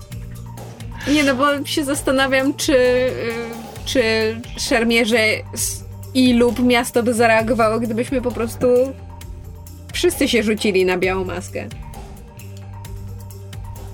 Nie 1.07 1.23
no, 1.23 1.35
bo 1.35 1.65
się 1.65 1.83
zastanawiam, 1.83 2.53
czy, 2.53 2.73
y, 2.73 3.11
czy 3.85 4.01
szermierze 4.57 5.27
i 6.13 6.33
lub 6.33 6.59
miasto 6.59 7.03
by 7.03 7.13
zareagowało, 7.13 7.79
gdybyśmy 7.79 8.21
po 8.21 8.31
prostu 8.31 8.67
wszyscy 9.93 10.27
się 10.27 10.43
rzucili 10.43 10.85
na 10.85 10.97
białą 10.97 11.25
maskę. 11.25 11.67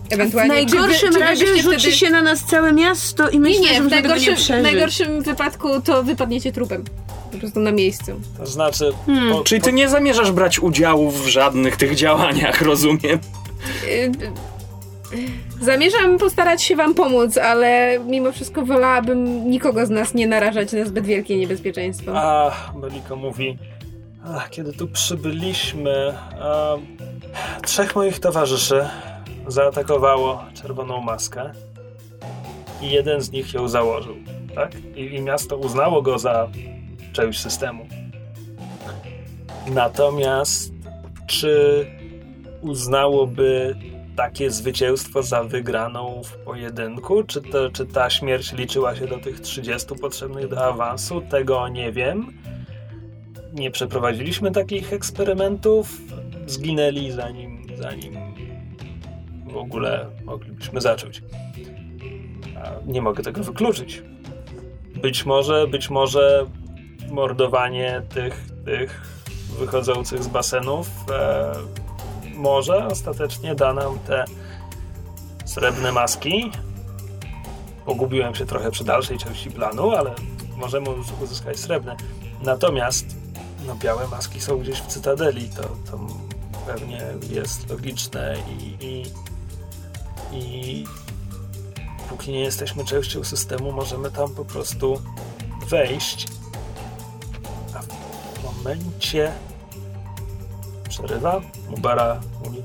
W 0.10 0.14
Ewentualnie, 0.14 0.54
najgorszym 0.54 1.10
czy 1.10 1.14
czy 1.14 1.20
razie 1.20 1.46
byście 1.46 1.62
rzuci 1.62 1.80
wtedy... 1.80 1.96
się 1.96 2.10
na 2.10 2.22
nas 2.22 2.46
całe 2.46 2.74
miasto 2.74 3.30
i 3.30 3.34
Nie, 3.34 3.40
myślę, 3.40 3.62
nie, 3.62 3.74
że 3.74 3.84
w 3.84 3.90
tego 3.90 4.16
nie 4.16 4.16
najgorszym, 4.16 4.60
w 4.60 4.64
najgorszym 4.64 5.22
wypadku 5.22 5.82
to 5.82 6.04
wypadniecie 6.04 6.52
trupem. 6.52 6.84
Po 7.32 7.38
prostu 7.38 7.60
na 7.60 7.72
miejscu. 7.72 8.12
To 8.38 8.46
znaczy, 8.46 8.92
Hmm. 9.06 9.32
po, 9.32 9.42
Czyli 9.44 9.62
ty 9.62 9.74
nie 9.74 9.90
zamierzasz 9.90 10.32
brać 10.32 10.60
udziału 10.60 11.12
w 11.12 11.28
żadnych 11.28 11.76
tych 11.78 11.96
działaniach, 11.96 12.62
rozumiem? 12.62 13.20
Y, 13.84 13.88
y, 13.88 14.12
Zamierzam 15.62 16.18
postarać 16.18 16.64
się 16.64 16.76
wam 16.76 16.94
pomóc, 16.94 17.38
ale 17.38 18.00
mimo 18.08 18.32
wszystko 18.32 18.66
wolałabym 18.66 19.50
nikogo 19.50 19.86
z 19.86 19.90
nas 19.90 20.14
nie 20.14 20.28
narażać 20.28 20.74
na 20.74 20.86
zbyt 20.86 21.06
wielkie 21.06 21.38
niebezpieczeństwo. 21.38 22.12
A, 22.16 22.52
Beliko 22.76 23.16
mówi, 23.16 23.58
Ach, 24.36 24.50
kiedy 24.50 24.74
tu 24.74 24.88
przybyliśmy, 24.88 26.14
a, 26.42 26.76
trzech 27.66 27.96
moich 27.96 28.20
towarzyszy 28.20 28.90
zaatakowało 29.48 30.44
czerwoną 30.62 31.02
maskę 31.02 31.52
i 32.82 32.90
jeden 32.92 33.22
z 33.22 33.32
nich 33.32 33.54
ją 33.54 33.68
założył, 33.68 34.16
tak? 34.56 34.72
I, 34.96 35.16
i 35.16 35.22
miasto 35.22 35.58
uznało 35.58 36.02
go 36.02 36.20
za 36.20 36.48
część 37.18 37.40
systemu. 37.40 37.86
Natomiast 39.68 40.74
czy 41.28 41.86
uznałoby 42.62 43.76
takie 44.16 44.52
zwycięstwo 44.52 45.24
za 45.24 45.44
wygraną 45.44 46.22
w 46.24 46.38
pojedynku? 46.38 47.24
Czy, 47.24 47.42
to, 47.42 47.70
czy 47.70 47.86
ta 47.86 48.10
śmierć 48.10 48.54
liczyła 48.54 48.96
się 48.96 49.08
do 49.08 49.18
tych 49.18 49.40
30 49.40 49.96
potrzebnych 49.96 50.48
do 50.48 50.66
awansu? 50.66 51.22
Tego 51.22 51.68
nie 51.68 51.92
wiem. 51.92 52.34
Nie 53.54 53.72
przeprowadziliśmy 53.72 54.52
takich 54.52 54.94
eksperymentów. 54.94 56.02
Zginęli 56.48 57.12
zanim, 57.12 57.64
zanim 57.78 58.16
w 59.48 59.58
ogóle 59.58 60.06
moglibyśmy 60.26 60.82
zacząć. 60.82 61.24
Nie 62.86 63.02
mogę 63.02 63.24
tego 63.24 63.44
wykluczyć. 63.44 64.04
Być 65.02 65.26
może, 65.26 65.68
być 65.68 65.90
może 65.90 66.46
mordowanie 67.12 68.02
tych, 68.14 68.46
tych 68.66 69.02
wychodzących 69.60 70.24
z 70.24 70.28
basenów 70.28 70.90
e, 71.12 71.54
może 72.36 72.88
ostatecznie 72.88 73.56
da 73.56 73.74
nam 73.74 74.00
te 74.00 74.26
srebrne 75.46 75.92
maski. 75.92 76.52
Pogubiłem 77.86 78.36
się 78.36 78.46
trochę 78.46 78.72
przy 78.72 78.84
dalszej 78.84 79.18
części 79.18 79.52
planu, 79.52 79.92
ale 79.92 80.16
możemy 80.58 80.90
uzyskać 81.24 81.60
srebrne. 81.60 81.96
Natomiast 82.44 83.06
no, 83.68 83.76
białe 83.76 84.08
maski 84.08 84.42
są 84.42 84.60
gdzieś 84.60 84.82
w 84.82 84.88
Cytadeli, 84.88 85.50
to, 85.50 85.62
to 85.62 86.00
pewnie 86.68 87.02
jest 87.30 87.70
logiczne 87.70 88.36
i, 88.60 88.86
i, 88.86 89.04
i 90.32 90.86
póki 92.10 92.32
nie 92.32 92.40
jesteśmy 92.40 92.86
częścią 92.86 93.24
systemu, 93.24 93.72
możemy 93.72 94.12
tam 94.12 94.30
po 94.30 94.46
prostu 94.46 95.02
wejść. 95.70 96.37
Momencie 98.58 99.32
przerywa, 100.90 101.42
Mubara 101.70 102.22
mówi, 102.46 102.64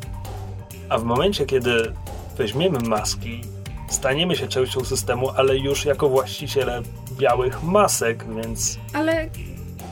a 0.88 0.98
w 0.98 1.04
momencie, 1.04 1.46
kiedy 1.46 1.92
weźmiemy 2.36 2.78
maski, 2.78 3.40
staniemy 3.88 4.36
się 4.36 4.48
częścią 4.48 4.84
systemu, 4.84 5.30
ale 5.30 5.58
już 5.58 5.84
jako 5.84 6.08
właściciele 6.08 6.82
białych 7.18 7.62
masek, 7.62 8.24
więc 8.36 8.78
Ale 8.92 9.28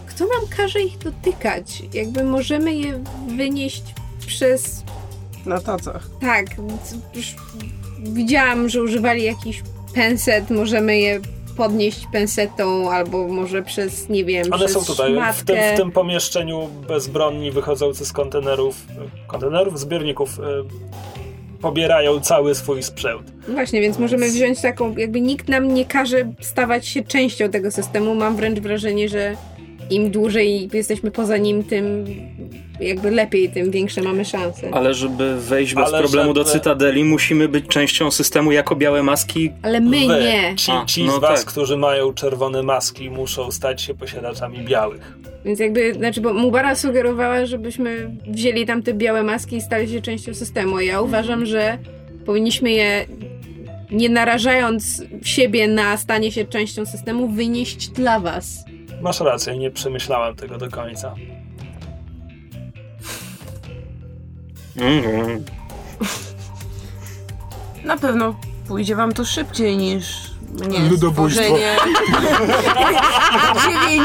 kto 0.06 0.24
nam 0.24 0.48
każe 0.56 0.80
ich 0.80 0.98
dotykać? 0.98 1.82
Jakby 1.92 2.24
możemy 2.24 2.74
je 2.74 3.04
wynieść 3.36 3.82
przez... 4.26 4.84
Na 5.46 5.60
tacach. 5.60 6.08
Tak, 6.20 6.46
widziałam, 7.98 8.68
że 8.68 8.82
używali 8.82 9.24
jakiś 9.24 9.62
penset, 9.94 10.50
możemy 10.50 10.98
je 10.98 11.20
podnieść 11.50 12.06
pensetą, 12.12 12.90
albo 12.90 13.28
może 13.28 13.62
przez, 13.62 14.08
nie 14.08 14.24
wiem, 14.24 14.46
one 14.52 14.68
są 14.68 14.84
tutaj, 14.84 15.14
w 15.34 15.44
tym, 15.44 15.56
w 15.74 15.76
tym 15.76 15.92
pomieszczeniu 15.92 16.68
bezbronni 16.88 17.50
wychodzący 17.50 18.06
z 18.06 18.12
kontenerów, 18.12 18.86
kontenerów, 19.26 19.78
zbiorników, 19.78 20.38
y, 20.38 20.42
pobierają 21.60 22.20
cały 22.20 22.54
swój 22.54 22.82
sprzęt. 22.82 23.32
Właśnie, 23.48 23.80
więc 23.80 23.98
możemy 23.98 24.30
wziąć 24.30 24.60
taką, 24.60 24.96
jakby 24.96 25.20
nikt 25.20 25.48
nam 25.48 25.74
nie 25.74 25.84
każe 25.84 26.32
stawać 26.40 26.86
się 26.86 27.02
częścią 27.02 27.48
tego 27.50 27.70
systemu. 27.70 28.14
Mam 28.14 28.36
wręcz 28.36 28.58
wrażenie, 28.58 29.08
że 29.08 29.36
im 29.90 30.10
dłużej 30.10 30.68
jesteśmy 30.72 31.10
poza 31.10 31.36
nim, 31.36 31.64
tym 31.64 32.04
jakby 32.80 33.10
lepiej, 33.10 33.50
tym 33.50 33.70
większe 33.70 34.02
mamy 34.02 34.24
szanse. 34.24 34.68
Ale 34.72 34.94
żeby 34.94 35.40
wejść 35.40 35.74
bez 35.74 35.88
Ale 35.88 35.98
problemu 35.98 36.32
do 36.34 36.40
żeby- 36.40 36.52
Cytadeli, 36.52 37.04
musimy 37.04 37.48
być 37.48 37.66
częścią 37.66 38.10
systemu 38.10 38.52
jako 38.52 38.76
białe 38.76 39.02
maski. 39.02 39.50
Ale 39.62 39.80
my 39.80 39.90
Wy, 39.90 40.06
nie. 40.06 40.54
Ci, 40.56 40.72
A, 40.72 40.84
ci 40.84 41.04
no 41.04 41.12
z 41.16 41.18
was, 41.20 41.40
tak. 41.40 41.52
którzy 41.52 41.76
mają 41.76 42.12
czerwone 42.14 42.62
maski, 42.62 43.10
muszą 43.10 43.50
stać 43.50 43.82
się 43.82 43.94
posiadaczami 43.94 44.58
białych. 44.58 45.18
Więc 45.44 45.60
jakby, 45.60 45.94
znaczy, 45.94 46.20
bo 46.20 46.32
Mubara 46.34 46.74
sugerowała, 46.74 47.46
żebyśmy 47.46 48.10
wzięli 48.26 48.66
tam 48.66 48.82
te 48.82 48.94
białe 48.94 49.22
maski 49.22 49.56
i 49.56 49.60
stali 49.60 49.88
się 49.88 50.00
częścią 50.02 50.34
systemu. 50.34 50.76
A 50.76 50.82
Ja 50.82 51.00
uważam, 51.00 51.46
że 51.46 51.78
powinniśmy 52.26 52.70
je, 52.70 53.06
nie 53.90 54.08
narażając 54.08 55.02
siebie 55.22 55.68
na 55.68 55.96
stanie 55.96 56.32
się 56.32 56.44
częścią 56.44 56.86
systemu, 56.86 57.28
wynieść 57.28 57.88
dla 57.88 58.20
was. 58.20 58.64
Masz 59.02 59.20
rację, 59.20 59.58
nie 59.58 59.70
przemyślałem 59.70 60.36
tego 60.36 60.58
do 60.58 60.70
końca. 60.70 61.14
Mhm. 64.76 65.44
Na 67.84 67.96
pewno 67.96 68.34
pójdzie 68.68 68.96
wam 68.96 69.12
to 69.12 69.24
szybciej 69.24 69.76
niż 69.76 70.06
mnie 70.68 70.78
Ludobójstwo. 70.90 71.44
stworzenie 71.44 71.76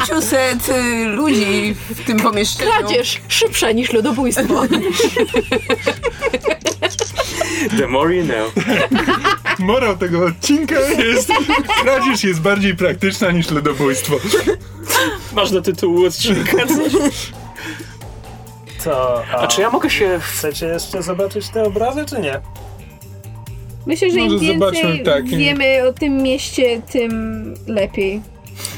900 0.10 0.70
y, 0.70 1.06
ludzi 1.06 1.76
w 1.90 2.06
tym 2.06 2.20
pomieszczeniu. 2.20 2.72
Kradzież 2.72 3.22
szybsza 3.28 3.72
niż 3.72 3.94
ludobójstwo. 3.94 4.64
The 7.78 7.88
more 7.88 8.16
you 8.16 8.24
know. 8.26 8.54
Morał 9.60 9.98
tego 9.98 10.26
odcinka 10.26 10.80
jest, 10.80 11.30
kradzież 11.84 12.24
jest 12.24 12.42
bardziej 12.42 12.76
praktyczna 12.76 13.32
niż 13.32 13.50
ludobójstwo. 13.52 14.16
Masz 15.36 15.52
do 15.52 15.62
tytułu 15.62 16.06
odcinka. 16.06 16.58
To, 18.86 19.24
a, 19.34 19.38
A 19.38 19.48
czy 19.48 19.62
ja 19.62 19.70
mogę 19.70 19.90
się... 19.90 20.20
chcecie 20.22 20.66
jeszcze 20.66 21.04
zobaczyć 21.04 21.50
te 21.50 21.64
obrazy, 21.64 22.06
czy 22.06 22.20
nie? 22.22 22.42
Myślę, 23.86 24.12
że 24.12 24.20
im 24.20 24.24
Może 24.32 24.46
więcej 24.46 24.60
zobaczmy, 24.60 25.00
tak, 25.00 25.32
im- 25.32 25.40
wiemy 25.40 25.88
o 25.88 25.94
tym 25.94 26.18
mieście, 26.24 26.82
tym 26.92 27.54
lepiej. 27.68 28.22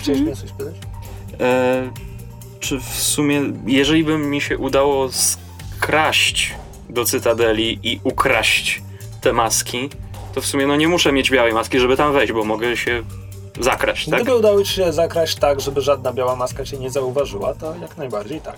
Chciałeś 0.01 0.21
mnie 0.21 0.35
coś 0.35 0.51
pytać? 0.51 0.73
E, 1.39 1.89
czy 2.59 2.79
w 2.79 2.83
sumie, 3.01 3.41
jeżeli 3.65 4.03
by 4.03 4.17
mi 4.17 4.41
się 4.41 4.57
udało 4.57 5.09
skraść 5.11 6.55
do 6.89 7.05
Cytadeli 7.05 7.79
i 7.83 7.99
ukraść 8.03 8.81
te 9.21 9.33
maski, 9.33 9.89
to 10.33 10.41
w 10.41 10.45
sumie 10.45 10.67
no 10.67 10.75
nie 10.75 10.87
muszę 10.87 11.11
mieć 11.11 11.31
białej 11.31 11.53
maski, 11.53 11.79
żeby 11.79 11.97
tam 11.97 12.13
wejść, 12.13 12.33
bo 12.33 12.43
mogę 12.43 12.77
się 12.77 13.03
zakraść, 13.59 14.09
tak? 14.09 14.21
Gdyby 14.21 14.37
udało 14.37 14.63
ci 14.63 14.73
się 14.73 14.93
zakraść 14.93 15.35
tak, 15.35 15.61
żeby 15.61 15.81
żadna 15.81 16.13
biała 16.13 16.35
maska 16.35 16.65
cię 16.65 16.77
nie 16.77 16.89
zauważyła, 16.91 17.53
to 17.53 17.75
jak 17.81 17.97
najbardziej 17.97 18.41
tak. 18.41 18.55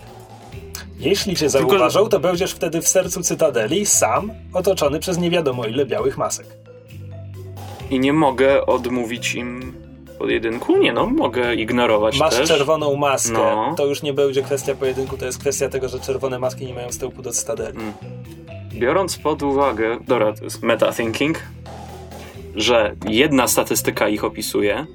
Jeśli 1.00 1.36
cię 1.36 1.50
Tylko- 1.50 1.70
zauważą, 1.70 2.08
to 2.10 2.20
będziesz 2.20 2.52
wtedy 2.54 2.82
w 2.82 2.88
sercu 2.88 3.22
Cytadeli, 3.22 3.86
sam, 3.86 4.32
otoczony 4.54 5.00
przez 5.00 5.18
nie 5.18 5.30
wiadomo 5.30 5.66
ile 5.66 5.86
białych 5.86 6.18
masek. 6.18 6.47
I 7.89 8.00
nie 8.00 8.14
mogę 8.14 8.66
odmówić 8.66 9.36
im 9.36 9.74
pojedynku? 10.20 10.78
Nie 10.78 10.93
no, 10.93 11.06
mogę 11.08 11.56
ignorować 11.56 12.20
Masz 12.20 12.36
też. 12.36 12.47
czerwoną 12.50 12.95
maskę, 12.95 13.32
No. 13.34 13.74
to 13.78 13.86
już 13.86 14.02
nie 14.04 14.14
będzie 14.14 14.41
kwestia 14.41 14.76
pojedynku, 14.76 15.18
to 15.18 15.26
jest 15.26 15.38
kwestia 15.39 15.70
tego, 15.70 15.89
że 15.89 16.00
czerwone 16.00 16.39
maski 16.39 16.66
nie 16.66 16.74
mają 16.74 16.89
wstępu 16.89 17.22
do 17.22 17.32
Cytadeli. 17.32 17.78
Biorąc 18.74 19.18
pod 19.18 19.43
uwagę, 19.43 19.97
dobra, 20.08 20.34
to 20.34 20.43
jest 20.43 20.62
meta-thinking, 20.64 21.36
że 22.56 22.95
jedna 23.10 23.47
statystyka 23.47 24.10
ich 24.10 24.24
opisuje, 24.24 24.86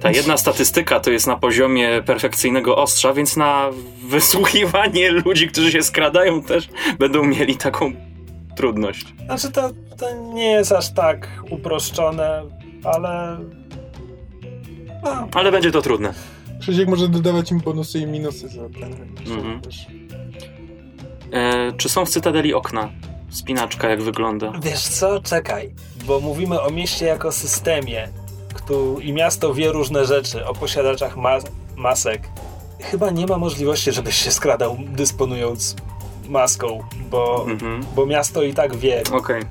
ta 0.00 0.10
jedna 0.10 0.36
statystyka 0.36 1.00
to 1.00 1.10
jest 1.10 1.26
na 1.26 1.36
poziomie 1.36 2.02
perfekcyjnego 2.02 2.76
ostrza, 2.76 3.12
więc 3.12 3.36
na 3.36 3.70
wysłuchiwanie 4.08 5.10
ludzi, 5.10 5.48
którzy 5.48 5.72
się 5.72 5.82
skradają 5.82 6.42
też 6.42 6.68
będą 6.98 7.24
mieli 7.24 7.56
taką 7.56 7.92
trudność. 8.56 9.06
Znaczy 9.26 9.50
to, 9.50 9.70
to 9.98 10.32
nie 10.34 10.50
jest 10.50 10.72
aż 10.72 10.94
tak 10.94 11.28
uproszczone, 11.50 12.42
ale... 12.84 13.38
A, 15.04 15.26
Ale 15.34 15.52
będzie 15.52 15.70
to 15.70 15.82
trudne. 15.82 16.14
Krzysiek 16.60 16.88
może 16.88 17.08
dodawać 17.08 17.50
im 17.50 17.60
bonusy 17.60 17.98
i 17.98 18.06
minusy 18.06 18.48
za 18.48 18.62
ten. 18.80 18.92
Mhm. 19.36 19.60
E, 21.32 21.72
czy 21.72 21.88
są 21.88 22.04
w 22.04 22.08
Cytadeli 22.08 22.54
okna? 22.54 22.90
Spinaczka 23.30 23.88
jak 23.88 24.02
wygląda? 24.02 24.52
Wiesz 24.62 24.82
co? 24.82 25.20
Czekaj, 25.20 25.74
bo 26.06 26.20
mówimy 26.20 26.60
o 26.60 26.70
mieście 26.70 27.06
jako 27.06 27.32
systemie 27.32 28.08
i 29.00 29.12
miasto 29.12 29.54
wie 29.54 29.72
różne 29.72 30.04
rzeczy 30.06 30.46
o 30.46 30.54
posiadaczach 30.54 31.16
ma- 31.16 31.38
masek. 31.76 32.22
Chyba 32.80 33.10
nie 33.10 33.26
ma 33.26 33.38
możliwości, 33.38 33.92
żebyś 33.92 34.16
się 34.16 34.30
skradał 34.30 34.76
dysponując 34.88 35.76
maską, 36.28 36.80
bo, 37.10 37.46
Mhm. 37.48 37.84
bo 37.96 38.06
miasto 38.06 38.42
i 38.42 38.54
tak 38.54 38.76
wie. 38.76 39.02
Okej. 39.12 39.42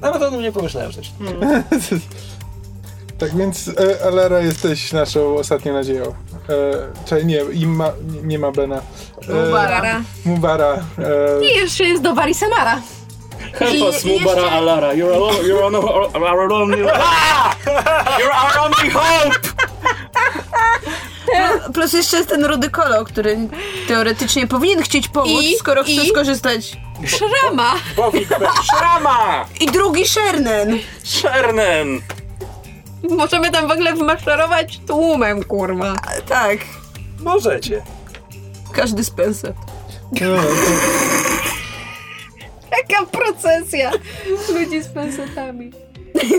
Nawet 0.00 0.22
o 0.22 0.30
tym 0.30 0.40
nie 0.42 0.52
pomyślałem 0.52 0.92
wcześniej. 0.92 1.20
Tak 3.18 3.36
więc, 3.36 3.68
e, 3.68 4.04
Alara, 4.06 4.40
jesteś 4.40 4.92
naszą 4.92 5.36
ostatnią 5.36 5.72
nadzieją. 5.72 6.02
E, 6.04 6.14
czyli 7.04 7.26
nie, 7.26 7.40
im 7.52 7.70
ma, 7.76 7.92
nie, 8.12 8.22
nie 8.22 8.38
ma 8.38 8.52
Bena. 8.52 8.80
E, 9.28 9.44
Mubara. 9.46 10.00
Mubara. 10.24 10.72
E, 10.74 11.44
I 11.44 11.56
jeszcze 11.56 11.84
jest 11.84 12.02
do 12.02 12.14
Bari 12.14 12.34
Samara. 12.34 12.80
Help 13.52 13.82
us, 13.82 14.04
Mubara 14.04 14.40
jeszcze- 14.40 14.50
Alara. 14.56 14.92
You're, 14.94 15.14
alone, 15.14 15.34
you're, 15.42 15.64
on, 15.64 15.74
our, 15.74 16.24
our 16.24 16.52
only... 16.52 16.90
Ah! 16.94 17.56
You're 18.20 18.32
our 18.34 18.58
only 18.58 18.90
hope! 18.90 19.38
plus 21.74 21.92
jeszcze 21.92 22.16
jest 22.16 22.28
ten 22.28 22.44
rudy 22.44 22.70
kolo, 22.70 23.04
który 23.04 23.38
teoretycznie 23.88 24.46
powinien 24.46 24.82
chcieć 24.82 25.08
pomóc, 25.08 25.42
I- 25.42 25.56
skoro 25.58 25.82
chce 25.82 25.92
i- 25.92 26.08
skorzystać. 26.08 26.76
Szrama! 27.06 27.74
Szrama! 28.62 29.44
I 29.60 29.66
drugi 29.66 30.06
Shernen. 30.08 30.78
Szernen! 31.04 32.00
Możemy 33.10 33.50
tam 33.50 33.68
w 33.68 33.70
ogóle 33.70 33.94
wmaszerować 33.94 34.80
tłumem, 34.86 35.44
kurwa. 35.44 35.94
Tak, 36.28 36.58
możecie. 37.20 37.82
każdy 38.72 39.04
z. 39.04 39.12
No, 40.12 40.36
to, 40.36 41.29
Taka 42.70 43.06
procesja 43.06 43.90
ludzi 44.54 44.82
z 44.82 44.88
pensetami. 44.88 45.70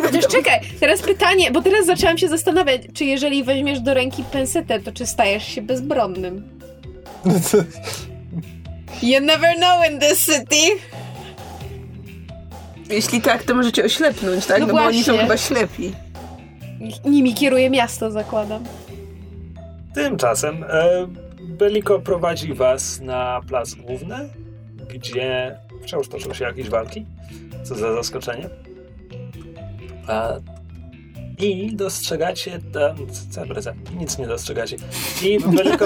Chociaż 0.03 0.27
czekaj, 0.27 0.59
teraz 0.79 1.01
pytanie, 1.01 1.51
bo 1.51 1.61
teraz 1.61 1.86
zaczęłam 1.86 2.17
się 2.17 2.27
zastanawiać, 2.27 2.82
czy 2.93 3.05
jeżeli 3.05 3.43
weźmiesz 3.43 3.79
do 3.79 3.93
ręki 3.93 4.23
pensetę, 4.23 4.79
to 4.79 4.91
czy 4.91 5.05
stajesz 5.05 5.47
się 5.47 5.61
bezbronnym? 5.61 6.59
no 7.25 7.34
to, 7.51 7.57
You 9.01 9.21
never 9.21 9.55
know 9.55 9.91
in 9.91 9.99
this 9.99 10.25
city. 10.25 10.79
Jeśli 12.89 13.21
tak, 13.21 13.43
to 13.43 13.55
możecie 13.55 13.86
oślepnąć, 13.86 14.45
tak? 14.45 14.59
No 14.59 14.67
No, 14.67 14.73
bo 14.73 14.79
oni 14.79 15.03
są 15.03 15.17
chyba 15.17 15.38
ślepi. 15.38 15.93
Nimi 17.05 17.34
kieruje 17.34 17.69
miasto, 17.69 18.11
zakładam. 18.11 18.63
Tymczasem 19.95 20.63
e, 20.63 21.07
Beliko 21.41 21.99
prowadzi 21.99 22.53
was 22.53 23.01
na 23.01 23.41
plac 23.47 23.73
główny, 23.73 24.29
gdzie 24.89 25.57
wciąż 25.84 26.07
toczą 26.07 26.34
się 26.34 26.45
jakieś 26.45 26.69
walki. 26.69 27.05
Co 27.63 27.75
za 27.75 27.93
zaskoczenie. 27.93 28.49
E, 30.09 30.41
I 31.39 31.75
dostrzegacie... 31.75 32.55
E, 32.55 32.95
co, 33.32 33.41
co, 33.61 33.71
nic 33.99 34.17
nie 34.17 34.27
dostrzegacie. 34.27 34.75
I 35.23 35.39
Beliko, 35.57 35.86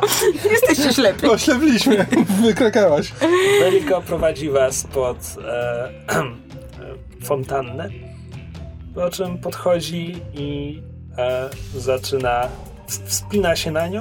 Jesteście 0.50 0.92
ślepi. 0.92 1.26
oślepliśmy. 1.26 2.06
Wykrakałeś. 2.42 3.12
Beliko 3.60 4.02
prowadzi 4.02 4.50
was 4.50 4.84
pod 4.84 5.16
e, 5.44 5.88
e, 5.88 5.92
fontannę, 7.26 7.90
po 8.94 9.10
czym 9.10 9.38
podchodzi 9.38 10.16
i 10.34 10.82
e, 11.18 11.50
zaczyna, 11.76 12.48
wspina 13.06 13.56
się 13.56 13.70
na 13.70 13.88
nią 13.88 14.00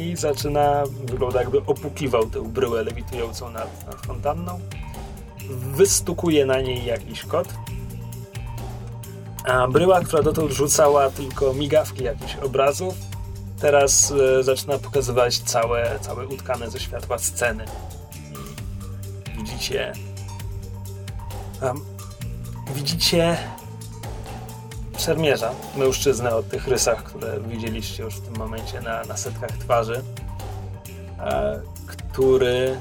i 0.00 0.16
zaczyna, 0.16 0.82
wygląda 1.04 1.40
jakby 1.40 1.58
opukiwał 1.66 2.26
tę 2.26 2.42
bryłę 2.42 2.82
lewitującą 2.82 3.50
nad, 3.50 3.86
nad 3.86 4.06
fontanną. 4.06 4.60
Wystukuje 5.50 6.46
na 6.46 6.60
niej 6.60 6.84
jakiś 6.84 7.24
kod. 7.24 7.48
A 9.44 9.68
bryła, 9.68 10.00
która 10.00 10.22
dotąd 10.22 10.52
rzucała 10.52 11.10
tylko 11.10 11.54
migawki 11.54 12.04
jakichś 12.04 12.36
obrazów, 12.36 12.94
teraz 13.60 14.12
e, 14.12 14.42
zaczyna 14.42 14.78
pokazywać 14.78 15.38
całe, 15.38 15.98
całe 16.00 16.26
utkane 16.26 16.70
ze 16.70 16.80
światła 16.80 17.18
sceny 17.18 17.64
widzicie. 19.60 19.92
Um, 21.62 21.80
widzicie 22.74 23.36
szermierza, 25.00 25.50
mężczyznę 25.76 26.36
o 26.36 26.42
tych 26.42 26.68
rysach, 26.68 27.02
które 27.04 27.40
widzieliście 27.40 28.02
już 28.02 28.14
w 28.14 28.20
tym 28.20 28.36
momencie 28.36 28.80
na, 28.80 29.04
na 29.04 29.16
setkach 29.16 29.50
twarzy, 29.50 30.02
e, 31.18 31.60
który 31.86 32.80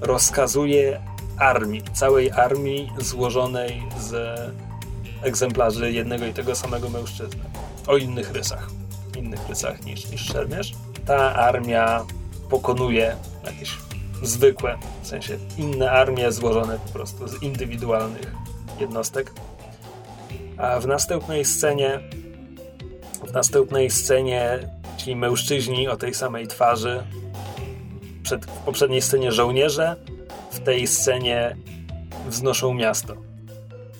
rozkazuje 0.00 1.00
armii, 1.38 1.82
całej 1.92 2.30
armii 2.30 2.92
złożonej 2.98 3.82
z 4.00 4.40
egzemplarzy 5.22 5.92
jednego 5.92 6.26
i 6.26 6.32
tego 6.32 6.54
samego 6.54 6.88
mężczyzny. 6.88 7.42
O 7.86 7.96
innych 7.96 8.32
rysach. 8.32 8.70
Innych 9.16 9.48
rysach 9.48 9.84
niż, 9.84 10.10
niż 10.10 10.24
szermierz. 10.24 10.72
Ta 11.06 11.34
armia 11.34 12.04
pokonuje 12.50 13.16
jakieś 13.44 13.78
zwykłe, 14.22 14.78
w 15.02 15.06
sensie 15.06 15.38
inne 15.58 15.90
armie 15.90 16.32
złożone 16.32 16.78
po 16.86 16.92
prostu 16.92 17.28
z 17.28 17.42
indywidualnych 17.42 18.32
jednostek. 18.80 19.32
A 20.58 20.80
w 20.80 20.86
następnej 20.86 21.44
scenie 21.44 22.00
w 23.26 23.32
następnej 23.32 23.90
scenie 23.90 24.58
ci 24.96 25.16
mężczyźni 25.16 25.88
o 25.88 25.96
tej 25.96 26.14
samej 26.14 26.46
twarzy 26.46 27.02
przed, 28.22 28.46
w 28.46 28.58
poprzedniej 28.58 29.02
scenie 29.02 29.32
żołnierze 29.32 29.96
w 30.50 30.60
tej 30.60 30.86
scenie 30.86 31.56
wznoszą 32.26 32.74
miasto. 32.74 33.14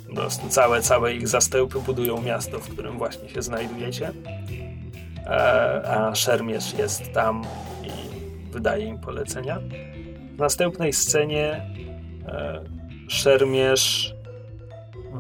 Po 0.09 0.15
prostu 0.15 0.49
całe, 0.49 0.83
całe 0.83 1.15
ich 1.15 1.29
zastępy 1.29 1.81
budują 1.81 2.23
miasto, 2.23 2.59
w 2.59 2.69
którym 2.69 2.99
właśnie 2.99 3.29
się 3.29 3.43
znajdujecie. 3.43 4.13
E, 5.27 5.31
a 5.89 6.15
szermierz 6.15 6.75
jest 6.79 7.13
tam 7.13 7.43
i 7.83 7.91
wydaje 8.53 8.85
im 8.85 8.99
polecenia. 8.99 9.61
W 10.35 10.39
następnej 10.39 10.93
scenie 10.93 11.71
e, 12.29 12.65
szermierz 13.09 14.15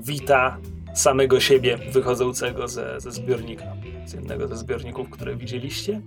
wita 0.03 0.59
samego 0.95 1.40
siebie 1.40 1.78
wychodzącego 1.92 2.68
ze, 2.68 3.01
ze 3.01 3.12
zbiornika, 3.12 3.64
z 4.07 4.12
jednego 4.12 4.49
ze 4.49 4.57
zbiorników, 4.57 5.11
które 5.11 5.36
widzieliście. 5.36 6.01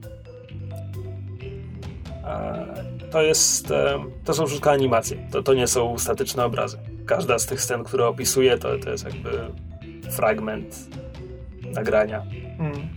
To 3.11 3.21
jest, 3.21 3.71
e, 3.71 3.99
to 4.25 4.33
są 4.33 4.47
wszystko 4.47 4.71
animacje, 4.71 5.27
to, 5.31 5.43
to 5.43 5.53
nie 5.53 5.67
są 5.67 5.97
statyczne 5.97 6.45
obrazy. 6.45 6.77
Każda 7.05 7.39
z 7.39 7.45
tych 7.45 7.61
scen, 7.61 7.83
które 7.83 8.07
opisuję, 8.07 8.57
to, 8.57 8.79
to 8.79 8.89
jest 8.89 9.05
jakby 9.05 9.29
fragment 10.11 10.89
nagrania. 11.73 12.23
Mm. 12.59 12.89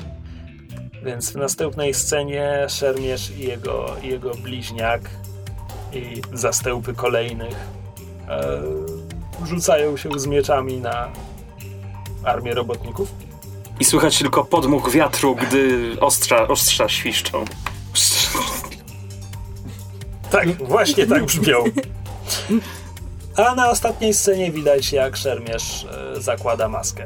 Więc 1.04 1.32
w 1.32 1.36
następnej 1.36 1.94
scenie 1.94 2.66
szermierz 2.68 3.30
i 3.30 3.40
jego, 3.40 3.96
i 4.02 4.08
jego 4.08 4.30
bliźniak 4.34 5.00
i 5.92 6.22
zastępy 6.32 6.94
kolejnych 6.94 7.56
e, 8.28 8.62
rzucają 9.46 9.96
się 9.96 10.10
z 10.16 10.26
mieczami 10.26 10.80
na 10.80 11.08
armię 12.24 12.54
robotników. 12.54 13.12
I 13.80 13.84
słychać 13.84 14.18
tylko 14.18 14.44
podmuch 14.44 14.90
wiatru, 14.90 15.34
gdy 15.34 15.96
ostrza, 16.00 16.48
ostrza 16.48 16.88
świszczą. 16.88 17.44
Tak, 20.30 20.68
właśnie 20.68 21.06
tak 21.06 21.24
brzmią. 21.24 21.64
A 23.36 23.54
na 23.54 23.70
ostatniej 23.70 24.14
scenie 24.14 24.50
widać, 24.50 24.92
jak 24.92 25.16
szermierz 25.16 25.84
e, 25.84 26.20
zakłada 26.20 26.68
maskę. 26.68 27.04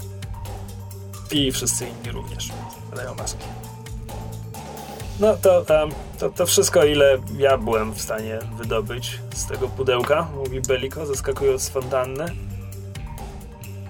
I 1.33 1.53
wszyscy 1.53 1.87
inni 1.87 2.13
również 2.13 2.49
zakładają 2.81 3.15
maski. 3.15 3.45
No 5.21 5.37
to, 5.37 5.65
to, 6.19 6.31
to 6.31 6.47
wszystko, 6.47 6.85
ile 6.85 7.19
ja 7.39 7.59
byłem 7.59 7.93
w 7.93 8.01
stanie 8.01 8.39
wydobyć 8.57 9.21
z 9.35 9.47
tego 9.47 9.69
pudełka, 9.69 10.29
mówi 10.37 10.61
Beliko, 10.61 11.07
zaskakując 11.07 11.63
z 11.63 11.69
fontanny. 11.69 12.25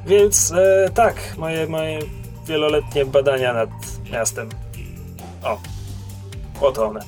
Więc 0.06 0.52
e, 0.52 0.90
tak, 0.94 1.14
moje, 1.38 1.66
moje 1.66 1.98
wieloletnie 2.46 3.04
badania 3.04 3.52
nad 3.52 3.70
miastem. 4.12 4.48
O, 5.42 5.60
oto 6.60 6.86
one. 6.86 7.00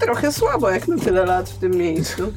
Trochę 0.00 0.32
słabo 0.32 0.70
jak 0.70 0.88
na 0.88 0.98
tyle 0.98 1.26
lat 1.26 1.50
w 1.50 1.58
tym 1.58 1.72
miejscu. 1.72 2.32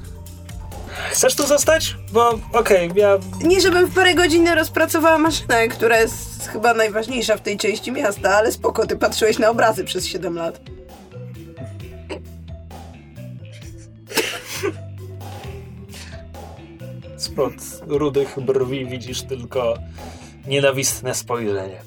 Chcesz 1.11 1.35
tu 1.35 1.47
zostać? 1.47 1.95
Bo 2.11 2.39
okej, 2.53 2.91
ja 2.95 3.17
Nie, 3.43 3.61
żebym 3.61 3.85
w 3.85 3.95
parę 3.95 4.15
godzin 4.15 4.47
rozpracowała 4.47 5.17
maszynę, 5.17 5.67
która 5.67 5.97
jest 5.97 6.47
chyba 6.47 6.73
najważniejsza 6.73 7.37
w 7.37 7.41
tej 7.41 7.57
części 7.57 7.91
miasta, 7.91 8.35
ale 8.35 8.51
spoko, 8.51 8.87
ty 8.87 8.97
patrzyłeś 8.97 9.39
na 9.39 9.49
obrazy 9.49 9.83
przez 9.83 10.05
7 10.05 10.35
lat. 10.35 10.59
Spod 17.35 17.53
rudych 17.87 18.35
brwi 18.41 18.85
widzisz 18.85 19.21
tylko 19.21 19.73
nienawistne 20.47 21.13
spojrzenie. 21.15 21.81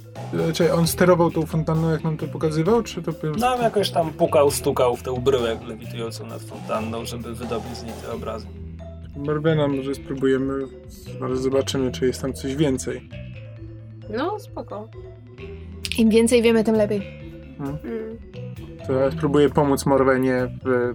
Czy 0.55 0.73
on 0.75 0.87
sterował 0.87 1.31
tą 1.31 1.47
fontanną, 1.47 1.91
jak 1.91 2.05
nam 2.05 2.17
to 2.17 2.27
pokazywał, 2.27 2.83
czy 2.83 3.03
to... 3.03 3.13
No 3.39 3.63
jakoś 3.63 3.91
tam 3.91 4.11
pukał, 4.13 4.51
stukał 4.51 4.97
w 4.97 5.03
tę 5.03 5.21
bryłę 5.21 5.59
lewitującą 5.69 6.27
nad 6.27 6.43
fontanną, 6.43 7.05
żeby 7.05 7.35
wydobyć 7.35 7.77
z 7.77 7.83
niej 7.83 7.93
te 8.03 8.13
obrazy. 8.13 8.47
Morwena, 9.17 9.69
może 9.69 9.95
spróbujemy, 9.95 10.55
zaraz 11.21 11.41
zobaczymy, 11.41 11.93
czy 11.93 12.07
jest 12.07 12.21
tam 12.23 12.33
coś 12.33 12.57
więcej. 12.57 13.09
No, 14.17 14.39
spoko. 14.41 14.89
Im 15.99 16.11
więcej 16.11 16.43
wiemy, 16.43 16.65
tym 16.65 16.75
lepiej. 16.75 17.03
Mm. 17.61 17.79
To 18.87 18.93
ja 18.93 19.11
spróbuję 19.11 19.49
pomóc 19.49 19.87
Morwenie 19.87 20.49
w 20.65 20.95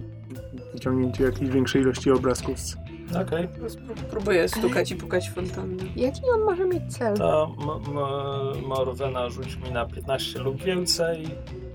wyciągnięciu 0.72 1.22
jakiejś 1.24 1.50
większej 1.50 1.82
ilości 1.82 2.10
obrazków. 2.10 2.58
z- 2.60 2.76
Okej, 3.10 3.48
Spró- 3.48 3.94
Próbuję 4.10 4.48
stukać 4.48 4.90
i 4.90 4.96
pukać 4.96 5.28
w 5.30 5.34
fontannę. 5.34 5.82
Jaki 5.96 6.20
on 6.34 6.40
może 6.40 6.64
mieć 6.66 6.82
cel? 6.98 7.16
to 7.16 7.56
M- 7.60 7.68
M- 7.70 8.64
Morwena 8.66 9.30
rzuć 9.30 9.56
mi 9.56 9.70
na 9.72 9.86
15 9.86 10.38
lub 10.38 10.62
więcej. 10.62 11.28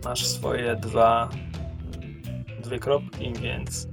Masz 0.06 0.28
swoje 0.28 0.76
dwa, 0.76 1.30
dwie 2.64 2.80
kropki, 2.80 3.34
więc 3.42 3.88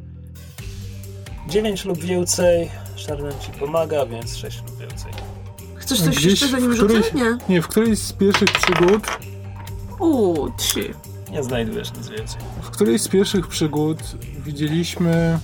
9 1.49 1.85
lub 1.85 1.99
więcej. 1.99 2.71
Szernem 2.97 3.33
ci 3.41 3.51
pomaga, 3.61 4.07
więc 4.07 4.37
6 4.37 4.63
lub 4.63 4.79
więcej. 4.79 5.13
Chcesz 5.75 6.01
coś 6.03 6.09
Gdzieś 6.17 6.25
jeszcze 6.25 6.49
zanim 6.49 6.73
w 6.73 6.75
którejś- 6.77 7.05
rzucę? 7.07 7.17
Nie. 7.19 7.55
Nie, 7.55 7.63
w 7.63 7.69
którejś 7.69 7.99
z 7.99 8.13
pierwszych 8.13 8.53
przygód 8.53 9.07
Uuu, 10.01 10.51
trzy. 10.59 10.95
Nie 11.31 11.43
znajdujesz 11.43 11.93
nic 11.95 12.09
więcej. 12.09 12.41
W 12.63 12.71
którejś 12.71 13.03
z 13.03 13.09
pierwszych 13.09 13.47
przygód 13.49 13.99
widzieliśmy. 14.45 15.39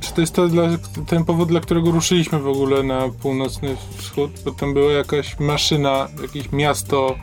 Czy 0.00 0.12
to 0.12 0.20
jest 0.20 0.34
to 0.34 0.48
dla, 0.48 0.62
ten 1.06 1.24
powód, 1.24 1.48
dla 1.48 1.60
którego 1.60 1.90
ruszyliśmy 1.90 2.38
w 2.38 2.48
ogóle 2.48 2.82
na 2.82 3.02
północny 3.22 3.76
wschód? 3.96 4.30
Bo 4.44 4.50
tam 4.50 4.74
była 4.74 4.92
jakaś 4.92 5.38
maszyna, 5.40 6.08
jakieś 6.22 6.52
miasto. 6.52 7.14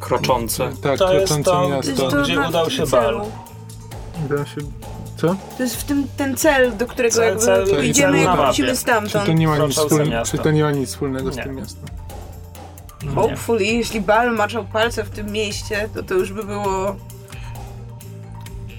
Kroczące. 0.00 0.72
Tak, 0.82 0.98
To 0.98 1.08
kroczące 1.08 1.50
to- 1.50 1.68
miasto. 1.68 2.10
to 2.10 2.22
Gdzie 2.22 2.40
udał 2.40 2.70
się. 2.70 2.86
Bal. 2.86 3.22
Da 4.30 4.46
się. 4.46 4.60
Co? 5.16 5.36
To 5.56 5.62
jest 5.62 5.76
w 5.76 5.84
tym 5.84 6.06
ten 6.16 6.36
cel, 6.36 6.76
do 6.76 6.86
którego 6.86 7.14
Cel- 7.16 7.24
jakby 7.24 7.40
cel- 7.40 7.66
cel 7.66 7.86
idziemy 7.90 8.20
jak 8.20 8.36
wrócimy 8.36 8.68
Czy 8.68 8.76
stamtąd. 8.76 9.26
to 9.26 9.32
nie 9.32 9.48
ma 9.48 9.58
nic, 9.58 9.76
miasto. 10.10 10.36
czy 10.36 10.38
to 10.38 10.50
nie 10.50 10.62
ma 10.62 10.70
nic 10.72 10.88
wspólnego 10.88 11.32
z 11.32 11.36
Nie. 11.36 11.42
tym 11.42 11.54
miastem? 11.56 11.84
Nie. 13.02 13.08
Hopefully, 13.10 13.64
jeśli 13.64 14.00
Bal 14.00 14.34
maczał 14.36 14.64
palce 14.64 15.04
w 15.04 15.10
tym 15.10 15.32
mieście, 15.32 15.88
to 15.94 16.02
to 16.02 16.14
już 16.14 16.32
by 16.32 16.44
było... 16.44 16.96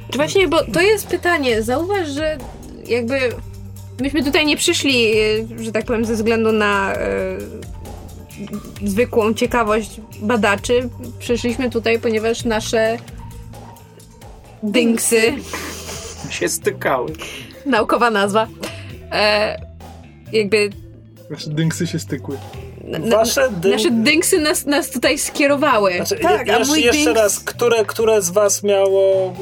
Czy 0.09 0.17
właśnie, 0.17 0.47
bo 0.47 0.63
to 0.63 0.81
jest 0.81 1.07
pytanie. 1.07 1.63
Zauważ, 1.63 2.07
że 2.09 2.37
jakby 2.87 3.19
myśmy 4.01 4.23
tutaj 4.23 4.45
nie 4.45 4.57
przyszli, 4.57 5.13
że 5.61 5.71
tak 5.71 5.85
powiem, 5.85 6.05
ze 6.05 6.13
względu 6.13 6.51
na 6.51 6.93
e, 6.93 7.37
zwykłą 8.85 9.33
ciekawość 9.33 10.01
badaczy. 10.21 10.89
Przyszliśmy 11.19 11.69
tutaj, 11.69 11.99
ponieważ 11.99 12.43
nasze 12.45 12.97
dynksy, 14.63 15.33
Się 16.29 16.49
stykały. 16.49 17.13
naukowa 17.65 18.11
nazwa, 18.11 18.47
e, 19.11 19.57
jakby 20.33 20.69
Nasze 21.29 21.49
dynksy 21.49 21.87
się 21.87 21.99
stykły. 21.99 22.37
na, 22.83 22.99
Wasze 23.17 23.49
dy... 23.51 23.69
nasze 23.69 23.91
dynksy 23.91 24.39
nas, 24.39 24.65
nas 24.65 24.89
tutaj 24.91 25.17
skierowały. 25.17 25.93
Znaczy, 25.95 26.15
Tak, 26.15 26.47
je, 26.47 26.55
a 26.55 26.59
jeszcze, 26.59 26.73
mój 26.73 26.83
jeszcze 26.83 27.11
dynks- 27.13 27.15
raz, 27.15 27.39
które, 27.39 27.85
które 27.85 28.21
z 28.21 28.29
was 28.29 28.63
miało, 28.63 29.33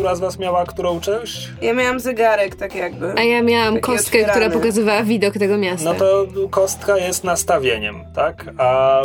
która 0.00 0.14
z 0.14 0.20
was 0.20 0.38
miała 0.38 0.66
którą 0.66 1.00
część? 1.00 1.50
Ja 1.62 1.74
miałam 1.74 2.00
zegarek, 2.00 2.54
tak 2.54 2.74
jakby. 2.74 3.12
A 3.16 3.22
ja 3.22 3.42
miałam 3.42 3.74
Taki 3.74 3.86
kostkę, 3.86 4.18
która 4.18 4.30
otwierany. 4.30 4.54
pokazywała 4.54 5.02
widok 5.02 5.34
tego 5.34 5.58
miasta. 5.58 5.92
No 5.92 5.98
to 5.98 6.26
kostka 6.50 6.96
jest 6.98 7.24
nastawieniem, 7.24 8.04
tak? 8.14 8.50
A 8.58 9.00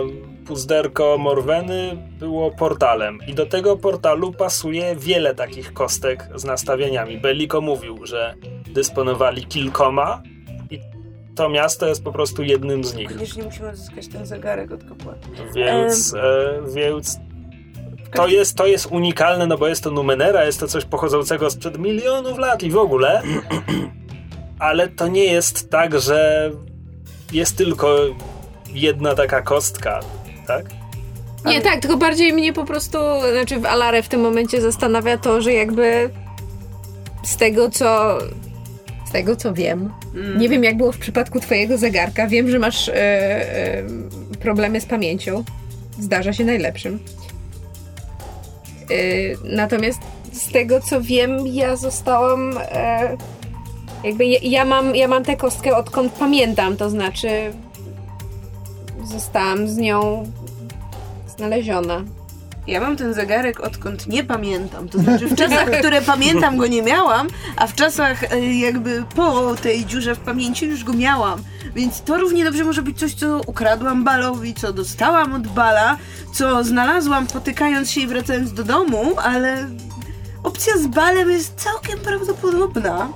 puzderko 0.47 1.17
Morweny 1.17 1.97
było 2.19 2.51
portalem. 2.51 3.19
I 3.27 3.33
do 3.33 3.45
tego 3.45 3.77
portalu 3.77 4.31
pasuje 4.31 4.95
wiele 4.95 5.35
takich 5.35 5.73
kostek 5.73 6.29
z 6.35 6.45
nastawieniami. 6.45 7.17
Belliko 7.17 7.61
mówił, 7.61 8.05
że 8.05 8.33
dysponowali 8.73 9.45
kilkoma 9.45 10.21
i 10.71 10.79
to 11.35 11.49
miasto 11.49 11.87
jest 11.87 12.03
po 12.03 12.11
prostu 12.11 12.43
jednym 12.43 12.83
z 12.83 12.95
nich. 12.95 13.13
Koniecznie 13.13 13.43
musimy 13.43 13.69
odzyskać 13.69 14.07
ten 14.07 14.25
zegarek 14.25 14.71
od 14.71 14.83
kapła. 14.83 15.13
Więc, 15.55 16.13
e, 16.13 16.59
więc 16.75 17.17
to 18.15 18.27
jest, 18.27 18.57
to 18.57 18.67
jest 18.67 18.85
unikalne, 18.85 19.47
no 19.47 19.57
bo 19.57 19.67
jest 19.67 19.83
to 19.83 19.91
Numenera, 19.91 20.45
jest 20.45 20.59
to 20.59 20.67
coś 20.67 20.85
pochodzącego 20.85 21.49
sprzed 21.49 21.77
milionów 21.77 22.37
lat 22.37 22.63
i 22.63 22.71
w 22.71 22.77
ogóle. 22.77 23.21
Ale 24.59 24.87
to 24.87 25.07
nie 25.07 25.23
jest 25.23 25.69
tak, 25.69 25.99
że 25.99 26.51
jest 27.31 27.57
tylko 27.57 27.97
jedna 28.73 29.15
taka 29.15 29.41
kostka, 29.41 29.99
tak? 30.47 30.65
Nie, 31.45 31.61
tak, 31.61 31.79
tylko 31.79 31.97
bardziej 31.97 32.33
mnie 32.33 32.53
po 32.53 32.65
prostu, 32.65 32.97
znaczy 33.31 33.59
w 33.59 33.65
Alarę 33.65 34.03
w 34.03 34.09
tym 34.09 34.21
momencie 34.21 34.61
zastanawia 34.61 35.17
to, 35.17 35.41
że 35.41 35.53
jakby 35.53 36.09
z 37.23 37.37
tego 37.37 37.69
co 37.69 38.17
z 39.05 39.11
tego 39.11 39.35
co 39.35 39.53
wiem, 39.53 39.91
Mm. 40.15 40.39
nie 40.39 40.49
wiem 40.49 40.63
jak 40.63 40.77
było 40.77 40.91
w 40.91 40.97
przypadku 40.97 41.39
twojego 41.39 41.77
zegarka, 41.77 42.27
wiem, 42.27 42.49
że 42.49 42.59
masz 42.59 42.89
e, 42.89 42.95
e, 42.95 43.83
problemy 44.39 44.81
z 44.81 44.85
pamięcią, 44.85 45.43
zdarza 45.99 46.33
się 46.33 46.45
najlepszym. 46.45 46.99
E, 48.89 48.95
natomiast 49.43 50.01
z 50.31 50.51
tego 50.51 50.81
co 50.81 51.01
wiem, 51.01 51.47
ja 51.47 51.75
zostałam 51.75 52.57
e, 52.57 53.17
jakby 54.03 54.25
ja, 54.25 54.39
ja 54.43 54.65
mam, 54.65 54.95
ja 54.95 55.07
mam 55.07 55.23
tę 55.23 55.37
kostkę 55.37 55.77
odkąd 55.77 56.13
pamiętam, 56.13 56.77
to 56.77 56.89
znaczy 56.89 57.27
zostałam 59.03 59.67
z 59.67 59.77
nią 59.77 60.31
znaleziona. 61.37 62.03
Ja 62.67 62.81
mam 62.81 62.97
ten 62.97 63.13
zegarek 63.13 63.59
odkąd 63.59 64.07
nie 64.07 64.23
pamiętam. 64.23 64.89
To 64.89 64.99
znaczy 64.99 65.27
w 65.27 65.35
czasach, 65.35 65.69
które 65.79 66.01
pamiętam 66.01 66.57
go 66.57 66.67
nie 66.67 66.81
miałam, 66.81 67.27
a 67.57 67.67
w 67.67 67.75
czasach 67.75 68.33
e, 68.33 68.55
jakby 68.55 69.03
po 69.15 69.55
tej 69.55 69.85
dziurze 69.85 70.15
w 70.15 70.19
pamięci 70.19 70.65
już 70.65 70.83
go 70.83 70.93
miałam. 70.93 71.43
Więc 71.75 72.01
to 72.01 72.17
równie 72.17 72.43
dobrze 72.43 72.63
może 72.63 72.81
być 72.81 72.99
coś, 72.99 73.13
co 73.13 73.41
ukradłam 73.47 74.03
Balowi, 74.03 74.53
co 74.53 74.73
dostałam 74.73 75.33
od 75.33 75.47
Bala, 75.47 75.97
co 76.33 76.63
znalazłam 76.63 77.27
potykając 77.27 77.91
się 77.91 78.01
i 78.01 78.07
wracając 78.07 78.53
do 78.53 78.63
domu, 78.63 79.13
ale 79.23 79.69
opcja 80.43 80.77
z 80.77 80.87
Balem 80.87 81.31
jest 81.31 81.55
całkiem 81.55 81.99
prawdopodobna. 81.99 83.09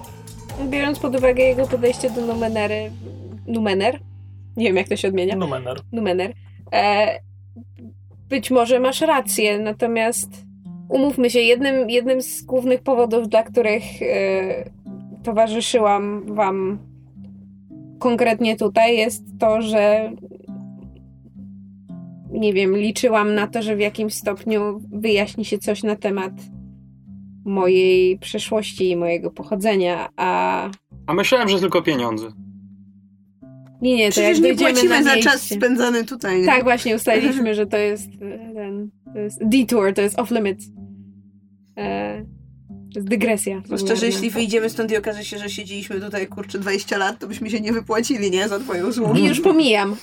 Biorąc 0.70 1.00
pod 1.00 1.16
uwagę 1.16 1.44
jego 1.44 1.68
podejście 1.68 2.10
do 2.10 2.22
Numenery, 2.22 2.92
Numener, 3.48 4.00
nie 4.58 4.66
wiem 4.66 4.76
jak 4.78 4.88
to 4.88 4.96
się 4.96 5.08
odmienia, 5.08 5.36
Numener. 5.36 5.82
Numener, 5.92 6.34
e, 6.74 7.20
być 8.30 8.52
może 8.52 8.80
masz 8.80 9.02
rację, 9.02 9.60
natomiast 9.60 10.46
umówmy 10.90 11.30
się, 11.30 11.40
jednym, 11.40 11.90
jednym 11.90 12.22
z 12.22 12.42
głównych 12.42 12.82
powodów, 12.82 13.30
dla 13.30 13.44
których 13.44 13.84
e, 14.02 14.70
towarzyszyłam 15.24 16.36
wam 16.36 16.78
konkretnie 18.00 18.58
tutaj, 18.58 18.98
jest 18.98 19.24
to, 19.40 19.62
że 19.62 20.12
nie 22.32 22.54
wiem, 22.54 22.78
liczyłam 22.78 23.36
na 23.36 23.48
to, 23.48 23.62
że 23.62 23.76
w 23.76 23.80
jakimś 23.80 24.14
stopniu 24.14 24.82
wyjaśni 24.92 25.46
się 25.46 25.58
coś 25.58 25.84
na 25.84 25.96
temat 25.96 26.34
mojej 27.46 28.20
przeszłości 28.20 28.90
i 28.90 28.96
mojego 28.96 29.32
pochodzenia, 29.32 30.10
a 30.16 30.70
A 31.08 31.14
myślałem, 31.14 31.50
że 31.50 31.60
tylko 31.60 31.82
pieniądze. 31.82 32.32
Nie, 33.82 33.96
nie, 33.96 34.06
to 34.06 34.12
Przecież 34.12 34.40
nie 34.40 34.56
płacimy 34.56 35.04
za 35.04 35.18
czas 35.18 35.42
spędzany 35.42 36.06
tutaj. 36.06 36.40
Nie? 36.40 36.46
Tak, 36.46 36.64
właśnie 36.64 36.96
ustaliliśmy, 36.96 37.56
że 37.56 37.68
to 37.68 37.78
jest 37.78 38.10
e, 38.22 38.54
ten, 38.54 38.90
to 39.14 39.20
jest 39.20 39.40
detour, 39.46 39.94
to 39.94 40.02
jest 40.02 40.20
off 40.20 40.32
limits. 40.32 40.66
E, 41.78 42.26
to 42.94 43.00
jest 43.00 43.10
dygresja. 43.10 43.62
Szczerze, 43.78 44.06
jeśli 44.06 44.30
wyjdziemy 44.30 44.70
stąd 44.70 44.92
i 44.92 44.98
okaże 44.98 45.26
się, 45.26 45.38
że 45.38 45.50
siedzieliśmy 45.50 46.02
tutaj 46.02 46.28
kurczę 46.28 46.60
20 46.60 46.98
lat, 46.98 47.20
to 47.20 47.28
byśmy 47.28 47.50
się 47.50 47.60
nie 47.60 47.74
wypłacili, 47.74 48.32
nie? 48.32 48.48
Za 48.48 48.60
twoje 48.60 48.88
usługi. 48.88 49.22
I 49.22 49.26
już 49.26 49.42
pomijam. 49.42 49.96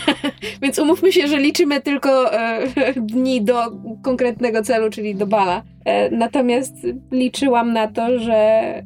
Więc 0.62 0.78
umówmy 0.78 1.12
się, 1.12 1.28
że 1.28 1.38
liczymy 1.38 1.80
tylko 1.80 2.34
e, 2.34 2.66
dni 3.00 3.42
do 3.42 3.72
konkretnego 4.02 4.62
celu, 4.62 4.90
czyli 4.90 5.14
do 5.14 5.26
bala. 5.26 5.62
E, 5.84 6.10
natomiast 6.10 6.74
liczyłam 7.12 7.72
na 7.72 7.88
to, 7.88 8.18
że, 8.18 8.82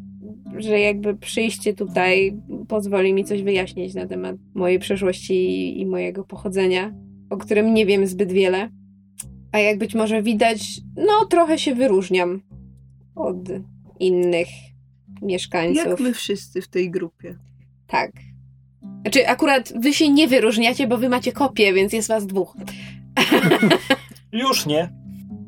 że 0.56 0.80
jakby 0.80 1.16
przyjście 1.16 1.74
tutaj 1.74 2.36
pozwoli 2.68 3.14
mi 3.14 3.24
coś 3.24 3.42
wyjaśnić 3.42 3.94
na 3.94 4.06
temat 4.06 4.36
mojej 4.54 4.78
przeszłości 4.78 5.34
i, 5.34 5.80
i 5.80 5.86
mojego 5.86 6.24
pochodzenia, 6.24 6.94
o 7.30 7.36
którym 7.36 7.74
nie 7.74 7.86
wiem 7.86 8.06
zbyt 8.06 8.32
wiele. 8.32 8.70
A 9.52 9.58
jak 9.58 9.78
być 9.78 9.94
może 9.94 10.22
widać, 10.22 10.80
no 10.96 11.26
trochę 11.30 11.58
się 11.58 11.74
wyróżniam 11.74 12.42
od 13.14 13.36
innych 14.00 14.48
mieszkańców. 15.22 15.86
Jak 15.86 16.00
my 16.00 16.12
wszyscy 16.12 16.62
w 16.62 16.68
tej 16.68 16.90
grupie. 16.90 17.38
Tak. 17.86 18.12
Znaczy, 19.02 19.28
akurat 19.28 19.72
wy 19.80 19.94
się 19.94 20.08
nie 20.08 20.28
wyróżniacie, 20.28 20.86
bo 20.86 20.98
wy 20.98 21.08
macie 21.08 21.32
kopię, 21.32 21.72
więc 21.72 21.92
jest 21.92 22.08
was 22.08 22.26
dwóch. 22.26 22.56
Już 24.32 24.66
nie. 24.66 24.92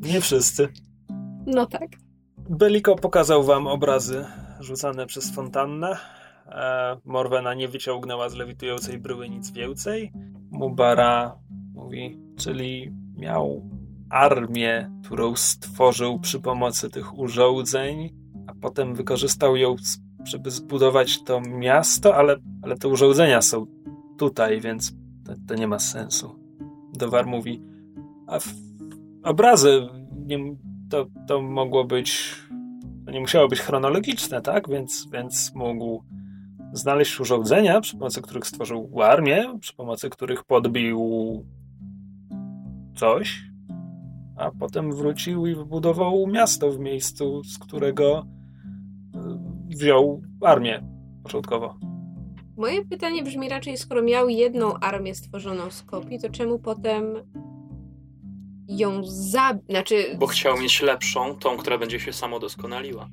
Nie 0.01 0.21
wszyscy. 0.21 0.69
No 1.47 1.67
tak. 1.67 1.89
Beliko 2.51 2.97
pokazał 2.97 3.45
wam 3.45 3.67
obrazy 3.67 4.25
rzucane 4.61 5.07
przez 5.07 5.35
fontannę. 5.35 5.97
E, 6.51 6.97
Morwena 7.05 7.55
nie 7.55 7.69
wyciągnęła 7.69 8.29
z 8.29 8.35
lewitującej 8.35 8.99
bryły 8.99 9.29
nic 9.29 9.51
więcej. 9.51 10.13
Mubara 10.51 11.39
mówi, 11.75 12.19
czyli 12.37 12.93
miał 13.17 13.71
armię, 14.11 14.91
którą 15.05 15.37
stworzył 15.37 16.21
przy 16.21 16.41
pomocy 16.41 16.91
tych 16.91 17.19
urządzeń, 17.19 18.11
a 18.47 18.53
potem 18.61 18.95
wykorzystał 18.95 19.57
ją, 19.57 19.77
żeby 20.25 20.51
zbudować 20.51 21.23
to 21.25 21.41
miasto, 21.41 22.17
ale, 22.17 22.37
ale 22.63 22.77
te 22.77 22.89
urządzenia 22.89 23.43
są 23.43 23.67
tutaj, 24.19 24.61
więc 24.61 24.93
to, 25.27 25.35
to 25.49 25.55
nie 25.55 25.69
ma 25.69 25.79
sensu. 25.79 26.39
Dowar 26.93 27.27
mówi, 27.27 27.63
a 28.27 28.39
obrazy 29.23 29.89
nie, 30.27 30.57
to, 30.91 31.07
to 31.29 31.43
mogło 31.43 31.85
być. 31.85 32.37
To 33.07 33.11
nie 33.11 33.21
musiało 33.21 33.49
być 33.49 33.61
chronologiczne, 33.61 34.41
tak? 34.43 34.69
Więc, 34.69 35.09
więc 35.13 35.55
mógł 35.55 36.05
znaleźć 36.73 37.21
urządzenia, 37.21 37.81
przy 37.81 37.97
pomocy 37.97 38.23
których 38.23 38.47
stworzył 38.47 39.03
armię, 39.03 39.59
przy 39.61 39.75
pomocy 39.75 40.11
których 40.11 40.45
podbił 40.45 41.01
coś, 42.97 43.43
a 44.37 44.51
potem 44.51 44.93
wrócił 44.93 45.47
i 45.47 45.55
wybudował 45.55 46.27
miasto 46.27 46.71
w 46.71 46.79
miejscu, 46.79 47.45
z 47.45 47.59
którego 47.59 48.27
y, 49.15 49.77
wziął 49.77 50.23
armię 50.41 50.83
początkowo. 51.23 51.75
Moje 52.57 52.85
pytanie 52.85 53.23
brzmi 53.23 53.49
raczej, 53.49 53.77
skoro 53.77 54.03
miał 54.03 54.29
jedną 54.29 54.75
armię 54.75 55.15
stworzoną 55.15 55.71
z 55.71 55.83
kopii, 55.83 56.19
to 56.21 56.31
czemu 56.31 56.59
potem 56.59 57.05
ją 58.69 59.01
zabić. 59.05 59.65
Znaczy, 59.71 60.17
Bo 60.19 60.27
chciał 60.27 60.59
mieć 60.59 60.83
lepszą, 60.83 61.35
tą, 61.35 61.57
która 61.57 61.79
będzie 61.79 62.01
się 62.01 62.13
samo 62.13 62.39
doskonaliła. 62.39 63.09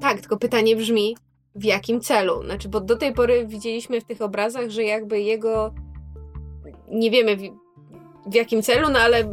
tak, 0.00 0.20
tylko 0.20 0.36
pytanie 0.36 0.76
brzmi, 0.76 1.16
w 1.56 1.64
jakim 1.64 2.00
celu? 2.00 2.44
Znaczy, 2.44 2.68
bo 2.68 2.80
do 2.80 2.96
tej 2.96 3.12
pory 3.12 3.46
widzieliśmy 3.46 4.00
w 4.00 4.04
tych 4.04 4.22
obrazach, 4.22 4.70
że 4.70 4.82
jakby 4.84 5.20
jego. 5.20 5.74
Nie 6.88 7.10
wiemy 7.10 7.36
w, 7.36 7.40
w 8.26 8.34
jakim 8.34 8.62
celu, 8.62 8.90
no 8.90 8.98
ale 8.98 9.24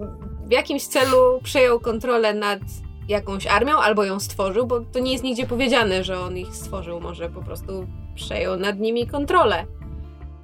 w 0.45 0.51
jakimś 0.51 0.83
celu 0.83 1.39
przejął 1.43 1.79
kontrolę 1.79 2.33
nad 2.33 2.59
jakąś 3.07 3.47
armią 3.47 3.77
albo 3.77 4.03
ją 4.03 4.19
stworzył, 4.19 4.67
bo 4.67 4.79
to 4.79 4.99
nie 4.99 5.11
jest 5.11 5.23
nigdzie 5.23 5.45
powiedziane, 5.45 6.03
że 6.03 6.19
on 6.19 6.37
ich 6.37 6.55
stworzył. 6.55 6.99
Może 6.99 7.29
po 7.29 7.41
prostu 7.41 7.87
przejął 8.15 8.57
nad 8.57 8.79
nimi 8.79 9.07
kontrolę. 9.07 9.65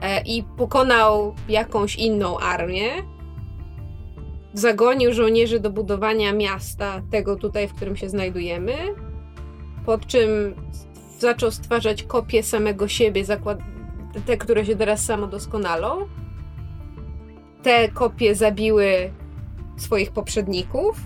E, 0.01 0.21
I 0.21 0.43
pokonał 0.57 1.35
jakąś 1.49 1.95
inną 1.95 2.39
armię. 2.39 2.89
Zagonił 4.53 5.13
żołnierzy 5.13 5.59
do 5.59 5.69
budowania 5.69 6.33
miasta, 6.33 7.01
tego 7.11 7.35
tutaj, 7.35 7.67
w 7.67 7.73
którym 7.73 7.95
się 7.95 8.09
znajdujemy. 8.09 8.73
Po 9.85 9.97
czym 9.97 10.55
zaczął 11.19 11.51
stwarzać 11.51 12.03
kopie 12.03 12.43
samego 12.43 12.87
siebie, 12.87 13.25
zakład... 13.25 13.59
te, 14.25 14.37
które 14.37 14.65
się 14.65 14.75
teraz 14.75 15.05
samo 15.05 15.27
doskonalą. 15.27 16.07
Te 17.63 17.89
kopie 17.89 18.35
zabiły 18.35 19.11
swoich 19.77 20.11
poprzedników 20.11 20.97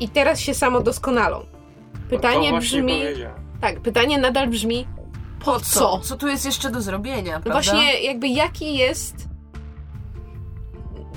i 0.00 0.08
teraz 0.08 0.40
się 0.40 0.54
samo 0.54 0.80
doskonalą. 0.80 1.46
Pytanie 2.10 2.58
brzmi. 2.58 3.00
Tak, 3.60 3.80
pytanie 3.80 4.18
nadal 4.18 4.48
brzmi, 4.48 4.86
po 5.44 5.60
co? 5.60 5.98
Co 5.98 6.16
tu 6.16 6.28
jest 6.28 6.44
jeszcze 6.46 6.70
do 6.70 6.80
zrobienia, 6.80 7.36
No 7.36 7.42
prawda? 7.42 7.52
właśnie, 7.52 8.00
jakby 8.02 8.28
jaki 8.28 8.76
jest. 8.76 9.28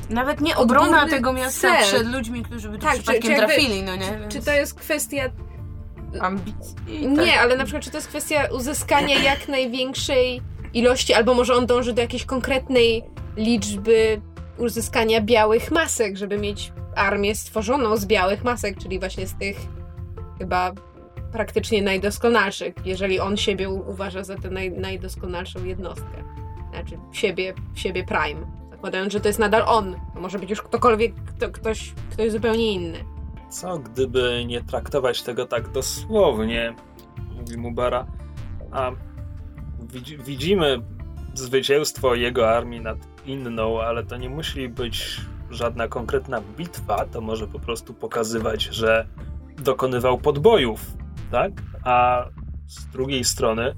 Nawet 0.10 0.42
nie 0.42 0.58
obrona 0.58 1.08
tego 1.08 1.34
miasta 1.34 1.62
cel. 1.76 1.84
przed 1.84 2.08
ludźmi, 2.14 2.44
którzy 2.44 2.70
by 2.70 2.78
tu 2.78 2.82
Tak, 2.86 2.92
czy- 2.96 2.98
przypadkiem 3.00 3.22
czy 3.24 3.32
jakby- 3.32 3.48
trafili, 3.54 3.84
no 3.84 3.96
nie? 3.96 4.06
Czy, 4.08 4.20
Więc 4.20 4.34
czy 4.34 4.42
to 4.42 4.52
jest 4.52 4.74
kwestia. 4.74 5.24
Ambicji? 6.22 6.76
Nie, 7.08 7.40
ale 7.40 7.58
na 7.58 7.64
przykład, 7.64 7.84
czy 7.84 7.92
to 7.92 7.98
jest 7.98 8.08
kwestia 8.08 8.48
uzyskania 8.52 9.20
jak 9.32 9.48
największej 9.48 10.42
ilości, 10.74 11.14
albo 11.14 11.34
może 11.34 11.56
on 11.56 11.66
dąży 11.66 11.94
do 11.94 12.02
jakiejś 12.02 12.26
konkretnej 12.26 13.04
liczby 13.38 14.22
uzyskania 14.58 15.22
białych 15.22 15.72
masek, 15.72 16.18
żeby 16.18 16.38
mieć 16.38 16.72
armię 16.96 17.36
stworzoną 17.36 17.98
z 17.98 18.06
białych 18.06 18.44
masek, 18.44 18.78
czyli 18.78 19.00
właśnie 19.00 19.28
z 19.28 19.38
tych 19.38 19.58
chyba 20.38 20.72
praktycznie 21.32 21.82
najdoskonalszych, 21.82 22.74
jeżeli 22.86 23.20
on 23.20 23.38
siebie 23.38 23.70
uważa 23.70 24.24
za 24.24 24.36
tę 24.36 24.50
naj, 24.50 24.72
najdoskonalszą 24.72 25.64
jednostkę. 25.64 26.24
Znaczy 26.70 26.98
siebie, 27.12 27.54
siebie 27.76 28.04
Prime. 28.04 28.60
Zakładając, 28.72 29.14
że 29.14 29.20
to 29.20 29.28
jest 29.28 29.40
nadal 29.40 29.64
on. 29.68 29.96
To 30.14 30.22
może 30.22 30.40
być 30.40 30.50
już 30.50 30.62
ktokolwiek, 30.62 31.14
kto, 31.28 31.50
ktoś, 31.50 31.94
ktoś 32.12 32.32
zupełnie 32.32 32.74
inny. 32.74 32.98
Co 33.50 33.80
gdyby 33.80 34.44
nie 34.48 34.64
traktować 34.64 35.22
tego 35.24 35.46
tak 35.46 35.72
dosłownie, 35.72 36.76
mówi 37.36 37.58
Mubara, 37.58 38.08
a 38.72 38.92
widzi, 39.80 40.18
widzimy 40.18 40.82
zwycięstwo 41.34 42.16
jego 42.16 42.50
armii 42.50 42.82
nad 42.82 42.98
inną, 43.26 43.82
ale 43.82 44.04
to 44.04 44.18
nie 44.18 44.30
musi 44.30 44.70
być 44.70 45.22
żadna 45.50 45.88
konkretna 45.88 46.42
bitwa, 46.58 47.06
to 47.06 47.22
może 47.22 47.48
po 47.48 47.60
prostu 47.60 47.94
pokazywać, 47.94 48.64
że 48.64 49.08
dokonywał 49.58 50.18
podbojów, 50.18 50.86
tak? 51.32 51.52
A 51.84 52.26
z 52.68 52.86
drugiej 52.86 53.24
strony 53.24 53.76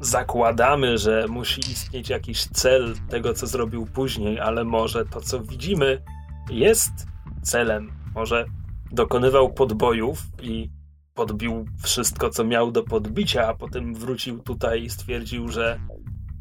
zakładamy, 0.00 0.98
że 0.98 1.26
musi 1.28 1.60
istnieć 1.60 2.08
jakiś 2.08 2.44
cel 2.46 2.94
tego, 3.08 3.34
co 3.34 3.46
zrobił 3.46 3.86
później, 3.86 4.40
ale 4.40 4.64
może 4.64 5.04
to, 5.04 5.20
co 5.20 5.40
widzimy, 5.40 6.02
jest 6.50 7.06
celem. 7.42 7.92
Może 8.14 8.44
dokonywał 8.92 9.52
podbojów 9.52 10.22
i 10.42 10.70
podbił 11.14 11.64
wszystko, 11.82 12.30
co 12.30 12.44
miał 12.44 12.72
do 12.72 12.82
podbicia, 12.82 13.48
a 13.48 13.54
potem 13.54 13.94
wrócił 13.94 14.38
tutaj 14.38 14.82
i 14.82 14.90
stwierdził, 14.90 15.48
że 15.48 15.80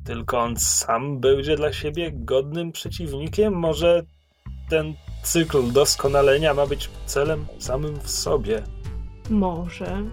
tylko 0.06 0.40
on 0.40 0.56
sam 0.58 1.20
będzie 1.20 1.56
dla 1.56 1.74
siebie 1.74 2.12
godnym 2.14 2.72
przeciwnikiem. 2.72 3.54
Może 3.54 4.04
ten 4.70 4.94
cykl 5.24 5.72
doskonalenia 5.72 6.54
ma 6.54 6.68
być 6.68 6.90
celem 7.06 7.46
samym 7.60 8.00
w 8.00 8.10
sobie. 8.10 8.64
Może. 9.30 10.04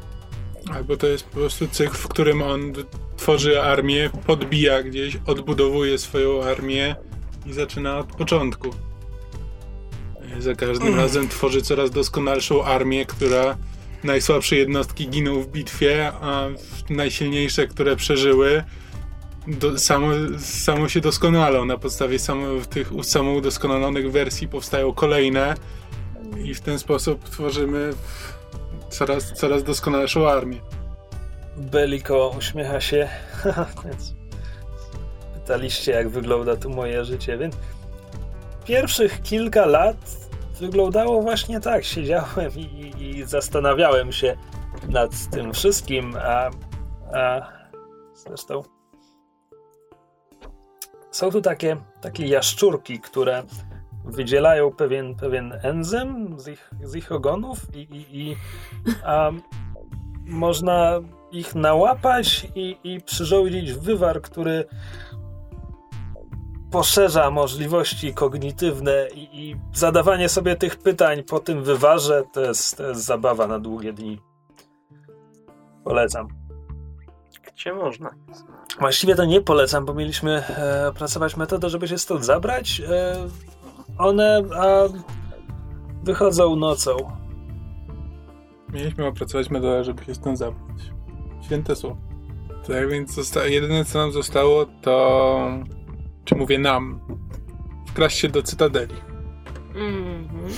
Albo 0.73 0.97
to 0.97 1.07
jest 1.07 1.25
po 1.25 1.35
prostu 1.35 1.69
cykl, 1.69 1.97
w 1.97 2.09
którym 2.09 2.43
on 2.43 2.73
tworzy 3.17 3.63
armię, 3.63 4.11
podbija 4.27 4.83
gdzieś, 4.83 5.19
odbudowuje 5.27 5.99
swoją 5.99 6.43
armię 6.43 6.97
i 7.47 7.53
zaczyna 7.53 7.99
od 7.99 8.07
początku. 8.07 8.71
Za 10.39 10.55
każdym 10.55 10.97
razem 10.97 11.29
tworzy 11.29 11.63
coraz 11.63 11.91
doskonalszą 11.91 12.65
armię, 12.65 13.07
która 13.07 13.57
najsłabsze 14.05 14.57
jednostki 14.57 15.09
giną 15.09 15.41
w 15.41 15.47
bitwie, 15.47 16.13
a 16.21 16.47
najsilniejsze, 16.91 17.67
które 17.67 17.97
przeżyły, 17.97 18.65
do, 19.47 19.79
samo, 19.79 20.09
samo 20.39 20.89
się 20.89 21.01
doskonalą. 21.01 21.65
Na 21.65 21.79
podstawie 21.79 22.19
samo, 22.19 22.47
tych 22.71 22.91
samoudoskonalonych 23.03 24.13
wersji 24.13 24.49
powstają 24.49 24.93
kolejne 24.93 25.55
i 26.45 26.55
w 26.55 26.61
ten 26.61 26.79
sposób 26.79 27.29
tworzymy 27.31 27.91
coraz, 28.91 29.33
coraz 29.33 29.65
doskonalszą 29.65 30.29
armię. 30.29 30.59
Beliko 31.57 32.35
uśmiecha 32.39 32.81
się. 32.81 33.09
Więc 33.85 34.15
Pytaliście, 35.45 35.93
jak 35.93 36.09
wygląda 36.09 36.57
tu 36.57 36.71
moje 36.71 37.05
życie, 37.05 37.39
więc 37.39 37.55
pierwszych 38.67 39.23
kilka 39.23 39.67
lat 39.67 39.97
wyglądało 40.61 41.23
właśnie 41.23 41.61
tak. 41.61 41.85
Siedziałem 41.85 42.53
i, 42.57 42.93
i, 42.99 43.25
zastanawiałem 43.25 44.13
się 44.13 44.37
nad 44.89 45.31
tym 45.31 45.53
wszystkim, 45.53 46.17
a, 46.23 46.51
a 47.19 47.53
zresztą 48.15 48.63
są 51.11 51.31
tu 51.31 51.41
takie, 51.41 51.77
takie 52.01 52.27
jaszczurki, 52.27 53.01
które 53.01 53.43
wydzielają 54.05 54.73
pewien, 54.73 55.15
pewien 55.15 55.59
enzym 55.63 56.41
z 56.41 56.49
ich, 56.49 56.71
z 56.83 56.95
ich 56.95 57.13
ogonów 57.13 57.59
i, 57.75 57.79
i, 57.79 58.21
i 58.21 58.37
a, 59.05 59.31
można 60.27 61.01
ich 61.33 61.55
nałapać 61.55 62.47
i, 62.55 62.77
i 62.85 63.01
przyrządzić 63.01 63.73
wywar, 63.73 64.23
który 64.23 64.65
poszerza 66.75 67.31
możliwości 67.31 68.15
kognitywne 68.15 69.09
i, 69.15 69.49
i 69.49 69.57
zadawanie 69.75 70.29
sobie 70.29 70.57
tych 70.57 70.77
pytań 70.77 71.23
po 71.23 71.41
tym 71.41 71.63
wywarze 71.63 72.23
to 72.33 72.41
jest, 72.41 72.77
to 72.77 72.89
jest 72.89 73.05
zabawa 73.05 73.47
na 73.47 73.59
długie 73.59 73.93
dni. 73.93 74.21
Polecam. 75.85 76.29
Gdzie 77.55 77.75
można? 77.75 78.11
Właściwie 78.79 79.15
to 79.15 79.25
nie 79.25 79.41
polecam, 79.41 79.85
bo 79.85 79.95
mieliśmy 79.95 80.33
e, 80.47 80.89
opracować 80.89 81.37
metodę, 81.37 81.71
żeby 81.71 81.89
się 81.89 81.99
stąd 81.99 82.25
zabrać. 82.25 82.83
E, 82.89 83.17
one 83.99 84.43
a, 84.57 84.83
wychodzą 86.03 86.57
nocą. 86.57 86.97
Mieliśmy 88.73 89.07
opracować 89.07 89.51
metodę, 89.51 89.85
żeby 89.85 90.05
się 90.05 90.15
stąd 90.15 90.39
zabrać. 90.39 90.93
Święte 91.45 91.77
słowo. 91.77 91.97
Tak 92.67 92.89
więc 92.91 93.15
zosta- 93.15 93.47
jedyne 93.47 93.85
co 93.85 93.99
nam 93.99 94.13
zostało 94.13 94.67
to, 94.83 95.39
czy 96.25 96.35
mówię 96.35 96.59
nam, 96.59 97.01
wkraść 97.89 98.19
się 98.19 98.29
do 98.29 98.43
Cytadeli. 98.43 98.95
Mhm. 99.75 100.53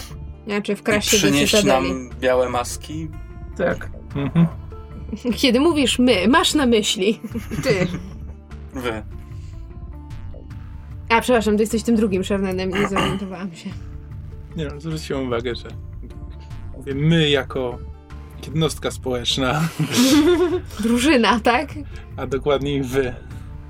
Znaczy 0.47 0.73
I 0.73 0.77
wkraść 0.77 1.09
się 1.09 1.17
do 1.17 1.23
przynieść 1.23 1.57
cytadeli. 1.57 1.89
nam 1.93 2.11
białe 2.21 2.49
maski. 2.49 3.09
Tak. 3.57 3.91
Mhm. 4.17 4.47
Kiedy 5.37 5.61
mówisz 5.61 5.99
my, 5.99 6.29
masz 6.29 6.55
na 6.55 6.67
myśli. 6.67 7.21
Ty. 7.63 7.87
Wy. 8.75 9.03
A, 11.09 11.21
przepraszam, 11.21 11.57
ty 11.57 11.63
jesteś 11.63 11.83
tym 11.83 11.97
drugim 11.97 12.25
Sharnenem, 12.25 12.71
nie 12.71 12.89
zorientowałam 12.89 13.55
się. 13.55 13.71
Nie 14.57 14.65
no, 14.67 14.81
zwróciłem 14.81 15.27
uwagę, 15.27 15.55
że 15.55 15.69
mówię, 16.77 16.95
my 16.95 17.29
jako 17.31 17.79
jednostka 18.47 18.91
społeczna, 18.91 19.69
Drużyna, 20.83 21.41
tak? 21.41 21.69
a 22.17 22.27
dokładniej 22.27 22.83
wy 22.83 23.15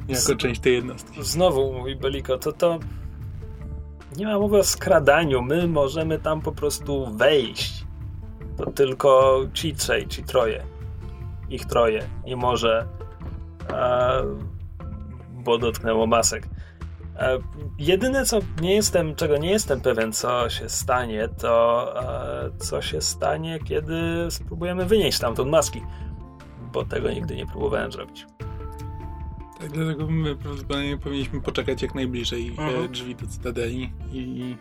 jako 0.08 0.36
część 0.36 0.60
tej 0.60 0.74
jednostki. 0.74 1.24
Znowu 1.24 1.72
mówi 1.72 1.96
Beliko, 1.96 2.38
to 2.38 2.52
to 2.52 2.78
nie 4.16 4.26
ma 4.26 4.38
mowy 4.38 4.58
o 4.58 4.64
skradaniu. 4.64 5.42
My 5.42 5.68
możemy 5.68 6.18
tam 6.18 6.40
po 6.40 6.52
prostu 6.52 7.06
wejść. 7.16 7.84
To 8.56 8.70
tylko 8.70 9.40
ci 9.52 9.74
trzej, 9.74 10.08
ci 10.08 10.22
troje. 10.22 10.62
Ich 11.50 11.64
troje. 11.64 12.08
Nie 12.24 12.36
może, 12.36 12.86
a, 13.74 14.12
bo 15.32 15.58
dotknęło 15.58 16.06
masek. 16.06 16.48
E, 17.18 17.38
jedyne, 17.78 18.24
co 18.24 18.38
nie 18.60 18.74
jestem, 18.74 19.14
czego 19.14 19.36
nie 19.36 19.50
jestem 19.50 19.80
pewien, 19.80 20.12
co 20.12 20.50
się 20.50 20.68
stanie, 20.68 21.28
to 21.28 21.94
e, 22.02 22.50
co 22.58 22.82
się 22.82 23.00
stanie, 23.00 23.58
kiedy 23.64 24.26
spróbujemy 24.30 24.86
wynieść 24.86 25.16
stamtąd 25.16 25.50
maski. 25.50 25.82
Bo 26.72 26.84
tego 26.84 27.10
nigdy 27.10 27.36
nie 27.36 27.46
próbowałem 27.46 27.92
zrobić. 27.92 28.26
Tak, 29.60 29.70
dlatego 29.72 30.06
my 30.10 30.36
prawdopodobnie 30.36 30.98
powinniśmy 30.98 31.40
poczekać 31.40 31.82
jak 31.82 31.94
najbliżej 31.94 32.48
e, 32.58 32.62
Mhm. 32.62 32.92
drzwi 32.92 33.14
do 33.14 33.26
Cytadeli 33.26 33.92
i 34.12 34.56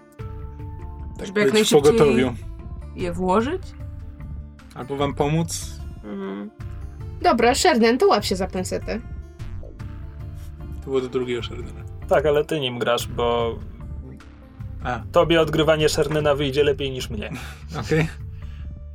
Tak 1.18 1.28
Żeby 1.28 1.40
jak 1.40 1.50
być 1.52 1.52
w 1.52 1.54
najszybciej- 1.72 1.82
pogotowiu. 1.94 2.34
Je 2.96 3.12
włożyć? 3.14 3.62
Albo 4.76 4.96
wam 4.98 5.14
pomóc? 5.14 5.80
Mhm. 6.04 6.50
Dobra, 7.22 7.56
Sherden, 7.56 7.98
to 7.98 8.08
łap 8.08 8.24
się 8.26 8.36
za 8.36 8.48
pensetę. 8.48 9.00
To 10.80 10.86
było 10.86 11.02
do 11.02 11.10
drugiego 11.10 11.44
Sherdena. 11.44 11.82
Tak, 12.08 12.26
ale 12.26 12.46
ty 12.46 12.60
nim 12.60 12.80
grasz, 12.80 13.08
bo 13.08 13.60
A, 14.84 15.00
tobie 15.12 15.42
odgrywanie 15.42 15.90
Szernena 15.90 16.36
wyjdzie 16.36 16.64
lepiej 16.64 16.92
niż 16.92 17.10
mnie. 17.10 17.32
okej. 17.86 18.08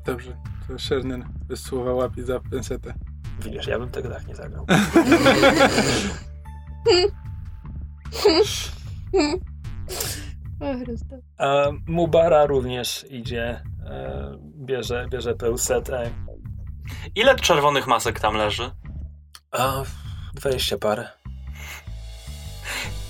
Dobrze. 0.06 0.36
To 0.68 0.78
Sherden 0.78 1.24
bez 1.48 1.60
słowa 1.62 1.93
łapie 1.94 2.24
za 2.24 2.40
pensetę. 2.40 2.94
Widzisz, 3.39 3.66
ja 3.66 3.78
bym 3.78 3.90
tego 3.90 4.09
tak 4.09 4.27
nie 4.27 4.35
zagrał. 4.35 4.66
A 11.39 11.66
Mubara 11.86 12.47
również 12.47 13.07
idzie, 13.11 13.62
e, 13.86 14.39
bierze, 14.57 15.07
bierze 15.11 15.35
pełsetę. 15.35 16.11
Ile 17.15 17.36
czerwonych 17.36 17.86
masek 17.86 18.20
tam 18.20 18.35
leży? 18.36 18.70
A, 19.51 19.82
20 20.35 20.78
parę. 20.78 21.09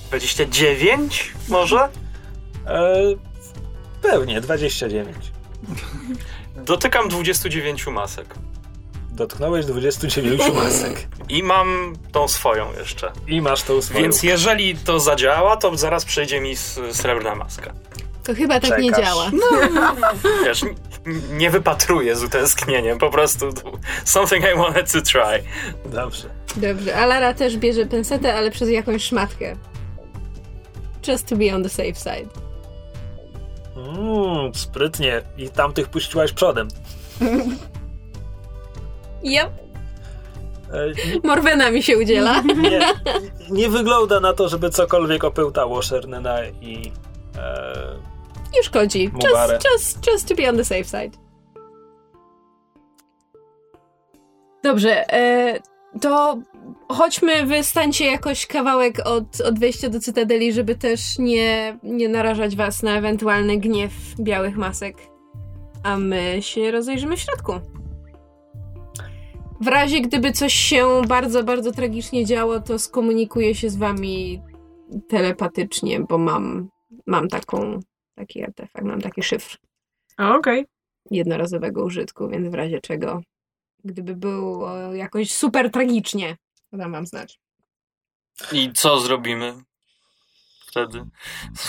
29 0.08 1.32
może? 1.48 1.88
E, 2.66 2.92
pewnie, 4.02 4.40
29. 4.40 5.32
Dotykam 6.64 7.08
29 7.08 7.86
masek. 7.86 8.34
Dotknąłeś 9.20 9.66
29 9.66 10.42
masek. 10.54 11.08
I 11.28 11.42
mam 11.42 11.96
tą 12.12 12.28
swoją 12.28 12.72
jeszcze. 12.78 13.12
I 13.28 13.40
masz 13.40 13.62
tą 13.62 13.82
swoją. 13.82 14.02
Więc 14.02 14.22
jeżeli 14.22 14.76
to 14.76 15.00
zadziała, 15.00 15.56
to 15.56 15.76
zaraz 15.76 16.04
przyjdzie 16.04 16.40
mi 16.40 16.56
srebrna 16.92 17.34
maska. 17.34 17.72
To 18.24 18.34
chyba 18.34 18.60
tak 18.60 18.78
nie 18.82 18.90
Czekasz. 18.90 19.06
działa. 19.06 19.30
Wiesz, 20.44 20.62
n- 20.62 20.74
nie 21.38 21.50
wypatruję 21.50 22.16
z 22.16 22.22
utęsknieniem, 22.24 22.98
po 22.98 23.10
prostu 23.10 23.46
something 24.04 24.44
I 24.54 24.58
wanted 24.58 24.92
to 24.92 25.00
try. 25.02 25.42
Dobrze. 25.86 26.28
Dobrze, 26.56 26.96
Alara 26.96 27.34
też 27.34 27.56
bierze 27.56 27.86
pensetę, 27.86 28.34
ale 28.34 28.50
przez 28.50 28.68
jakąś 28.70 29.04
szmatkę. 29.04 29.56
Just 31.08 31.28
to 31.28 31.36
be 31.36 31.54
on 31.54 31.62
the 31.62 31.68
safe 31.68 31.94
side. 31.94 32.30
Mm, 33.76 34.54
sprytnie. 34.54 35.22
I 35.36 35.48
tamtych 35.50 35.88
puściłaś 35.88 36.32
przodem. 36.32 36.68
Yep. 39.24 39.50
E, 40.72 41.26
Morwena 41.28 41.70
mi 41.70 41.82
się 41.82 41.98
udziela. 41.98 42.40
nie, 42.42 42.80
nie 43.60 43.68
wygląda 43.68 44.20
na 44.20 44.32
to, 44.32 44.48
żeby 44.48 44.70
cokolwiek 44.70 45.24
opełtało 45.24 45.82
Szernena 45.82 46.44
i 46.44 46.92
e, 47.38 48.10
Nie 48.54 48.62
szkodzi. 48.62 49.10
Mubarę. 49.12 49.54
Just, 49.54 49.66
just, 49.72 50.06
just 50.06 50.28
to 50.28 50.34
be 50.34 50.48
on 50.48 50.56
the 50.56 50.64
safe 50.64 50.84
side. 50.84 51.18
Dobrze, 54.62 55.12
e, 55.12 55.58
to 56.00 56.38
chodźmy, 56.88 57.46
wy 57.46 57.64
stańcie 57.64 58.06
jakoś 58.06 58.46
kawałek 58.46 58.98
od, 59.04 59.40
od 59.40 59.58
wejścia 59.58 59.88
do 59.88 60.00
Cytadeli, 60.00 60.52
żeby 60.52 60.74
też 60.74 61.18
nie, 61.18 61.78
nie 61.82 62.08
narażać 62.08 62.56
was 62.56 62.82
na 62.82 62.96
ewentualny 62.96 63.56
gniew 63.56 63.92
białych 64.20 64.56
masek. 64.56 64.96
A 65.82 65.96
my 65.96 66.38
się 66.40 66.70
rozejrzymy 66.70 67.16
w 67.16 67.20
środku. 67.20 67.52
W 69.60 69.66
razie 69.66 70.00
gdyby 70.00 70.32
coś 70.32 70.54
się 70.54 71.02
bardzo, 71.08 71.44
bardzo 71.44 71.72
tragicznie 71.72 72.26
działo, 72.26 72.60
to 72.60 72.78
skomunikuję 72.78 73.54
się 73.54 73.70
z 73.70 73.76
wami 73.76 74.42
telepatycznie, 75.08 76.00
bo 76.00 76.18
mam, 76.18 76.68
mam 77.06 77.28
taką, 77.28 77.80
taki 78.14 78.42
artefakt, 78.42 78.84
mam 78.84 79.00
taki 79.00 79.22
szyfr 79.22 79.58
Okej. 80.18 80.66
jednorazowego 81.10 81.84
użytku, 81.84 82.28
więc 82.28 82.48
w 82.50 82.54
razie 82.54 82.80
czego, 82.80 83.22
gdyby 83.84 84.16
było 84.16 84.94
jakoś 84.94 85.32
super 85.32 85.70
tragicznie, 85.70 86.36
to 86.70 86.76
dam 86.76 86.92
wam 86.92 87.06
znać. 87.06 87.40
I 88.52 88.72
co 88.72 89.00
zrobimy 89.00 89.54
wtedy? 90.66 91.04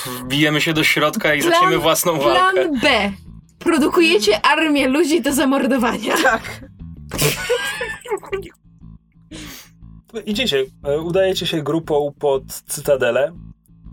Wbijemy 0.06 0.62
się 0.62 0.74
do 0.74 0.84
środka 0.84 1.36
i 1.36 1.42
Plan- 1.42 1.52
zaczniemy 1.52 1.78
własną 1.78 2.20
walkę. 2.20 2.54
Plan 2.54 2.80
B. 2.82 3.12
Produkujecie 3.60 4.42
armię 4.46 4.88
ludzi 4.88 5.22
do 5.22 5.34
zamordowania. 5.34 6.18
Tak. 6.24 6.62
Idziecie, 10.26 10.66
e, 10.84 11.02
udajecie 11.02 11.48
się 11.48 11.62
grupą 11.62 12.14
pod 12.20 12.44
Cytadelę. 12.46 13.32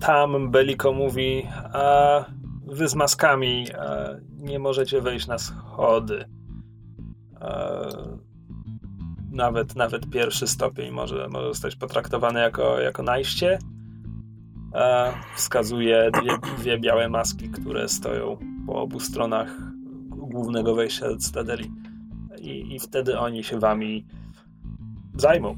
Tam 0.00 0.50
Beliko 0.50 0.92
mówi, 0.92 1.46
a 1.72 2.24
wy 2.66 2.88
z 2.88 2.94
maskami 2.94 3.66
nie 4.38 4.58
możecie 4.58 5.00
wejść 5.00 5.26
na 5.26 5.38
schody. 5.38 6.24
E, 7.40 7.88
nawet, 9.30 9.76
nawet 9.76 10.10
pierwszy 10.10 10.46
stopień 10.46 10.90
może, 10.90 11.28
może 11.28 11.48
zostać 11.48 11.76
potraktowany 11.76 12.40
jako, 12.40 12.80
jako 12.80 13.02
najście. 13.02 13.58
E, 14.74 15.12
wskazuje 15.36 16.10
dwie, 16.10 16.38
dwie 16.58 16.78
białe 16.78 17.08
maski, 17.08 17.48
które 17.48 17.88
stoją 17.88 18.38
po 18.66 18.74
obu 18.74 19.00
stronach 19.00 19.48
głównego 20.08 20.74
wejścia 20.74 21.08
do 21.08 21.16
Cytadeli. 21.16 21.70
I, 22.48 22.74
I 22.74 22.80
wtedy 22.80 23.18
oni 23.18 23.44
się 23.44 23.58
wami 23.58 24.06
zajmą. 25.14 25.56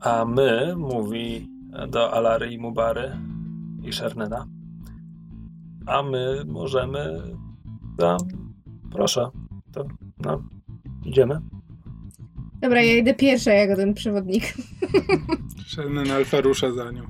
A 0.00 0.24
my, 0.24 0.74
mówi 0.76 1.48
do 1.88 2.12
Alary 2.12 2.52
i 2.52 2.58
Mubary 2.58 3.16
i 3.82 3.92
Shernena, 3.92 4.46
a 5.86 6.02
my 6.02 6.44
możemy 6.46 7.22
tam, 7.98 8.18
proszę, 8.92 9.30
to 9.72 9.84
no, 10.24 10.42
idziemy. 11.04 11.40
Dobra, 12.60 12.82
ja 12.82 12.96
idę 12.96 13.14
pierwsza 13.14 13.52
jako 13.52 13.76
ten 13.76 13.94
przewodnik. 13.94 14.54
Sherden 15.70 16.10
Alfa 16.10 16.40
rusza 16.40 16.72
za 16.72 16.90
nią. 16.90 17.02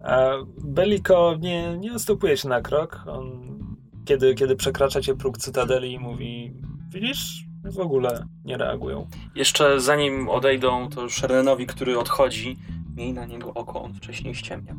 A 0.00 0.30
Beliko 0.64 1.36
nie, 1.40 1.78
nie 1.78 1.92
odstępuje 1.92 2.36
się 2.36 2.48
na 2.48 2.60
krok. 2.60 3.02
On, 3.06 3.58
kiedy, 4.04 4.34
kiedy 4.34 4.56
przekraczacie 4.56 5.14
próg 5.14 5.38
Cytadeli 5.38 5.98
mówi, 5.98 6.52
widzisz, 6.92 7.45
w 7.70 7.78
ogóle 7.78 8.26
nie 8.44 8.56
reagują. 8.56 9.06
Jeszcze 9.34 9.80
zanim 9.80 10.28
odejdą, 10.28 10.88
to 10.88 11.08
Shernenowi, 11.08 11.66
który 11.66 11.98
odchodzi, 11.98 12.56
miej 12.96 13.12
na 13.12 13.26
niego 13.26 13.54
oko, 13.54 13.82
on 13.82 13.94
wcześniej 13.94 14.34
ściemniał. 14.34 14.76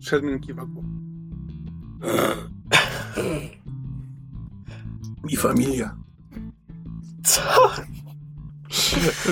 Sherden 0.00 0.40
kiwa 0.40 0.66
głową. 0.66 0.88
Mi 5.24 5.36
familia. 5.36 5.96
Co? 7.24 7.40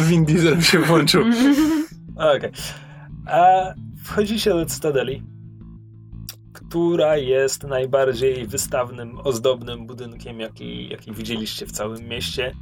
Vin 0.09 0.25
Diesel 0.25 0.63
się 0.63 0.79
włączył. 0.79 1.25
Okej. 2.17 2.51
A 3.27 3.75
wchodzicie 4.05 4.51
do 4.51 4.67
Cytadeli, 4.67 5.23
która 6.53 7.17
jest 7.17 7.63
najbardziej 7.63 8.47
wystawnym, 8.47 9.19
ozdobnym 9.25 9.87
budynkiem, 9.87 10.41
jaki, 10.41 10.89
jaki 10.89 11.13
widzieliście 11.13 11.67
w 11.67 11.73
całym 11.73 12.09
mieście. 12.09 12.55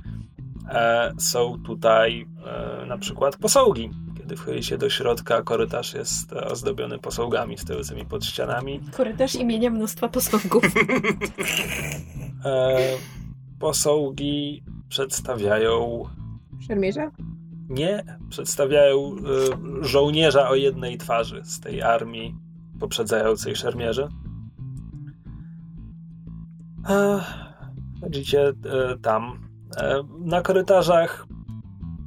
E, 0.68 1.12
są 1.18 1.62
tutaj 1.62 2.26
e, 2.46 2.86
na 2.86 2.98
przykład 2.98 3.36
posągi. 3.36 3.90
Kiedy 4.18 4.36
wchodzicie 4.36 4.78
do 4.78 4.90
środka, 4.90 5.42
korytarz 5.42 5.94
jest 5.94 6.32
e, 6.32 6.44
ozdobiony 6.44 6.98
posągami 6.98 7.58
stojącymi 7.58 8.06
pod 8.06 8.24
ścianami. 8.24 8.80
Korytarz 8.96 9.34
imienia 9.34 9.70
mnóstwa 9.70 10.08
posągów. 10.08 10.62
Posągi 13.58 14.62
przedstawiają 14.88 16.04
Szermierza? 16.66 17.10
Nie, 17.68 18.04
przedstawiają 18.30 19.16
żołnierza 19.80 20.48
o 20.48 20.54
jednej 20.54 20.98
twarzy 20.98 21.40
z 21.44 21.60
tej 21.60 21.82
armii 21.82 22.34
poprzedzającej 22.80 23.56
szermierzy. 23.56 24.08
Chodzicie 28.00 28.52
tam. 29.02 29.51
E, 29.76 30.02
Na 30.18 30.42
korytarzach 30.42 31.26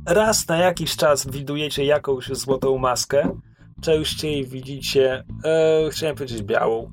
raz 0.05 0.47
na 0.47 0.57
jakiś 0.57 0.95
czas 0.95 1.27
widujecie 1.27 1.85
jakąś 1.85 2.27
złotą 2.27 2.77
maskę. 2.77 3.39
Częściej 3.81 4.45
widzicie, 4.45 5.23
e, 5.43 5.89
chciałem 5.91 6.15
powiedzieć 6.15 6.43
białą. 6.43 6.91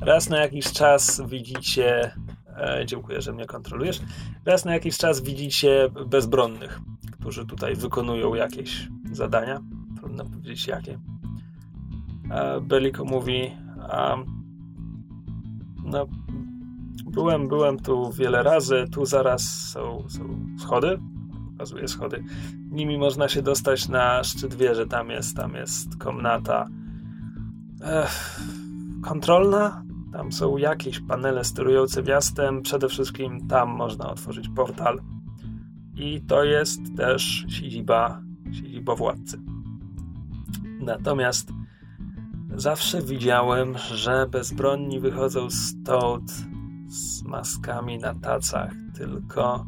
Raz 0.00 0.28
na 0.30 0.38
jakiś 0.38 0.72
czas 0.72 1.22
widzicie, 1.28 2.12
e, 2.56 2.82
dziękuję, 2.86 3.20
że 3.22 3.32
mnie 3.32 3.46
kontrolujesz. 3.46 4.00
Raz 4.44 4.64
na 4.64 4.72
jakiś 4.74 4.98
czas 4.98 5.20
widzicie 5.20 5.88
bezbronnych, 6.06 6.80
którzy 7.20 7.46
tutaj 7.46 7.76
wykonują 7.76 8.34
jakieś 8.34 8.88
zadania. 9.12 9.60
Trudno 9.96 10.24
powiedzieć 10.24 10.66
jakie. 10.66 10.98
A 12.30 12.60
Beliko 12.60 13.04
mówi, 13.04 13.56
a, 13.90 14.16
no, 15.84 16.06
byłem, 17.08 17.48
byłem 17.48 17.78
tu 17.78 18.12
wiele 18.12 18.42
razy, 18.42 18.84
tu 18.92 19.06
zaraz 19.06 19.42
są, 19.42 20.04
są 20.08 20.46
schody, 20.58 20.98
pokazuję 21.52 21.88
schody. 21.88 22.24
Nimi 22.70 22.98
można 22.98 23.28
się 23.28 23.42
dostać 23.42 23.88
na 23.88 24.24
szczyt 24.24 24.54
wieży, 24.54 24.86
tam 24.86 25.10
jest, 25.10 25.36
tam 25.36 25.54
jest 25.54 25.96
komnata 25.96 26.68
Ech, 27.84 28.40
kontrolna, 29.02 29.82
Tam 30.12 30.32
są 30.32 30.56
jakieś 30.56 31.00
panele 31.00 31.44
sterujące 31.44 32.02
miastem. 32.02 32.62
Przede 32.62 32.88
wszystkim 32.88 33.48
tam 33.48 33.68
można 33.68 34.10
otworzyć 34.10 34.48
portal. 34.48 35.00
I 35.96 36.20
to 36.20 36.44
jest 36.44 36.80
też 36.96 37.46
siedziba, 37.48 38.22
siedziba 38.52 38.94
władcy. 38.94 39.40
Natomiast 40.80 41.52
zawsze 42.54 43.02
widziałem, 43.02 43.78
że 43.78 44.26
bezbronni 44.30 45.00
wychodzą 45.00 45.50
stąd 45.50 46.32
z 46.88 47.22
maskami 47.22 47.98
na 47.98 48.14
tacach, 48.14 48.72
tylko. 48.96 49.66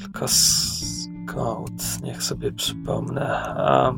Tylko 0.00 0.26
skąd? 0.28 2.02
Niech 2.02 2.22
sobie 2.22 2.52
przypomnę. 2.52 3.28
A. 3.56 3.94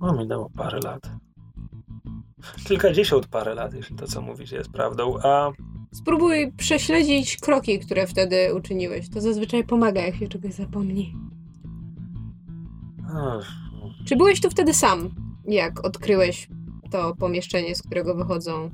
No, 0.00 0.12
minęło 0.12 0.50
parę 0.50 0.80
lat. 0.84 1.10
Kilkadziesiąt 2.64 3.26
parę 3.26 3.54
lat, 3.54 3.74
jeśli 3.74 3.96
to, 3.96 4.06
co 4.06 4.22
mówisz, 4.22 4.52
jest 4.52 4.70
prawdą. 4.70 5.18
A 5.22 5.50
Spróbuj 5.92 6.52
prześledzić 6.56 7.36
kroki, 7.36 7.78
które 7.78 8.06
wtedy 8.06 8.54
uczyniłeś. 8.54 9.08
To 9.10 9.20
zazwyczaj 9.20 9.64
pomaga, 9.64 10.00
jak 10.00 10.16
się 10.16 10.28
czegoś 10.28 10.52
zapomni. 10.52 11.14
Ach, 13.16 13.52
Czy 14.04 14.16
byłeś 14.16 14.40
tu 14.40 14.50
wtedy 14.50 14.74
sam, 14.74 15.10
jak 15.48 15.84
odkryłeś 15.86 16.48
to 16.90 17.16
pomieszczenie, 17.16 17.74
z 17.74 17.82
którego 17.82 18.14
wychodzą 18.14 18.70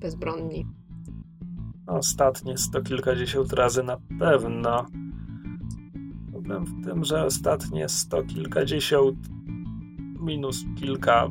bezbronni? 0.00 0.66
Ostatnie 1.86 2.58
sto 2.58 2.82
kilkadziesiąt 2.82 3.52
razy 3.52 3.82
na 3.82 3.96
pewno. 4.18 4.86
Problem 6.32 6.64
w 6.64 6.84
tym, 6.84 7.04
że 7.04 7.24
ostatnie 7.24 7.88
sto 7.88 8.22
kilkadziesiąt 8.22 9.18
minus 10.20 10.64
kilka 10.80 11.28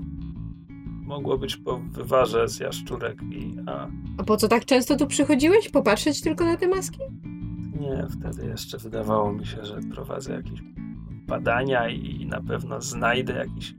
mogło 1.02 1.38
być 1.38 1.58
po 1.58 1.78
wywarze 1.78 2.48
z 2.48 2.60
jaszczurek 2.60 3.22
i 3.32 3.56
a 3.68 3.88
A 4.18 4.24
po 4.24 4.38
co 4.38 4.48
tak 4.48 4.66
często 4.66 4.96
tu 4.98 5.08
przychodziłeś? 5.08 5.70
Popatrzeć 5.70 6.22
tylko 6.22 6.46
na 6.46 6.58
te 6.58 6.68
maski? 6.68 7.00
nie, 7.80 8.08
wtedy 8.10 8.48
jeszcze 8.48 8.78
wydawało 8.78 9.34
mi 9.34 9.46
się, 9.46 9.66
że 9.66 9.80
prowadzę 9.92 10.34
jakieś 10.34 10.62
badania 11.28 11.90
i 11.90 12.26
na 12.26 12.42
pewno 12.42 12.82
znajdę 12.82 13.34
jakiś 13.34 13.76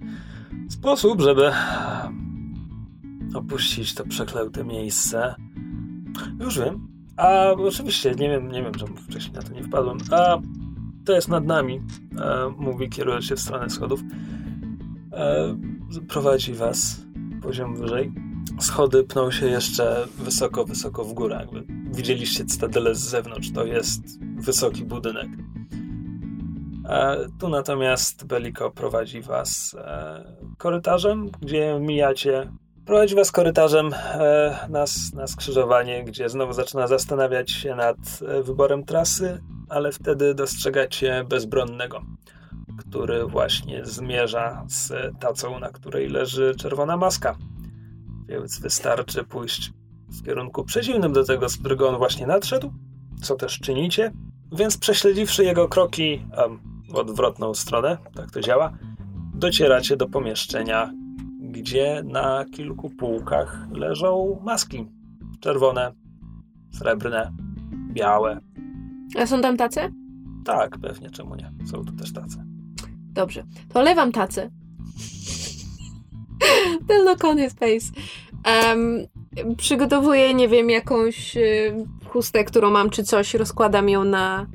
sposób, 0.69 1.21
żeby 1.21 1.53
opuścić 3.37 3.95
to 3.95 4.05
przeklęte 4.05 4.65
miejsce. 4.65 5.35
Już 6.41 6.59
wiem. 6.59 6.89
A 7.17 7.51
oczywiście, 7.51 8.11
nie 8.11 8.29
wiem, 8.29 8.53
nie 8.53 8.63
wiem, 8.63 8.75
czemu 8.75 8.97
wcześniej 8.97 9.35
na 9.35 9.43
to 9.43 9.53
nie 9.53 9.63
wpadłem. 9.63 9.99
A 10.11 10.39
to 11.05 11.13
jest 11.13 11.29
nad 11.29 11.45
nami, 11.45 11.81
e, 12.19 12.53
mówi, 12.59 12.89
kierując 12.89 13.25
się 13.25 13.37
w 13.37 13.41
stronę 13.41 13.71
schodów. 13.71 14.01
E, 15.13 15.57
prowadzi 16.09 16.55
was 16.55 17.07
poziom 17.43 17.77
wyżej. 17.77 18.13
Schody 18.61 19.05
pną 19.05 19.31
się 19.31 19.47
jeszcze 19.47 20.07
wysoko, 20.19 20.65
wysoko 20.65 21.05
w 21.05 21.13
górę. 21.13 21.37
Jakby 21.41 21.65
widzieliście 21.93 22.45
cytadelę 22.45 22.95
z 22.95 23.01
zewnątrz, 23.01 23.53
to 23.53 23.65
jest 23.65 24.21
wysoki 24.37 24.85
budynek. 24.85 25.29
E, 26.89 27.27
tu 27.39 27.49
natomiast 27.49 28.27
Beliko 28.27 28.71
prowadzi 28.71 29.21
was 29.21 29.77
e, 29.79 30.25
korytarzem, 30.59 31.31
gdzie 31.41 31.79
mijacie. 31.81 32.53
Prowadzi 32.87 33.15
was 33.15 33.33
korytarzem 33.33 33.95
e, 33.95 34.69
na, 35.15 35.27
skrzyżowanie, 35.27 36.05
gdzie 36.05 36.29
znowu 36.29 36.53
zaczyna 36.53 36.87
zastanawiać 36.87 37.51
się 37.51 37.75
nad 37.75 37.97
e, 38.29 38.43
wyborem 38.43 38.85
trasy, 38.85 39.41
ale 39.69 39.93
wtedy 39.93 40.35
dostrzegacie 40.35 41.25
bezbronnego, 41.29 42.03
który 42.79 43.27
właśnie 43.27 43.85
zmierza 43.85 44.65
z 44.69 44.93
tacą, 45.21 45.61
na 45.61 45.69
której 45.69 46.09
leży 46.09 46.55
czerwona 46.59 46.97
maska. 46.97 47.37
Więc 48.29 48.61
wystarczy 48.61 49.25
pójść 49.25 49.73
w 50.09 50.25
kierunku 50.25 50.65
przeciwnym 50.65 51.13
do 51.13 51.25
tego, 51.25 51.49
z 51.49 51.57
którego 51.57 51.89
on 51.89 51.97
właśnie 51.97 52.27
nadszedł, 52.27 52.73
co 53.23 53.37
też 53.37 53.59
czynicie. 53.59 54.13
Więc 54.53 54.79
prześledziwszy 54.79 55.45
jego 55.45 55.69
kroki 55.69 56.27
w 56.89 56.95
odwrotną 56.95 57.55
stronę, 57.55 57.99
tak 58.15 58.31
to 58.31 58.41
działa, 58.41 58.73
docieracie 59.35 59.97
do 59.97 60.09
pomieszczenia, 60.09 60.93
gdzie 61.57 62.03
na 62.05 62.45
kilku 62.45 62.91
półkach 62.91 63.69
leżą 63.73 64.41
maski. 64.45 64.87
Czerwone, 65.41 65.93
srebrne, 66.73 67.33
białe. 67.93 68.41
A 69.19 69.27
są 69.27 69.41
tam 69.41 69.57
tace? 69.57 69.91
Tak, 70.45 70.79
pewnie, 70.79 71.11
czemu 71.11 71.35
nie? 71.35 71.53
Są 71.71 71.85
tu 71.85 71.93
też 71.93 72.13
tacy. 72.13 72.45
Dobrze. 73.13 73.45
To 73.69 73.83
lewam 73.83 74.13
tacę. 74.13 74.51
Tylno 76.89 77.17
koniec 77.17 77.55
face. 77.55 77.93
Um, 78.69 79.07
przygotowuję, 79.57 80.35
nie 80.35 80.49
wiem, 80.49 80.71
jakąś 80.71 81.37
y, 81.37 81.75
chustę, 82.09 82.45
którą 82.45 82.71
mam, 82.71 82.91
czy 82.91 83.05
coś, 83.05 83.35
rozkładam 83.35 83.89
ją 83.89 84.05
na, 84.05 84.47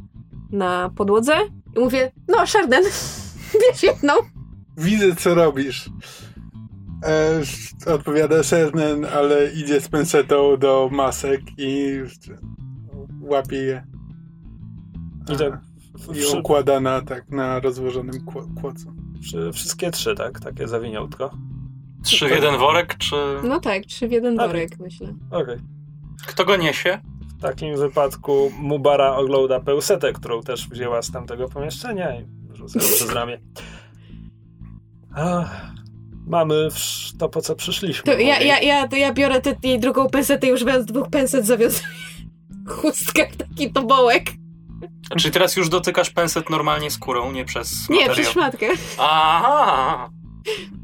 na 0.51 0.91
podłodze 0.95 1.33
i 1.77 1.79
mówię, 1.79 2.11
no, 2.27 2.47
Sharden, 2.47 2.83
bierz 3.61 3.83
jedną. 3.83 4.13
Widzę, 4.77 5.15
co 5.15 5.35
robisz. 5.35 5.89
E, 7.05 7.41
odpowiada 7.93 8.43
Sernen, 8.43 9.05
ale 9.05 9.51
idzie 9.51 9.81
z 9.81 9.87
pensetą 9.89 10.57
do 10.57 10.89
masek 10.91 11.41
i 11.57 11.99
łapie 13.21 13.55
je. 13.57 13.83
I 15.33 15.37
tak 15.37 15.61
w- 15.95 16.15
I 16.35 16.37
układa 16.39 16.79
na, 16.79 17.01
tak, 17.01 17.29
na 17.29 17.59
rozłożonym 17.59 18.25
kło- 18.25 18.47
kłocu. 18.61 18.93
wszy- 19.21 19.51
wszystkie 19.53 19.91
trzy, 19.91 20.15
tak? 20.15 20.39
Takie 20.39 20.67
zawiniątko. 20.67 21.31
Trzy 22.03 22.27
w 22.27 22.31
jeden 22.31 22.57
worek, 22.57 22.97
czy 22.97 23.15
No 23.43 23.59
tak, 23.59 23.83
trzy 23.85 24.07
w 24.07 24.11
jeden 24.11 24.37
worek, 24.37 24.79
myślę. 24.79 25.13
Okej. 25.31 25.57
kto 26.27 26.45
go 26.45 26.55
niesie? 26.55 26.99
W 27.37 27.41
takim 27.41 27.77
wypadku 27.77 28.51
Mubara 28.59 29.15
ogląda 29.15 29.59
pełsetę, 29.59 30.13
którą 30.13 30.41
też 30.41 30.67
wzięła 30.69 31.01
z 31.01 31.11
tamtego 31.11 31.49
pomieszczenia 31.49 32.21
i 32.21 32.25
rzuca 32.53 32.79
ją 32.79 32.85
przez 32.85 33.13
ramię. 33.13 33.39
Ach, 35.15 35.71
mamy 36.31 36.67
to, 37.19 37.29
po 37.29 37.41
co 37.41 37.55
przyszliśmy. 37.55 38.03
To 38.13 38.19
ja, 38.19 38.39
ja, 38.39 38.59
ja, 38.59 38.87
to 38.87 38.95
ja 38.95 39.13
biorę 39.13 39.41
tę 39.41 39.55
jej 39.63 39.79
drugą 39.79 40.09
pensetę 40.09 40.47
i 40.47 40.53
używając 40.53 40.85
dwóch 40.85 41.09
penset 41.09 41.45
zawiązuję 41.45 41.83
chustkę 42.67 43.27
w 43.31 43.37
taki 43.37 43.71
tobołek. 43.73 44.23
Czyli 45.19 45.31
teraz 45.31 45.55
już 45.55 45.69
dotykasz 45.69 46.09
penset 46.09 46.49
normalnie 46.49 46.91
skórą, 46.91 47.31
nie 47.31 47.45
przez 47.45 47.89
Nie, 47.89 47.95
materiał. 47.95 48.15
przez 48.15 48.29
szmatkę. 48.29 48.67
Aha! 48.97 50.09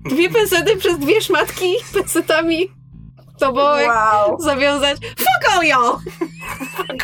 Dwie 0.06 0.30
pensety 0.30 0.78
przez 0.78 1.00
dwie 1.00 1.22
szmatki 1.22 1.74
pensetami 1.94 2.68
tobołek 3.40 3.88
Wow. 3.88 4.38
zawiązać. 4.40 4.98
Fuck 5.18 5.54
all 5.56 5.62
y'all! 5.64 5.98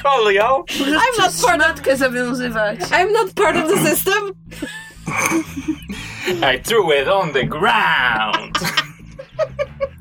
Kolio! 0.04 0.64
I'm 0.80 1.22
not 1.22 1.32
part 1.46 1.62
of, 1.88 1.98
zawiązywać. 1.98 2.80
I'm 2.80 3.12
not 3.14 3.34
part 3.36 3.58
of 3.58 3.72
the 3.74 3.90
system. 3.90 4.32
I 6.28 6.60
threw 6.64 7.02
it 7.02 7.08
on 7.08 7.34
the 7.34 7.44
ground! 7.44 8.58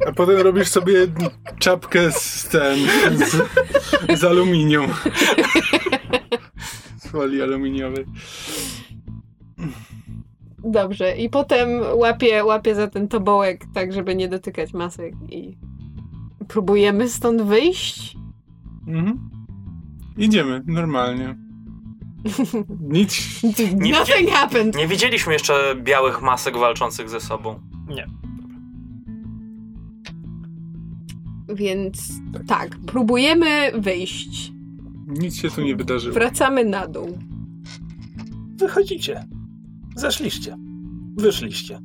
A 0.07 0.13
potem 0.13 0.37
robisz 0.37 0.69
sobie 0.69 0.95
czapkę 1.59 2.13
z 2.13 2.49
ten, 2.49 2.79
z, 3.17 3.43
z 4.21 4.25
aluminium. 4.25 4.87
Z 6.99 7.09
folii 7.09 7.43
aluminiowej. 7.43 8.07
Dobrze, 10.65 11.17
i 11.17 11.31
potem 11.31 11.69
łapię, 11.95 12.45
łapię 12.45 12.75
za 12.75 12.89
ten 12.89 13.09
tobołek, 13.09 13.65
tak 13.75 13.93
żeby 13.93 14.15
nie 14.15 14.29
dotykać 14.29 14.73
masek 14.73 15.15
i 15.31 15.59
próbujemy 16.49 17.09
stąd 17.09 17.43
wyjść. 17.43 18.17
Mhm. 18.87 19.31
Idziemy, 20.17 20.63
normalnie. 20.67 21.42
Nic. 22.81 23.43
Nie 23.77 23.93
Nothing 23.99 24.31
happened. 24.31 24.77
Nie 24.77 24.87
widzieliśmy 24.89 25.33
jeszcze 25.33 25.75
białych 25.83 26.23
masek 26.23 26.57
walczących 26.57 27.09
ze 27.09 27.21
sobą. 27.21 27.61
Nie. 27.89 28.07
Więc 31.55 32.09
tak, 32.47 32.77
próbujemy 32.87 33.73
wyjść. 33.75 34.53
Nic 35.07 35.37
się 35.37 35.51
tu 35.51 35.61
nie 35.63 35.77
wydarzyło. 35.77 36.15
Wracamy 36.15 36.65
na 36.65 36.87
dół. 36.89 37.19
Wychodzicie. 38.57 39.25
Zeszliście. 39.97 40.57
Wyszliście. 41.17 41.81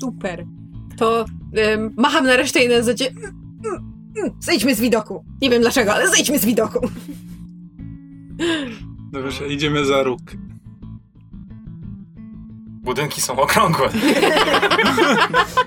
Super. 0.00 0.46
To 0.96 1.24
em, 1.52 1.94
macham 1.96 2.24
na 2.26 2.36
resztę 2.36 2.64
i 2.64 2.68
na 2.68 2.82
zasadzie 2.82 3.10
"Mm, 3.10 3.24
mm, 3.66 3.92
mm, 4.18 4.30
zejdźmy 4.40 4.74
z 4.74 4.80
widoku. 4.80 5.24
Nie 5.42 5.50
wiem 5.50 5.62
dlaczego, 5.62 5.94
ale 5.94 6.08
zejdźmy 6.10 6.38
z 6.38 6.44
widoku. 6.44 6.78
Dobrze, 9.12 9.48
idziemy 9.48 9.84
za 9.84 10.02
róg. 10.02 10.20
Budynki 12.82 13.20
są 13.20 13.40
okrągłe. 13.40 13.88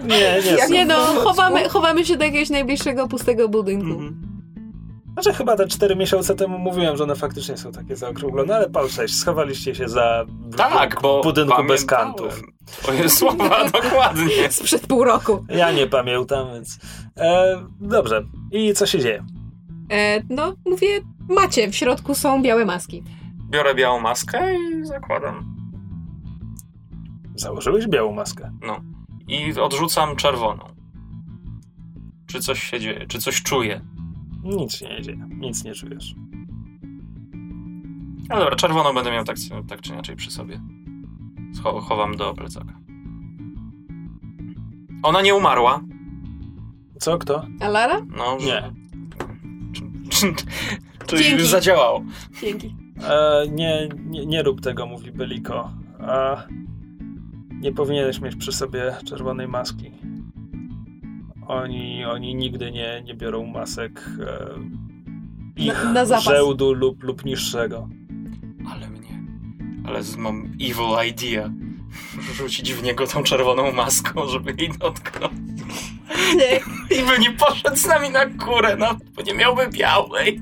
Nie, 0.03 0.41
nie. 0.51 0.65
są- 0.67 0.73
Nie 0.73 0.85
no, 0.85 0.95
chowamy, 0.95 1.69
chowamy 1.69 2.05
się 2.05 2.17
do 2.17 2.25
jakiegoś 2.25 2.49
najbliższego 2.49 3.07
pustego 3.07 3.49
budynku. 3.49 3.91
Mhm. 3.91 4.33
Znaczy 5.13 5.33
chyba 5.33 5.55
te 5.55 5.67
cztery 5.67 5.95
miesiące 5.95 6.35
temu 6.35 6.57
mówiłem, 6.59 6.97
że 6.97 7.03
one 7.03 7.15
faktycznie 7.15 7.57
są 7.57 7.71
takie 7.71 7.95
zaokrąglone, 7.95 8.55
ale 8.55 8.69
pal 8.69 8.89
6, 8.89 9.15
schowaliście 9.19 9.75
się 9.75 9.89
za 9.89 10.25
Tak, 10.57 11.01
bo 11.01 11.21
budynku 11.23 11.63
bez 11.63 11.85
kantów. 11.85 12.41
Twoje 12.65 13.09
słowa, 13.09 13.65
dokładnie. 13.83 14.51
Sprzed 14.51 14.87
pół 14.87 15.03
roku. 15.03 15.45
Ja 15.49 15.71
nie 15.71 15.87
pamiętam, 15.87 16.47
więc... 16.53 16.79
E, 17.17 17.55
dobrze. 17.81 18.23
I 18.51 18.73
co 18.73 18.85
się 18.85 18.99
dzieje? 18.99 19.23
E, 19.91 20.21
no, 20.29 20.53
mówię, 20.65 20.87
macie, 21.29 21.67
w 21.71 21.75
środku 21.75 22.15
są 22.15 22.41
białe 22.41 22.65
maski. 22.65 23.03
Biorę 23.53 23.75
białą 23.75 23.99
maskę 23.99 24.55
i 24.55 24.85
zakładam. 24.85 25.55
Założyłeś 27.35 27.87
białą 27.87 28.13
maskę. 28.13 28.51
I 29.27 29.59
odrzucam 29.59 30.15
czerwoną. 30.15 30.65
Czy 32.27 32.39
coś 32.39 32.63
się 32.63 32.79
dzieje? 32.79 33.07
Czy 33.07 33.19
coś 33.19 33.43
czuję? 33.43 33.81
Nic 34.43 34.73
się 34.75 34.89
nie 34.89 35.01
dzieje. 35.01 35.27
Nic 35.39 35.63
nie 35.63 35.73
czujesz. 35.73 36.15
No 38.29 38.39
dobra, 38.39 38.55
czerwoną 38.55 38.93
będę 38.93 39.11
miał 39.11 39.23
tak, 39.23 39.37
tak 39.67 39.81
czy 39.81 39.93
inaczej 39.93 40.15
przy 40.15 40.31
sobie. 40.31 40.61
Scho- 41.55 41.81
chowam 41.81 42.17
do 42.17 42.33
plecaka. 42.33 42.73
Ona 45.03 45.21
nie 45.21 45.35
umarła. 45.35 45.81
Co? 46.99 47.17
Kto? 47.17 47.45
A 47.61 47.67
Lara? 47.69 48.01
No, 48.17 48.39
że- 48.39 48.45
Nie. 48.45 48.73
Czy, 51.05 51.15
czy 51.17 51.17
Dzięki. 51.17 51.31
już 51.39 51.47
zadziałało? 51.47 52.03
Dzięki. 52.41 52.75
E, 53.01 53.47
nie, 53.51 53.89
nie, 54.05 54.25
nie 54.25 54.43
rób 54.43 54.61
tego, 54.61 54.85
mówi 54.85 55.11
Beliko. 55.11 55.71
A 55.99 56.43
nie 57.51 57.71
powinieneś 57.73 58.21
mieć 58.21 58.35
przy 58.35 58.51
sobie 58.51 58.95
czerwonej 59.05 59.47
maski. 59.47 59.91
Oni, 61.47 62.05
oni 62.05 62.35
nigdy 62.35 62.71
nie, 62.71 63.01
nie 63.05 63.13
biorą 63.15 63.45
masek 63.45 64.09
e, 64.19 64.49
ich 65.55 65.83
Na- 65.83 65.93
na 65.93 66.19
żełdu 66.19 66.73
lub, 66.73 67.03
lub 67.03 67.25
niższego. 67.25 67.89
Ale 68.73 68.89
mnie. 68.89 69.23
Ale 69.87 70.03
z- 70.03 70.17
mam 70.17 70.51
evil 70.61 71.09
idea. 71.09 71.49
Rzucić 72.33 72.73
w 72.73 72.83
niego 72.83 73.07
tą 73.07 73.23
czerwoną 73.23 73.71
maską, 73.71 74.27
żeby 74.27 74.53
jej 74.57 74.69
dotknąć. 74.79 75.33
I 76.91 77.03
by 77.09 77.19
nie 77.19 77.31
poszedł 77.31 77.75
z 77.75 77.85
nami 77.87 78.09
na 78.09 78.25
górę, 78.25 78.75
no, 78.79 78.97
bo 79.15 79.21
nie 79.21 79.33
miałby 79.33 79.69
białej. 79.69 80.41